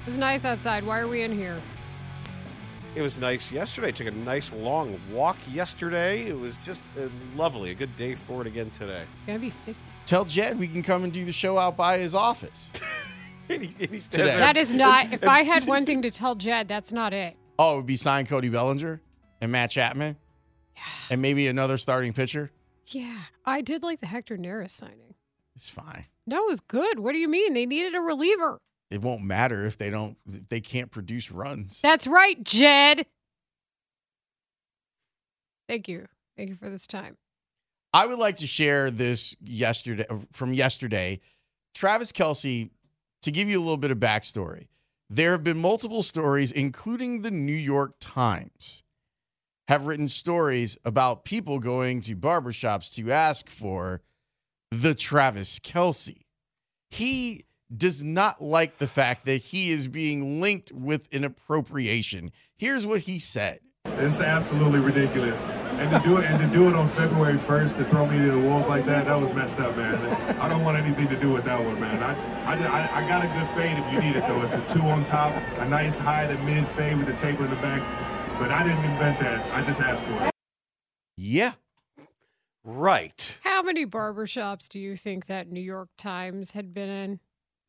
It's 0.07 0.17
nice 0.17 0.47
outside. 0.47 0.85
Why 0.85 1.01
are 1.01 1.09
we 1.09 1.21
in 1.23 1.33
here? 1.33 1.61
It 2.95 3.03
was 3.03 3.19
nice 3.19 3.53
yesterday. 3.53 3.93
Took 3.93 4.09
a 4.09 4.11
nice 4.11 4.53
long 4.53 4.99
walk 5.13 5.37
yesterday. 5.53 6.27
It 6.27 6.39
was 6.39 6.59
just 6.59 6.83
uh, 6.99 7.09
lovely. 7.37 7.71
A 7.71 7.75
good 7.75 7.95
day 7.97 8.15
for 8.15 8.41
it 8.41 8.47
again 8.47 8.71
today. 8.71 9.05
Gonna 9.27 9.39
be 9.39 9.51
50. 9.51 9.83
Tell 10.07 10.25
Jed 10.25 10.59
we 10.59 10.67
can 10.67 10.83
come 10.83 11.05
and 11.05 11.13
do 11.13 11.25
the 11.25 11.33
show 11.33 11.59
out 11.59 11.77
by 11.77 11.99
his 11.99 12.15
office. 12.15 12.71
Today. 13.49 14.37
That 14.37 14.59
is 14.59 14.75
not. 14.75 15.11
If 15.11 15.25
I 15.25 15.43
had 15.43 15.65
one 15.67 15.87
thing 15.87 16.03
to 16.03 16.11
tell 16.11 16.35
Jed, 16.35 16.69
that's 16.69 16.93
not 16.93 17.15
it. 17.15 17.35
Oh, 17.59 17.75
it 17.75 17.77
would 17.79 17.87
be 17.87 17.97
signed 17.97 18.29
Cody 18.29 18.51
Bellinger 18.51 19.01
and 19.41 19.51
Matt 19.51 19.71
Chapman. 19.71 20.17
And 21.11 21.23
maybe 21.23 21.49
another 21.49 21.79
starting 21.79 22.13
pitcher. 22.13 22.53
Yeah, 22.87 23.17
I 23.47 23.63
did 23.63 23.83
like 23.83 24.01
the 24.01 24.07
Hector 24.07 24.37
Neris 24.37 24.71
signing. 24.71 25.15
It's 25.57 25.71
fine. 25.71 26.05
No, 26.27 26.45
it 26.45 26.49
was 26.49 26.61
good. 26.61 26.99
What 26.99 27.13
do 27.13 27.19
you 27.19 27.29
mean? 27.29 27.55
They 27.55 27.65
needed 27.65 27.95
a 27.95 28.01
reliever. 28.01 28.59
It 28.91 29.03
won't 29.03 29.23
matter 29.23 29.67
if 29.67 29.77
they 29.77 29.91
don't 29.91 30.17
if 30.27 30.49
they 30.49 30.61
can't 30.61 30.91
produce 30.91 31.31
runs. 31.31 31.83
That's 31.83 32.07
right, 32.07 32.43
Jed. 32.43 33.07
Thank 35.69 35.89
you. 35.89 36.07
Thank 36.37 36.49
you 36.49 36.57
for 36.57 36.71
this 36.71 36.87
time. 36.87 37.17
I 37.93 38.07
would 38.07 38.19
like 38.19 38.37
to 38.37 38.47
share 38.47 38.91
this 38.91 39.37
yesterday 39.41 40.07
from 40.33 40.53
yesterday. 40.55 41.21
Travis 41.75 42.13
Kelce, 42.13 42.71
to 43.23 43.31
give 43.31 43.49
you 43.49 43.59
a 43.59 43.61
little 43.63 43.77
bit 43.77 43.91
of 43.91 43.99
backstory, 43.99 44.69
there 45.11 45.33
have 45.33 45.45
been 45.45 45.59
multiple 45.59 46.03
stories, 46.03 46.53
including 46.53 47.23
the 47.23 47.31
New 47.31 47.53
York 47.53 47.95
Times, 48.01 48.83
have 49.69 49.87
written 49.87 50.09
stories 50.09 50.79
about 50.85 51.25
people 51.25 51.59
going 51.59 52.01
to 52.03 52.17
barbershops 52.17 52.95
to 52.97 53.11
ask 53.11 53.49
for 53.49 54.03
the 54.71 54.95
Travis 54.95 55.59
Kelce. 55.59 56.25
He 56.91 57.45
does 57.75 58.03
not 58.03 58.41
like 58.41 58.79
the 58.79 58.87
fact 58.87 59.25
that 59.27 59.37
he 59.37 59.71
is 59.71 59.89
being 59.89 60.41
linked 60.41 60.73
with 60.73 61.09
an 61.15 61.25
appropriation. 61.25 62.33
Here's 62.57 62.87
what 62.87 63.03
he 63.03 63.19
said 63.19 63.61
It's 63.85 64.21
absolutely 64.21 64.81
ridiculous. 64.81 65.49
And 65.49 65.91
to 65.91 66.09
do 66.09 66.17
it 66.17 66.25
and 66.25 66.41
to 66.41 66.59
do 66.59 66.69
it 66.69 66.75
on 66.75 66.89
February 66.89 67.37
1st 67.37 67.77
to 67.79 67.85
throw 67.85 68.07
me 68.07 68.19
to 68.19 68.33
the 68.33 68.39
wolves 68.39 68.69
like 68.69 68.85
that, 68.87 69.07
that 69.07 69.21
was 69.21 69.33
messed 69.33 69.61
up, 69.61 69.77
man. 69.77 69.95
I 70.41 70.49
don't 70.49 70.65
want 70.65 70.77
anything 70.77 71.09
to 71.09 71.21
do 71.21 71.33
with 71.33 71.45
that 71.45 71.63
one, 71.65 71.81
man. 71.81 72.03
I 72.03 72.39
I, 72.49 72.57
just, 72.57 72.71
I, 72.71 73.05
I 73.05 73.09
got 73.09 73.25
a 73.25 73.29
good 73.29 73.47
fade 73.49 73.79
if 73.79 73.93
you 73.93 74.01
need 74.01 74.17
it 74.17 74.27
though. 74.27 74.43
It's 74.43 74.57
a 74.57 74.67
two 74.67 74.81
on 74.81 75.05
top, 75.05 75.35
a 75.59 75.69
nice 75.69 75.99
high 75.99 76.27
to 76.27 76.43
mid 76.43 76.67
fade 76.67 76.97
with 76.97 77.07
the 77.07 77.13
taper 77.13 77.45
in 77.45 77.51
the 77.51 77.57
back. 77.57 77.83
But 78.39 78.51
I 78.51 78.63
didn't 78.63 78.85
invent 78.85 79.21
that. 79.21 79.55
I 79.55 79.63
just 79.63 79.81
asked 79.81 80.03
for 80.05 80.27
it. 80.27 80.31
Yeah. 81.17 81.53
Right. 82.65 83.39
How 83.45 83.63
many 83.63 83.85
barbershops 83.87 84.69
do 84.69 84.79
you 84.81 84.97
think 84.97 85.27
that 85.27 85.51
New 85.51 85.61
York 85.61 85.89
Times 85.99 86.53
had 86.53 86.73
been 86.73 86.89
in? 86.89 87.21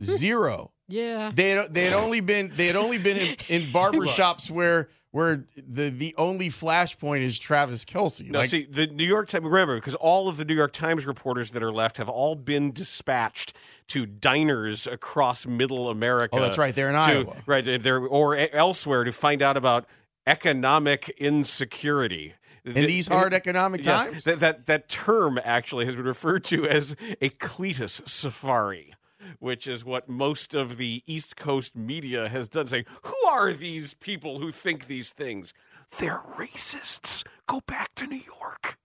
Zero. 0.02 0.72
Yeah. 0.88 1.32
They 1.34 1.50
had, 1.52 1.74
they 1.74 1.86
had 1.86 1.94
only 1.94 2.22
been 2.22 2.52
they 2.54 2.68
had 2.68 2.76
only 2.76 2.98
been 2.98 3.18
in, 3.18 3.36
in 3.48 3.62
barbershops 3.74 4.50
where 4.50 4.90
where 5.12 5.46
the 5.56 5.90
the 5.90 6.16
only 6.18 6.50
flashpoint 6.50 7.22
is 7.22 7.38
Travis 7.40 7.84
Kelce. 7.86 8.30
No, 8.30 8.40
Like, 8.40 8.50
see, 8.50 8.66
the 8.70 8.88
New 8.88 9.06
York 9.06 9.28
Times, 9.28 9.46
remember, 9.46 9.76
because 9.76 9.96
all 9.96 10.30
of 10.30 10.38
the 10.38 10.46
New 10.46 10.54
York 10.56 10.72
Times 10.72 11.06
reporters 11.06 11.52
that 11.52 11.64
are 11.64 11.72
left 11.72 11.98
have 11.98 12.10
all 12.10 12.36
been 12.36 12.72
dispatched 12.72 13.56
to 13.90 14.06
diners 14.06 14.86
across 14.88 15.46
middle 15.48 15.90
America. 15.90 16.36
Oh, 16.36 16.42
that's 16.42 16.58
right, 16.60 16.74
they're 16.74 16.90
in 16.90 16.94
to- 16.96 17.00
Iowa. 17.00 17.36
Right, 17.48 17.64
they're, 17.82 18.00
or 18.06 18.36
elsewhere 18.38 19.04
to 19.04 19.12
find 19.12 19.42
out 19.42 19.58
about 19.58 19.88
economic 20.28 21.10
insecurity. 21.18 22.34
In 22.66 22.74
these 22.74 23.08
hard 23.08 23.34
economic 23.34 23.84
Yes, 23.84 24.06
times? 24.06 24.24
That, 24.26 24.40
that, 24.42 24.66
that 24.68 24.90
term 24.90 25.40
actually 25.44 25.86
has 25.86 25.96
been 25.96 26.06
referred 26.06 26.44
to 26.46 26.68
as 26.68 26.96
a 27.22 27.30
Cletus 27.30 28.08
safari. 28.08 28.94
Which 29.40 29.68
is 29.68 29.84
what 29.84 30.08
most 30.08 30.54
of 30.54 30.78
the 30.78 31.04
East 31.06 31.36
Coast 31.36 31.76
media 31.76 32.30
has 32.30 32.48
done, 32.48 32.68
saying, 32.68 32.86
Who 33.04 33.28
are 33.28 33.54
these 33.54 33.94
people 33.94 34.40
who 34.40 34.52
think 34.52 34.88
these 34.88 35.12
things? 35.12 35.54
They're 36.00 36.22
racists. 36.38 37.24
Go 37.48 37.62
back 37.68 37.94
to 37.96 38.08
New 38.08 38.22
York. 38.40 38.78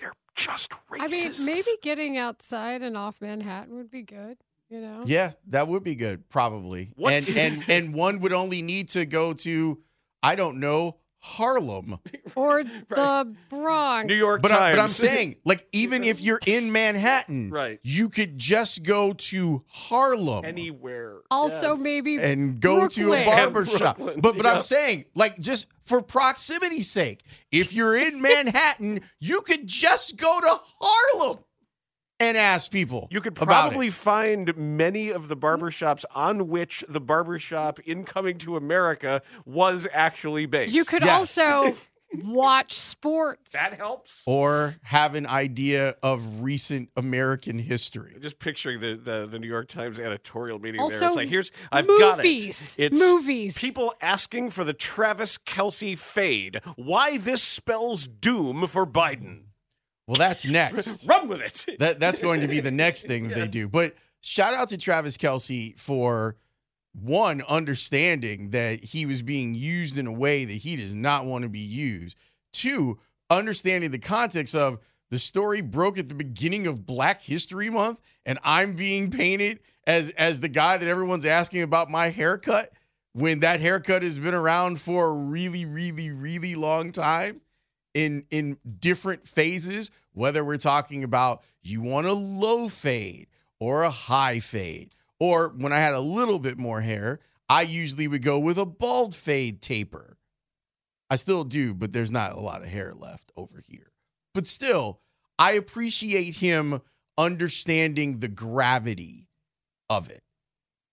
They're 0.00 0.12
just 0.34 0.70
racist. 0.90 1.00
I 1.00 1.08
mean, 1.08 1.32
maybe 1.44 1.70
getting 1.82 2.16
outside 2.18 2.82
and 2.82 2.96
off 2.96 3.20
Manhattan 3.20 3.76
would 3.76 3.90
be 3.90 4.02
good. 4.02 4.38
You 4.68 4.80
know? 4.80 5.02
yeah, 5.06 5.30
that 5.46 5.68
would 5.68 5.84
be 5.84 5.94
good, 5.94 6.28
probably. 6.28 6.90
What- 6.96 7.12
And 7.12 7.28
and 7.36 7.64
and 7.68 7.94
one 7.94 8.18
would 8.20 8.32
only 8.32 8.62
need 8.62 8.88
to 8.90 9.06
go 9.06 9.32
to 9.32 9.80
I 10.24 10.34
don't 10.34 10.58
know 10.58 10.96
Harlem. 11.20 11.98
Or 12.34 12.62
the 12.64 13.34
Bronx. 13.48 14.08
New 14.08 14.14
York 14.14 14.42
But, 14.42 14.52
I, 14.52 14.72
but 14.72 14.78
I'm 14.80 14.88
saying, 14.90 15.36
like, 15.46 15.66
even 15.72 16.04
if 16.04 16.20
you're 16.20 16.40
in 16.46 16.70
Manhattan, 16.70 17.50
Right. 17.50 17.80
you 17.82 18.10
could 18.10 18.36
just 18.36 18.82
go 18.84 19.12
to 19.14 19.64
Harlem 19.68 20.44
anywhere. 20.44 21.20
Also, 21.30 21.74
maybe 21.76 22.16
and 22.16 22.60
go 22.60 22.86
to 22.88 23.02
a 23.14 23.24
Brooklyn. 23.24 23.24
barber 23.24 23.64
shop. 23.66 23.96
But 23.98 24.20
but 24.20 24.44
yeah. 24.44 24.52
I'm 24.52 24.60
saying, 24.60 25.06
like, 25.14 25.38
just 25.38 25.68
for 25.82 26.02
proximity's 26.02 26.90
sake, 26.90 27.24
if 27.50 27.72
you're 27.72 27.96
in 27.96 28.20
Manhattan, 28.30 29.00
you 29.18 29.40
could 29.40 29.66
just 29.66 30.18
go 30.18 30.38
to 30.40 30.60
Harlem 30.80 31.38
and 32.20 32.36
ask 32.36 32.70
people. 32.70 33.08
You 33.10 33.20
could 33.20 33.34
about 33.36 33.46
probably 33.70 33.88
it. 33.88 33.92
find 33.94 34.56
many 34.56 35.10
of 35.10 35.28
the 35.28 35.36
barbershops 35.36 36.04
on 36.14 36.48
which 36.48 36.84
the 36.88 37.00
barbershop 37.00 37.78
in 37.80 38.04
Coming 38.04 38.38
to 38.38 38.56
America 38.56 39.22
was 39.44 39.86
actually 39.92 40.46
based. 40.46 40.74
You 40.74 40.84
could 40.84 41.02
Yes. 41.02 41.36
also 41.38 41.76
watch 42.24 42.72
sports. 42.72 43.52
That 43.52 43.74
helps. 43.74 44.22
or 44.26 44.76
have 44.84 45.14
an 45.14 45.26
idea 45.26 45.94
of 46.02 46.40
recent 46.40 46.88
American 46.96 47.58
history. 47.58 48.16
Just 48.20 48.38
picturing 48.38 48.80
the, 48.80 48.94
the, 48.94 49.26
the 49.26 49.38
New 49.38 49.48
York 49.48 49.68
Times 49.68 49.98
editorial 50.00 50.58
meeting 50.58 50.78
there. 50.78 50.84
Also, 50.84 51.08
It's 51.08 51.16
like, 51.16 51.28
here's, 51.28 51.50
I've 51.70 51.86
got 51.86 52.14
it. 52.20 52.22
movies. 52.22 52.76
It's 52.78 52.98
Movies. 52.98 53.58
People 53.58 53.92
asking 54.00 54.50
for 54.50 54.64
the 54.64 54.72
Travis 54.72 55.36
Kelce 55.36 55.98
fade. 55.98 56.60
Why 56.76 57.18
this 57.18 57.42
spells 57.42 58.06
doom 58.06 58.66
for 58.68 58.86
Biden. 58.86 59.42
Well, 60.06 60.16
that's 60.16 60.46
next. 60.46 61.06
Run 61.08 61.28
with 61.28 61.40
it. 61.40 61.78
that 61.78 61.98
that's 61.98 62.18
going 62.18 62.40
to 62.42 62.48
be 62.48 62.60
the 62.60 62.70
next 62.70 63.06
thing 63.06 63.28
they 63.28 63.48
do. 63.48 63.68
But 63.68 63.94
shout 64.22 64.54
out 64.54 64.68
to 64.68 64.78
Travis 64.78 65.16
Kelce 65.16 65.78
for 65.78 66.36
one 66.92 67.42
understanding 67.48 68.50
that 68.50 68.82
he 68.82 69.04
was 69.04 69.22
being 69.22 69.54
used 69.54 69.98
in 69.98 70.06
a 70.06 70.12
way 70.12 70.44
that 70.44 70.52
he 70.52 70.76
does 70.76 70.94
not 70.94 71.26
want 71.26 71.42
to 71.42 71.50
be 71.50 71.58
used. 71.58 72.16
Two, 72.52 72.98
understanding 73.28 73.90
the 73.90 73.98
context 73.98 74.54
of 74.54 74.78
the 75.10 75.18
story 75.18 75.60
broke 75.60 75.98
at 75.98 76.08
the 76.08 76.14
beginning 76.14 76.66
of 76.66 76.86
Black 76.86 77.22
History 77.22 77.70
Month, 77.70 78.00
and 78.24 78.38
I'm 78.42 78.74
being 78.74 79.10
painted 79.10 79.60
as 79.86 80.10
as 80.10 80.40
the 80.40 80.48
guy 80.48 80.78
that 80.78 80.88
everyone's 80.88 81.26
asking 81.26 81.62
about 81.62 81.90
my 81.90 82.08
haircut 82.08 82.72
when 83.12 83.40
that 83.40 83.60
haircut 83.60 84.02
has 84.02 84.18
been 84.18 84.34
around 84.34 84.80
for 84.80 85.08
a 85.08 85.12
really, 85.12 85.64
really, 85.64 86.10
really 86.10 86.54
long 86.54 86.92
time 86.92 87.40
in 87.96 88.26
in 88.30 88.58
different 88.78 89.26
phases 89.26 89.90
whether 90.12 90.44
we're 90.44 90.58
talking 90.58 91.02
about 91.02 91.42
you 91.62 91.80
want 91.80 92.06
a 92.06 92.12
low 92.12 92.68
fade 92.68 93.26
or 93.58 93.82
a 93.82 93.90
high 93.90 94.38
fade 94.38 94.94
or 95.18 95.48
when 95.56 95.72
i 95.72 95.78
had 95.78 95.94
a 95.94 96.00
little 96.00 96.38
bit 96.38 96.58
more 96.58 96.82
hair 96.82 97.18
i 97.48 97.62
usually 97.62 98.06
would 98.06 98.22
go 98.22 98.38
with 98.38 98.58
a 98.58 98.66
bald 98.66 99.14
fade 99.14 99.62
taper. 99.62 100.18
I 101.08 101.16
still 101.16 101.42
do 101.42 101.72
but 101.72 101.92
there's 101.92 102.12
not 102.12 102.32
a 102.32 102.40
lot 102.40 102.60
of 102.60 102.68
hair 102.68 102.92
left 102.94 103.32
over 103.34 103.62
here. 103.66 103.90
But 104.34 104.46
still 104.46 105.00
i 105.38 105.52
appreciate 105.52 106.36
him 106.36 106.82
understanding 107.16 108.20
the 108.20 108.28
gravity 108.28 109.26
of 109.88 110.10
it. 110.10 110.22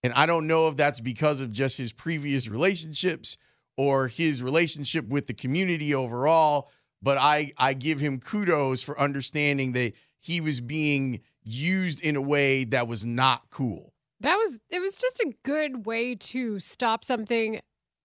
And 0.04 0.14
i 0.14 0.26
don't 0.26 0.48
know 0.48 0.70
if 0.70 0.78
that's 0.78 1.02
because 1.02 1.42
of 1.42 1.52
just 1.52 1.78
his 1.78 1.92
previous 1.92 2.48
relationships 2.48 3.36
or 3.76 4.08
his 4.08 4.42
relationship 4.42 5.10
with 5.10 5.28
the 5.28 5.34
community 5.34 5.94
overall 5.94 6.70
but 7.04 7.18
I 7.18 7.52
I 7.58 7.74
give 7.74 8.00
him 8.00 8.20
kudos 8.20 8.82
for 8.82 9.00
understanding 9.00 9.74
that 9.74 9.94
he 10.20 10.40
was 10.42 10.62
being 10.62 11.20
used 11.44 12.04
in 12.04 12.16
a 12.16 12.22
way 12.22 12.64
that 12.64 12.88
was 12.88 13.06
not 13.06 13.50
cool. 13.50 13.94
That 14.22 14.38
was 14.38 14.60
it 14.70 14.80
was 14.80 14.96
just 14.96 15.20
a 15.20 15.34
good 15.44 15.86
way 15.86 16.16
to 16.16 16.60
stop 16.60 17.04
something 17.04 17.60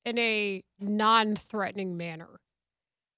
in 0.04 0.18
a 0.18 0.64
non-threatening 0.80 1.96
manner. 1.96 2.40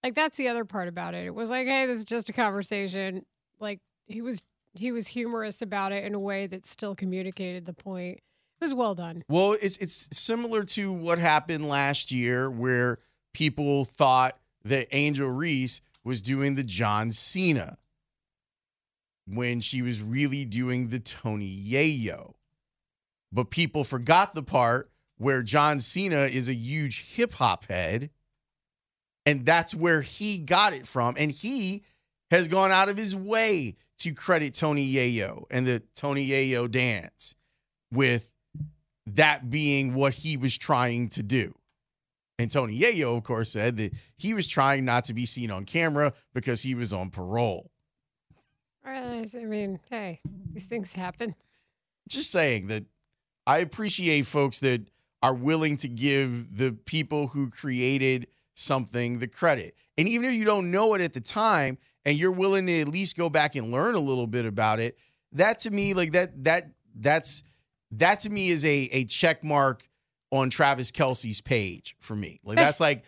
Like 0.05 0.15
that's 0.15 0.37
the 0.37 0.49
other 0.49 0.65
part 0.65 0.89
about 0.89 1.15
it. 1.15 1.25
It 1.25 1.35
was 1.35 1.51
like, 1.51 1.67
hey, 1.67 1.87
this 1.87 1.99
is 1.99 2.05
just 2.05 2.29
a 2.29 2.33
conversation. 2.33 3.25
Like 3.59 3.81
he 4.07 4.21
was 4.21 4.43
he 4.75 4.93
was 4.93 5.09
humorous 5.09 5.63
about 5.63 5.93
it 5.93 6.05
in 6.05 6.15
a 6.15 6.21
way 6.21 6.47
that 6.47 6.67
still 6.67 6.95
communicated 6.95 7.65
the 7.65 7.73
point. 7.73 8.19
It 8.61 8.65
was 8.65 8.75
well 8.75 8.95
done. 8.95 9.25
Well, 9.31 9.57
it's 9.63 9.79
it's 9.79 10.09
similar 10.13 10.65
to 10.65 10.93
what 10.93 11.19
happened 11.19 11.67
last 11.67 12.13
year 12.13 12.51
where 12.51 12.99
people 13.33 13.87
thought 13.87 14.37
that 14.65 14.89
Angel 14.93 15.29
Reese 15.29 15.81
was 16.05 16.23
doing 16.23 16.55
the 16.55 16.65
John 16.65 17.11
Cena 17.11 17.79
when 19.27 19.61
she 19.61 19.83
was 19.83 20.03
really 20.03 20.45
doing 20.45 20.89
the 20.89 20.99
Tony 20.99 21.57
Yayo. 21.57 22.35
But 23.33 23.51
people 23.51 23.85
forgot 23.85 24.35
the 24.35 24.43
part 24.43 24.89
where 25.19 25.43
John 25.43 25.81
Cena 25.81 26.23
is 26.23 26.49
a 26.49 26.55
huge 26.55 27.15
hip 27.15 27.33
hop 27.35 27.67
head. 27.67 28.11
And 29.27 29.45
that's 29.45 29.75
where 29.75 30.01
he 30.01 30.39
got 30.39 30.73
it 30.73 30.87
from. 30.87 31.15
And 31.19 31.31
he 31.31 31.85
has 32.31 32.49
gone 32.49 32.73
out 32.73 32.89
of 32.89 32.97
his 32.97 33.15
way 33.15 33.77
to 33.99 34.15
credit 34.15 34.55
Tony 34.55 34.91
Yayo 34.91 35.45
and 35.51 35.67
the 35.67 35.83
Tony 35.95 36.27
Yayo 36.27 36.71
dance 36.71 37.37
with 37.93 38.35
that 39.07 39.51
being 39.51 39.95
what 39.95 40.15
he 40.15 40.37
was 40.37 40.57
trying 40.57 41.11
to 41.11 41.23
do. 41.23 41.55
And 42.41 42.51
Tony 42.51 42.81
Yayo, 42.81 43.19
of 43.19 43.23
course, 43.23 43.53
said 43.53 43.77
that 43.77 43.93
he 44.17 44.33
was 44.33 44.47
trying 44.47 44.87
not 44.87 45.05
to 45.05 45.15
be 45.15 45.27
seen 45.27 45.51
on 45.51 45.67
camera 45.67 46.15
because 46.33 46.63
he 46.63 46.75
was 46.75 46.95
on 46.95 47.11
parole. 47.11 47.71
I 48.83 49.27
mean, 49.45 49.79
hey, 49.91 50.21
these 50.51 50.65
things 50.65 50.95
happen. 50.95 51.35
Just 52.09 52.33
saying 52.33 52.69
that 52.69 52.87
I 53.47 53.59
appreciate 53.59 54.25
folks 54.25 54.61
that 54.61 54.89
are 55.23 55.35
willing 55.35 55.77
to 55.79 55.89
give 55.89 56.57
the 56.57 56.73
people 56.87 57.27
who 57.29 57.51
created 57.51 58.27
something 58.55 59.19
the 59.19 59.29
credit. 59.29 59.75
And 59.99 60.09
even 60.09 60.31
if 60.31 60.35
you 60.35 60.47
don't 60.47 60.71
know 60.71 60.95
it 60.95 61.03
at 61.03 61.13
the 61.13 61.21
time 61.21 61.77
and 62.07 62.17
you're 62.17 62.33
willing 62.33 62.67
to 62.69 62.81
at 62.81 62.89
least 62.89 63.19
go 63.19 63.29
back 63.29 63.55
and 63.55 63.71
learn 63.71 63.97
a 63.97 64.01
little 64.01 64.27
bit 64.27 64.47
about 64.47 64.81
it, 64.81 64.97
that 65.33 65.59
to 65.61 65.71
me, 65.71 65.93
like 65.93 66.13
that, 66.13 66.43
that, 66.45 66.71
that's, 66.95 67.43
that 67.91 68.21
to 68.21 68.31
me 68.31 68.49
is 68.49 68.65
a, 68.65 68.89
a 68.93 69.05
check 69.05 69.45
mark 69.45 69.90
on 70.33 70.51
Travis 70.51 70.91
Kelce's 70.93 71.41
page 71.41 71.97
for 71.99 72.15
me. 72.15 72.41
Like 72.45 72.57
that's 72.57 72.81
like 72.81 73.05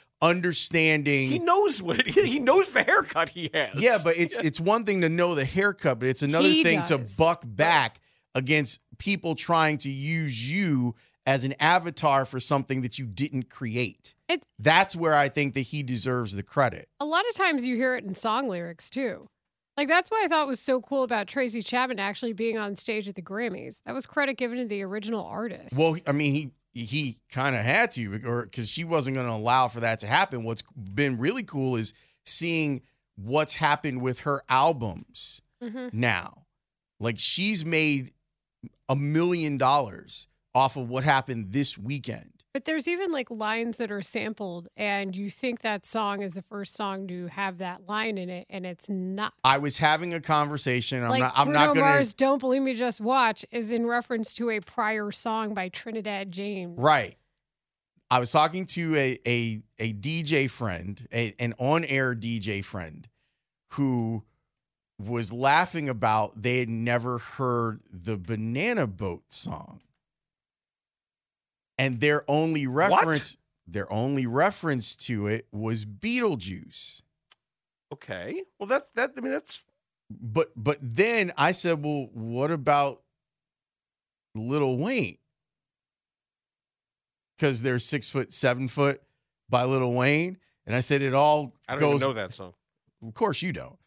understanding. 0.47 1.31
He 1.31 1.39
knows 1.39 1.81
what 1.81 2.01
it 2.01 2.17
is. 2.17 2.25
He 2.25 2.39
knows 2.39 2.73
the 2.73 2.83
haircut 2.83 3.29
he 3.31 3.51
has. 3.55 3.81
Yeah, 3.81 3.99
but 4.03 4.17
it's 4.19 4.39
it's 4.39 4.61
one 4.61 4.85
thing 4.85 5.01
to 5.03 5.09
know 5.09 5.35
the 5.35 5.45
haircut, 5.45 6.01
but 6.01 6.09
it's 6.09 6.23
another 6.23 6.49
He 6.49 6.63
thing 6.65 6.81
does. 6.81 6.89
to 6.89 7.17
buck 7.23 7.43
back 7.47 8.01
against 8.35 8.81
people 8.99 9.35
trying 9.35 9.79
to 9.79 9.91
use 9.91 10.51
you 10.53 10.95
as 11.27 11.45
an 11.45 11.55
avatar 11.61 12.25
for 12.25 12.41
something 12.41 12.83
that 12.83 12.99
you 12.99 13.07
didn't 13.07 13.49
create. 13.51 14.15
It- 14.29 14.45
That's 14.59 14.97
where 14.97 15.15
I 15.15 15.29
think 15.29 15.55
that 15.55 15.61
he 15.61 15.83
deserves 15.83 16.35
the 16.35 16.43
credit. 16.43 16.89
A 16.99 17.05
lot 17.05 17.25
of 17.29 17.35
times 17.37 17.67
you 17.67 17.77
hear 17.77 17.95
it 17.95 18.05
in 18.05 18.15
song 18.15 18.49
lyrics 18.49 18.91
too. 18.91 19.29
Like 19.77 19.89
that's 19.89 20.11
what 20.11 20.25
I 20.25 20.29
thought 20.29 20.49
was 20.49 20.61
so 20.61 20.81
cool 20.81 21.03
about 21.03 21.29
Tracy 21.29 21.63
Chapman 21.63 21.99
actually 21.99 22.33
being 22.33 22.59
on 22.59 22.75
stage 22.77 23.09
at 23.09 23.15
the 23.15 23.23
Grammys. 23.23 23.81
That 23.87 23.95
was 23.95 24.07
credit 24.07 24.37
given 24.37 24.59
to 24.59 24.65
the 24.67 24.83
original 24.83 25.25
artist. 25.25 25.79
Well, 25.79 25.97
I 26.07 26.13
mean, 26.13 26.33
he 26.35 26.51
he 26.75 27.19
kind 27.31 27.55
of 27.55 27.63
had 27.65 27.93
to, 27.93 28.21
or 28.27 28.45
because 28.45 28.71
she 28.71 28.85
wasn't 28.85 29.15
going 29.15 29.27
to 29.27 29.33
allow 29.33 29.69
for 29.69 29.81
that 29.81 29.99
to 30.01 30.07
happen. 30.07 30.45
What's 30.45 30.63
been 30.77 31.19
really 31.19 31.43
cool 31.43 31.77
is 31.77 31.93
seeing 32.25 32.83
what's 33.17 33.55
happened 33.55 34.01
with 34.01 34.21
her 34.21 34.43
albums 34.49 35.43
Mhm. 35.63 35.93
now. 35.93 36.47
Like 36.99 37.19
she's 37.19 37.65
made 37.65 38.13
a 38.89 38.97
million 38.97 39.59
dollars 39.59 40.29
off 40.55 40.77
of 40.77 40.89
what 40.89 41.05
happened 41.05 41.53
this 41.53 41.77
weekend. 41.77 42.32
But 42.53 42.67
there's 42.67 42.87
even 42.87 43.13
like 43.13 43.31
lines 43.31 43.79
that 43.79 43.91
are 43.91 44.03
sampled, 44.03 44.69
and 44.77 45.17
you 45.17 45.31
think 45.31 45.63
that 45.63 45.87
song 45.87 46.23
is 46.23 46.35
the 46.35 46.43
first 46.43 46.75
song 46.75 47.07
to 47.09 47.29
have 47.29 47.59
that 47.59 47.89
line 47.89 48.19
in 48.19 48.29
it, 48.29 48.47
and 48.51 48.67
it's 48.67 48.91
not. 48.91 49.33
I 49.43 49.57
was 49.57 49.79
having 49.79 50.13
a 50.13 50.21
conversation. 50.21 51.03
I'm 51.03 51.11
like 51.11 51.21
not. 51.21 51.33
I'm 51.35 51.47
Bruno 51.47 51.59
not 51.59 51.75
going 51.75 51.81
Mars, 51.81 52.13
"Don't 52.13 52.39
Believe 52.39 52.63
Me, 52.63 52.75
Just 52.75 53.01
Watch" 53.01 53.47
is 53.51 53.73
in 53.73 53.87
reference 53.87 54.35
to 54.35 54.51
a 54.51 54.61
prior 54.61 55.11
song 55.11 55.55
by 55.55 55.71
Trinidad 55.71 56.31
James. 56.31 56.79
Right. 56.79 57.17
I 58.11 58.19
was 58.19 58.31
talking 58.31 58.67
to 58.67 58.97
a 58.97 59.19
a 59.27 59.63
a 59.79 59.95
DJ 59.95 60.51
friend, 60.51 61.09
a, 61.11 61.35
an 61.39 61.55
on 61.57 61.85
air 61.85 62.15
DJ 62.15 62.63
friend, 62.63 63.09
who 63.73 64.25
was 64.99 65.33
laughing 65.33 65.89
about 65.89 66.43
they 66.43 66.59
had 66.59 66.69
never 66.69 67.17
heard 67.17 67.81
the 67.91 68.19
Banana 68.19 68.87
Boat 68.87 69.33
song, 69.33 69.81
and 71.79 72.01
their 72.01 72.25
only 72.29 72.67
reference 72.67 73.37
their 73.67 73.91
only 73.93 74.27
reference 74.27 74.97
to 74.97 75.27
it 75.27 75.47
was 75.53 75.85
Beetlejuice. 75.85 77.03
Okay. 77.93 78.43
Well, 78.59 78.67
that's 78.67 78.89
that. 78.95 79.13
I 79.17 79.21
mean, 79.21 79.33
that's 79.33 79.65
But 80.11 80.49
but 80.57 80.79
then 80.81 81.33
I 81.37 81.53
said, 81.53 81.83
well, 81.83 82.09
what 82.13 82.51
about 82.51 83.03
Lil 84.35 84.77
Wayne? 84.77 85.19
Because 87.37 87.63
they're 87.63 87.79
six 87.79 88.11
foot, 88.11 88.33
seven 88.33 88.69
foot 88.69 89.03
by 89.49 89.65
Lil 89.65 89.93
Wayne. 89.93 90.39
And 90.67 90.77
I 90.77 90.81
said 90.81 91.03
it 91.03 91.15
all 91.15 91.53
I 91.69 91.73
don't 91.73 91.81
goes 91.81 92.03
even 92.03 92.15
know 92.15 92.15
that 92.15 92.33
song. 92.33 92.55
Of 93.07 93.15
course 93.15 93.43
you 93.43 93.53
don't. 93.53 93.79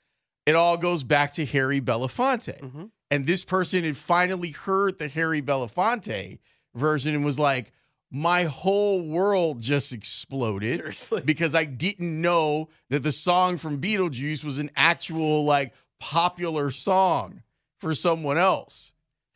It 0.45 0.55
all 0.55 0.77
goes 0.77 1.03
back 1.03 1.31
to 1.33 1.45
Harry 1.45 1.81
Belafonte. 1.81 2.59
Mm-hmm. 2.59 2.86
And 3.11 3.25
this 3.25 3.45
person 3.45 3.83
had 3.83 3.97
finally 3.97 4.51
heard 4.51 4.99
the 4.99 5.07
Harry 5.07 5.41
Belafonte 5.41 6.39
version 6.76 7.15
and 7.15 7.26
was 7.26 7.39
like, 7.39 7.71
my 8.11 8.43
whole 8.43 9.01
world 9.01 9.61
just 9.61 9.91
exploded 9.91 10.95
because 11.26 11.55
I 11.55 11.65
didn't 11.65 12.21
know 12.21 12.69
that 12.89 13.03
the 13.03 13.11
song 13.11 13.57
from 13.57 13.82
Beetlejuice 13.82 14.43
was 14.43 14.59
an 14.59 14.69
actual 14.76 15.43
like 15.43 15.73
popular 15.99 16.71
song 16.71 17.43
for 17.80 17.93
someone 17.93 18.38
else. 18.38 18.93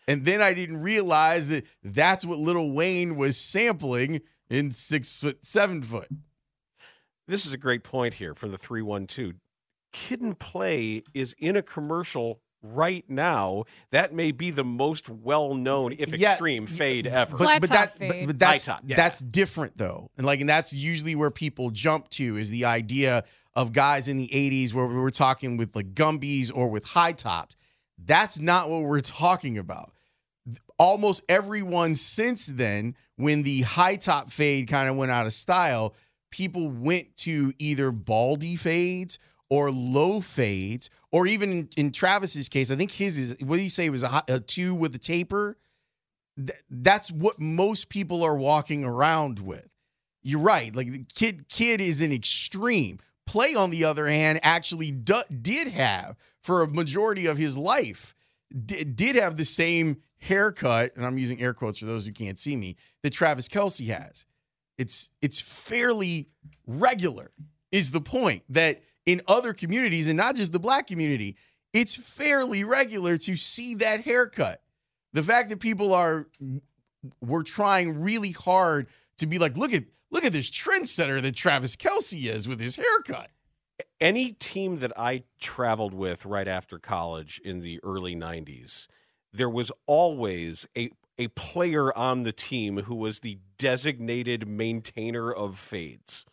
And 0.07 0.25
then 0.25 0.41
I 0.41 0.53
didn't 0.53 0.81
realize 0.81 1.49
that 1.49 1.65
that's 1.83 2.25
what 2.25 2.39
Lil 2.39 2.71
Wayne 2.71 3.15
was 3.15 3.37
sampling 3.37 4.21
in 4.49 4.71
six 4.71 5.19
foot, 5.19 5.45
seven 5.45 5.83
foot. 5.83 6.07
This 7.27 7.45
is 7.45 7.53
a 7.53 7.57
great 7.57 7.83
point 7.83 8.15
here 8.15 8.33
from 8.33 8.51
the 8.51 8.57
312. 8.57 9.35
Kid 9.91 10.21
and 10.21 10.37
Play 10.37 11.03
is 11.13 11.35
in 11.37 11.55
a 11.55 11.61
commercial 11.61 12.41
right 12.61 13.05
now. 13.07 13.65
That 13.91 14.13
may 14.13 14.31
be 14.31 14.51
the 14.51 14.63
most 14.63 15.09
well 15.09 15.53
known, 15.53 15.95
if 15.97 16.15
Yeah, 16.17 16.31
extreme, 16.31 16.67
fade 16.67 17.07
ever. 17.07 17.37
But, 17.37 17.61
but 17.61 17.69
that, 17.69 17.95
but, 17.99 18.27
but 18.27 18.39
that's 18.39 18.65
top, 18.65 18.81
yeah. 18.85 18.95
that's 18.95 19.19
different 19.19 19.77
though, 19.77 20.09
and 20.17 20.25
like, 20.25 20.39
and 20.41 20.49
that's 20.49 20.73
usually 20.73 21.15
where 21.15 21.31
people 21.31 21.69
jump 21.69 22.09
to 22.09 22.37
is 22.37 22.49
the 22.49 22.65
idea 22.65 23.23
of 23.55 23.73
guys 23.73 24.07
in 24.07 24.17
the 24.17 24.27
'80s 24.27 24.73
where 24.73 24.85
we 24.85 24.97
were 24.97 25.11
talking 25.11 25.57
with 25.57 25.75
like 25.75 25.93
Gumbies 25.93 26.51
or 26.53 26.69
with 26.69 26.85
high 26.85 27.13
tops. 27.13 27.55
That's 27.97 28.39
not 28.39 28.69
what 28.69 28.83
we're 28.83 29.01
talking 29.01 29.57
about. 29.57 29.91
Almost 30.77 31.23
everyone 31.27 31.95
since 31.95 32.47
then, 32.47 32.95
when 33.17 33.43
the 33.43 33.61
high 33.61 33.97
top 33.97 34.31
fade 34.31 34.69
kind 34.69 34.89
of 34.89 34.95
went 34.95 35.11
out 35.11 35.25
of 35.25 35.33
style, 35.33 35.93
people 36.31 36.69
went 36.69 37.15
to 37.17 37.51
either 37.59 37.91
baldy 37.91 38.55
fades 38.55 39.19
or 39.49 39.71
low 39.71 40.21
fades, 40.21 40.89
or 41.11 41.27
even 41.27 41.51
in, 41.51 41.69
in 41.77 41.91
Travis's 41.91 42.49
case, 42.49 42.71
I 42.71 42.75
think 42.75 42.91
his 42.91 43.17
is 43.17 43.35
what 43.41 43.57
do 43.57 43.61
you 43.61 43.69
say 43.69 43.87
it 43.87 43.91
was 43.91 44.03
a, 44.03 44.23
a 44.27 44.39
two 44.39 44.75
with 44.75 44.93
a 44.95 44.99
taper. 44.99 45.57
Th- 46.37 46.59
that's 46.69 47.11
what 47.11 47.39
most 47.39 47.89
people 47.89 48.23
are 48.23 48.35
walking 48.35 48.83
around 48.85 49.39
with. 49.39 49.67
You're 50.21 50.39
right. 50.39 50.75
Like 50.75 50.91
the 50.91 51.05
kid, 51.15 51.47
kid 51.49 51.81
is 51.81 52.01
an 52.01 52.11
extreme. 52.11 52.99
Play, 53.25 53.55
on 53.55 53.69
the 53.69 53.85
other 53.85 54.07
hand, 54.07 54.39
actually 54.43 54.91
du- 54.91 55.23
did 55.41 55.67
have 55.67 56.17
for 56.41 56.63
a 56.63 56.67
majority 56.67 57.27
of 57.27 57.37
his 57.37 57.57
life 57.57 58.15
di- 58.65 58.83
did 58.83 59.15
have 59.15 59.37
the 59.37 59.45
same 59.45 60.01
haircut, 60.17 60.95
and 60.95 61.05
I'm 61.05 61.17
using 61.17 61.41
air 61.41 61.53
quotes 61.53 61.79
for 61.79 61.85
those 61.85 62.05
who 62.05 62.11
can't 62.11 62.37
see 62.37 62.55
me 62.55 62.75
that 63.03 63.11
Travis 63.11 63.47
Kelce 63.47 63.87
has. 63.87 64.25
It's 64.77 65.11
it's 65.21 65.39
fairly 65.41 66.29
regular. 66.65 67.31
Is 67.71 67.91
the 67.91 68.01
point 68.01 68.43
that 68.49 68.81
in 69.09 69.23
other 69.27 69.53
communities 69.53 70.07
and 70.07 70.15
not 70.15 70.35
just 70.35 70.51
the 70.51 70.59
black 70.59 70.85
community, 70.85 71.35
it's 71.73 71.95
fairly 71.95 72.63
regular 72.63 73.17
to 73.17 73.35
see 73.35 73.73
that 73.75 74.01
haircut. 74.01 74.61
The 75.13 75.23
fact 75.23 75.49
that 75.49 75.59
people 75.59 75.95
are 75.95 76.27
we're 77.19 77.43
trying 77.43 78.01
really 78.01 78.31
hard 78.31 78.87
to 79.17 79.25
be 79.25 79.39
like, 79.39 79.57
look 79.57 79.73
at 79.73 79.85
look 80.11 80.23
at 80.23 80.31
this 80.31 80.51
trendsetter 80.51 81.21
that 81.23 81.35
Travis 81.35 81.75
Kelce 81.75 82.27
is 82.27 82.47
with 82.47 82.59
his 82.59 82.75
haircut. 82.75 83.31
Any 83.99 84.33
team 84.33 84.77
that 84.77 84.91
I 84.95 85.23
traveled 85.39 85.95
with 85.95 86.25
right 86.25 86.47
after 86.47 86.77
college 86.77 87.41
in 87.43 87.61
the 87.61 87.79
early 87.81 88.15
90s, 88.15 88.85
there 89.33 89.49
was 89.49 89.71
always 89.87 90.67
a 90.77 90.91
a 91.17 91.29
player 91.29 91.95
on 91.97 92.23
the 92.23 92.31
team 92.31 92.77
who 92.83 92.95
was 92.95 93.21
the 93.21 93.39
designated 93.57 94.47
maintainer 94.47 95.33
of 95.33 95.57
fades. 95.57 96.25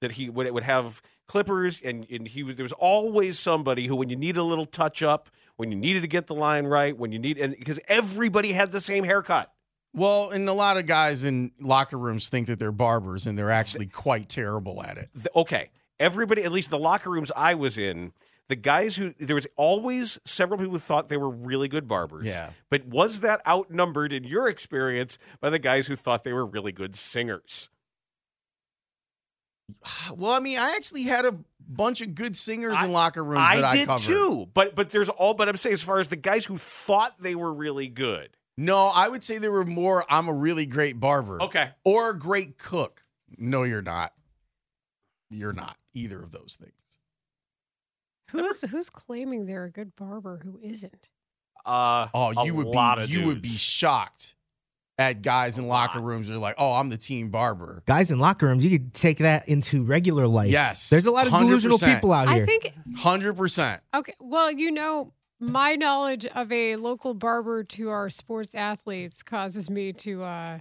That 0.00 0.12
he 0.12 0.28
would 0.28 0.50
would 0.50 0.64
have 0.64 1.00
clippers 1.26 1.80
and, 1.84 2.06
and 2.10 2.28
he 2.28 2.42
was 2.42 2.56
there 2.56 2.64
was 2.64 2.72
always 2.72 3.38
somebody 3.38 3.86
who 3.86 3.96
when 3.96 4.08
you 4.08 4.16
need 4.16 4.36
a 4.36 4.42
little 4.42 4.64
touch 4.64 5.02
up, 5.02 5.28
when 5.56 5.70
you 5.70 5.76
needed 5.76 6.02
to 6.02 6.08
get 6.08 6.26
the 6.26 6.34
line 6.34 6.66
right, 6.66 6.96
when 6.96 7.12
you 7.12 7.18
need 7.18 7.38
and 7.38 7.56
because 7.58 7.80
everybody 7.88 8.52
had 8.52 8.72
the 8.72 8.80
same 8.80 9.04
haircut. 9.04 9.52
Well, 9.92 10.30
and 10.30 10.46
a 10.48 10.52
lot 10.52 10.76
of 10.76 10.84
guys 10.84 11.24
in 11.24 11.52
locker 11.58 11.98
rooms 11.98 12.28
think 12.28 12.48
that 12.48 12.58
they're 12.58 12.70
barbers 12.70 13.26
and 13.26 13.38
they're 13.38 13.50
actually 13.50 13.86
quite 13.86 14.28
terrible 14.28 14.82
at 14.82 14.98
it. 14.98 15.08
the- 15.14 15.30
okay, 15.34 15.70
everybody, 15.98 16.44
at 16.44 16.52
least 16.52 16.68
the 16.68 16.78
locker 16.78 17.08
rooms 17.10 17.32
I 17.34 17.54
was 17.54 17.78
in, 17.78 18.12
the 18.48 18.56
guys 18.56 18.96
who 18.96 19.14
there 19.18 19.34
was 19.34 19.46
always 19.56 20.18
several 20.24 20.58
people 20.58 20.74
who 20.74 20.78
thought 20.78 21.08
they 21.08 21.16
were 21.16 21.30
really 21.30 21.66
good 21.68 21.88
barbers. 21.88 22.26
Yeah. 22.26 22.50
But 22.68 22.86
was 22.86 23.20
that 23.20 23.40
outnumbered 23.46 24.12
in 24.12 24.24
your 24.24 24.48
experience 24.48 25.18
by 25.40 25.50
the 25.50 25.58
guys 25.58 25.86
who 25.86 25.96
thought 25.96 26.24
they 26.24 26.32
were 26.34 26.46
really 26.46 26.72
good 26.72 26.94
singers? 26.94 27.68
Well, 30.16 30.32
I 30.32 30.40
mean, 30.40 30.58
I 30.58 30.74
actually 30.76 31.02
had 31.02 31.24
a 31.24 31.36
bunch 31.68 32.00
of 32.00 32.14
good 32.14 32.36
singers 32.36 32.80
in 32.82 32.92
locker 32.92 33.24
rooms 33.24 33.40
I 33.44 33.56
that 33.56 33.64
I 33.64 33.76
did 33.76 33.86
covered. 33.86 34.02
too. 34.02 34.48
But 34.54 34.74
but 34.74 34.90
there's 34.90 35.08
all 35.08 35.34
but 35.34 35.48
I'm 35.48 35.56
saying 35.56 35.74
as 35.74 35.82
far 35.82 35.98
as 35.98 36.08
the 36.08 36.16
guys 36.16 36.44
who 36.44 36.56
thought 36.56 37.18
they 37.18 37.34
were 37.34 37.52
really 37.52 37.88
good. 37.88 38.30
No, 38.56 38.86
I 38.94 39.08
would 39.08 39.22
say 39.22 39.38
there 39.38 39.52
were 39.52 39.64
more. 39.66 40.04
I'm 40.08 40.28
a 40.28 40.32
really 40.32 40.64
great 40.66 40.98
barber. 40.98 41.42
Okay. 41.42 41.70
Or 41.84 42.10
a 42.10 42.18
great 42.18 42.56
cook. 42.56 43.02
No, 43.36 43.64
you're 43.64 43.82
not. 43.82 44.12
You're 45.28 45.52
not 45.52 45.76
either 45.92 46.22
of 46.22 46.30
those 46.30 46.56
things. 46.58 46.72
Who's 48.30 48.62
who's 48.62 48.88
claiming 48.88 49.46
they're 49.46 49.64
a 49.64 49.70
good 49.70 49.94
barber 49.96 50.40
who 50.44 50.58
isn't? 50.62 51.08
Uh 51.64 52.06
Oh, 52.14 52.32
a 52.36 52.46
you 52.46 52.54
would 52.54 52.66
lot 52.68 52.98
be 52.98 53.04
of 53.04 53.10
you 53.10 53.26
would 53.26 53.42
be 53.42 53.48
shocked 53.48 54.35
at 54.98 55.20
guys 55.22 55.58
in 55.58 55.66
locker 55.68 56.00
rooms. 56.00 56.28
They're 56.28 56.38
like, 56.38 56.54
"Oh, 56.58 56.72
I'm 56.74 56.88
the 56.88 56.96
team 56.96 57.30
barber." 57.30 57.82
Guys 57.86 58.10
in 58.10 58.18
locker 58.18 58.46
rooms, 58.46 58.64
you 58.64 58.70
could 58.78 58.94
take 58.94 59.18
that 59.18 59.48
into 59.48 59.84
regular 59.84 60.26
life. 60.26 60.50
Yes, 60.50 60.88
There's 60.90 61.06
a 61.06 61.10
lot 61.10 61.26
of 61.26 61.32
delusional 61.32 61.78
100%. 61.78 61.94
people 61.94 62.12
out 62.12 62.28
here. 62.32 62.42
I 62.42 62.46
think 62.46 62.72
Hundred 62.96 63.34
percent. 63.36 63.82
okay. 63.94 64.14
Well, 64.20 64.50
you 64.50 64.70
know, 64.70 65.12
my 65.38 65.74
knowledge 65.74 66.24
of 66.26 66.50
a 66.50 66.76
local 66.76 67.12
barber 67.14 67.62
to 67.64 67.90
our 67.90 68.08
sports 68.08 68.54
athletes 68.54 69.22
causes 69.22 69.68
me 69.68 69.92
to 69.92 70.22
uh, 70.24 70.58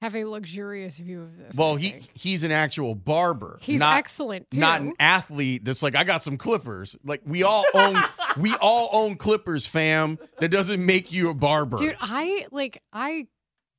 have 0.00 0.16
a 0.16 0.24
luxurious 0.24 0.96
view 0.98 1.20
of 1.22 1.36
this. 1.36 1.56
Well, 1.58 1.76
he 1.76 1.94
he's 2.14 2.44
an 2.44 2.50
actual 2.52 2.94
barber. 2.94 3.58
He's 3.60 3.80
not- 3.80 3.98
excellent, 3.98 4.46
Not 4.56 4.80
an 4.80 4.94
athlete 4.98 5.64
that's 5.66 5.82
like, 5.82 5.94
I 5.96 6.04
got 6.04 6.22
some 6.22 6.36
clippers. 6.38 6.96
Like 7.04 7.20
we 7.26 7.42
all 7.42 7.64
own 7.74 8.02
we 8.38 8.54
all 8.60 8.88
own 8.92 9.16
clippers, 9.16 9.66
fam. 9.66 10.18
That 10.40 10.48
doesn't 10.48 10.84
make 10.84 11.12
you 11.12 11.28
a 11.28 11.34
barber. 11.34 11.76
Dude, 11.76 11.96
I 12.00 12.46
like 12.50 12.82
I 12.92 13.26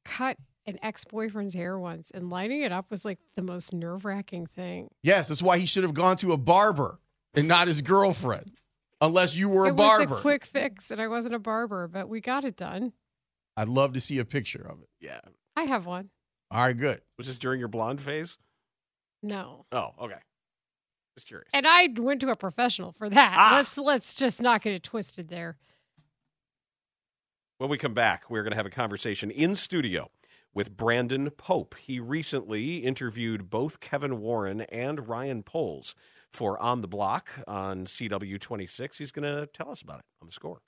cut 0.06 0.38
an 0.66 0.80
ex-boyfriend's 0.82 1.53
hair 1.53 1.78
once 1.78 2.10
and 2.12 2.30
lining 2.30 2.62
it 2.62 2.72
up 2.72 2.89
was 2.89 3.03
like 3.06 3.20
the 3.36 3.41
most 3.41 3.74
nerve-wracking 3.74 4.47
thing. 4.47 4.89
Yes, 5.03 5.28
that's 5.28 5.43
why 5.43 5.58
he 5.58 5.66
should 5.66 5.84
have 5.84 5.93
gone 5.93 6.16
to 6.18 6.32
a 6.32 6.38
barber 6.38 6.99
and 7.36 7.47
not 7.47 7.68
his 7.68 7.82
girlfriend. 7.82 8.51
Unless 9.01 9.36
you 9.36 9.49
were 9.49 9.66
a 9.66 9.70
it 9.70 9.76
barber. 9.76 10.06
was 10.06 10.20
a 10.20 10.22
quick 10.22 10.45
fix 10.45 10.89
and 10.89 11.01
I 11.01 11.08
wasn't 11.08 11.36
a 11.36 11.39
barber, 11.39 11.88
but 11.88 12.08
we 12.08 12.22
got 12.22 12.45
it 12.45 12.56
done. 12.56 12.93
I'd 13.58 13.68
love 13.68 13.93
to 13.93 13.99
see 13.99 14.20
a 14.20 14.26
picture 14.26 14.66
of 14.66 14.82
it. 14.82 14.89
Yeah. 15.01 15.20
I 15.56 15.64
have 15.64 15.86
one. 15.86 16.10
All 16.49 16.62
right, 16.62 16.78
good. 16.78 17.01
Was 17.18 17.28
this 17.28 17.38
during 17.38 17.60
your 17.60 17.68
blonde 17.68 17.99
phase? 18.01 18.38
No. 19.22 19.66
Oh, 19.72 19.91
okay. 20.01 20.20
Just 21.16 21.28
curious. 21.28 21.49
And 21.53 21.66
I 21.68 21.89
went 21.97 22.22
to 22.22 22.30
a 22.30 22.36
professional 22.36 22.91
for 22.91 23.10
that. 23.10 23.36
Ah. 23.38 23.56
Let's 23.56 23.78
let's 23.78 24.16
just 24.16 24.41
not 24.41 24.62
get 24.62 24.74
it 24.74 24.84
twisted 24.84 25.30
there. 25.30 25.58
When 27.58 27.70
we 27.70 27.78
come 27.78 27.93
back, 27.93 28.30
we're 28.30 28.43
going 28.43 28.51
to 28.51 28.58
have 28.58 28.66
a 28.66 28.70
conversation 28.70 29.32
in 29.32 29.56
studio 29.56 30.10
with 30.53 30.76
Brandon 30.76 31.30
Pope. 31.30 31.76
He 31.80 32.01
recently 32.01 32.80
interviewed 32.80 33.49
both 33.49 33.80
Kevin 33.80 34.20
Warren 34.20 34.62
and 34.64 35.08
Ryan 35.08 35.41
Poles 35.41 35.95
for 36.34 36.62
On 36.62 36.82
the 36.82 36.89
Block 36.89 37.30
on 37.47 37.86
CW26. 37.86 38.97
He's 38.97 39.14
going 39.14 39.24
to 39.24 39.47
tell 39.47 39.72
us 39.72 39.82
about 39.82 39.99
it 39.99 40.06
on 40.22 40.28
the 40.28 40.34
score. 40.34 40.60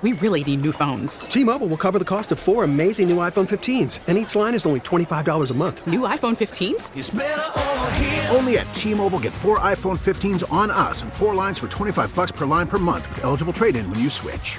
We 0.00 0.14
really 0.14 0.42
need 0.42 0.62
new 0.62 0.72
phones. 0.72 1.20
T-Mobile 1.20 1.66
will 1.66 1.76
cover 1.76 1.98
the 1.98 2.06
cost 2.06 2.32
of 2.32 2.38
four 2.38 2.64
amazing 2.64 3.10
new 3.10 3.18
iPhone 3.18 3.46
15s, 3.46 4.00
and 4.06 4.16
each 4.16 4.34
line 4.34 4.54
is 4.54 4.64
only 4.64 4.80
$25 4.80 5.50
a 5.50 5.54
month. 5.54 5.86
New 5.86 6.00
iPhone 6.00 6.38
15s? 6.38 8.34
Only 8.34 8.56
at 8.56 8.72
T-Mobile 8.72 9.18
get 9.18 9.34
four 9.34 9.58
iPhone 9.58 9.98
15s 9.98 10.50
on 10.50 10.70
us 10.70 11.02
and 11.02 11.12
four 11.12 11.34
lines 11.34 11.58
for 11.58 11.68
25 11.68 12.14
bucks 12.14 12.32
per 12.32 12.46
line 12.46 12.66
per 12.66 12.78
month 12.78 13.10
with 13.10 13.24
eligible 13.24 13.52
trade-in 13.52 13.90
when 13.90 14.00
you 14.00 14.08
switch. 14.08 14.58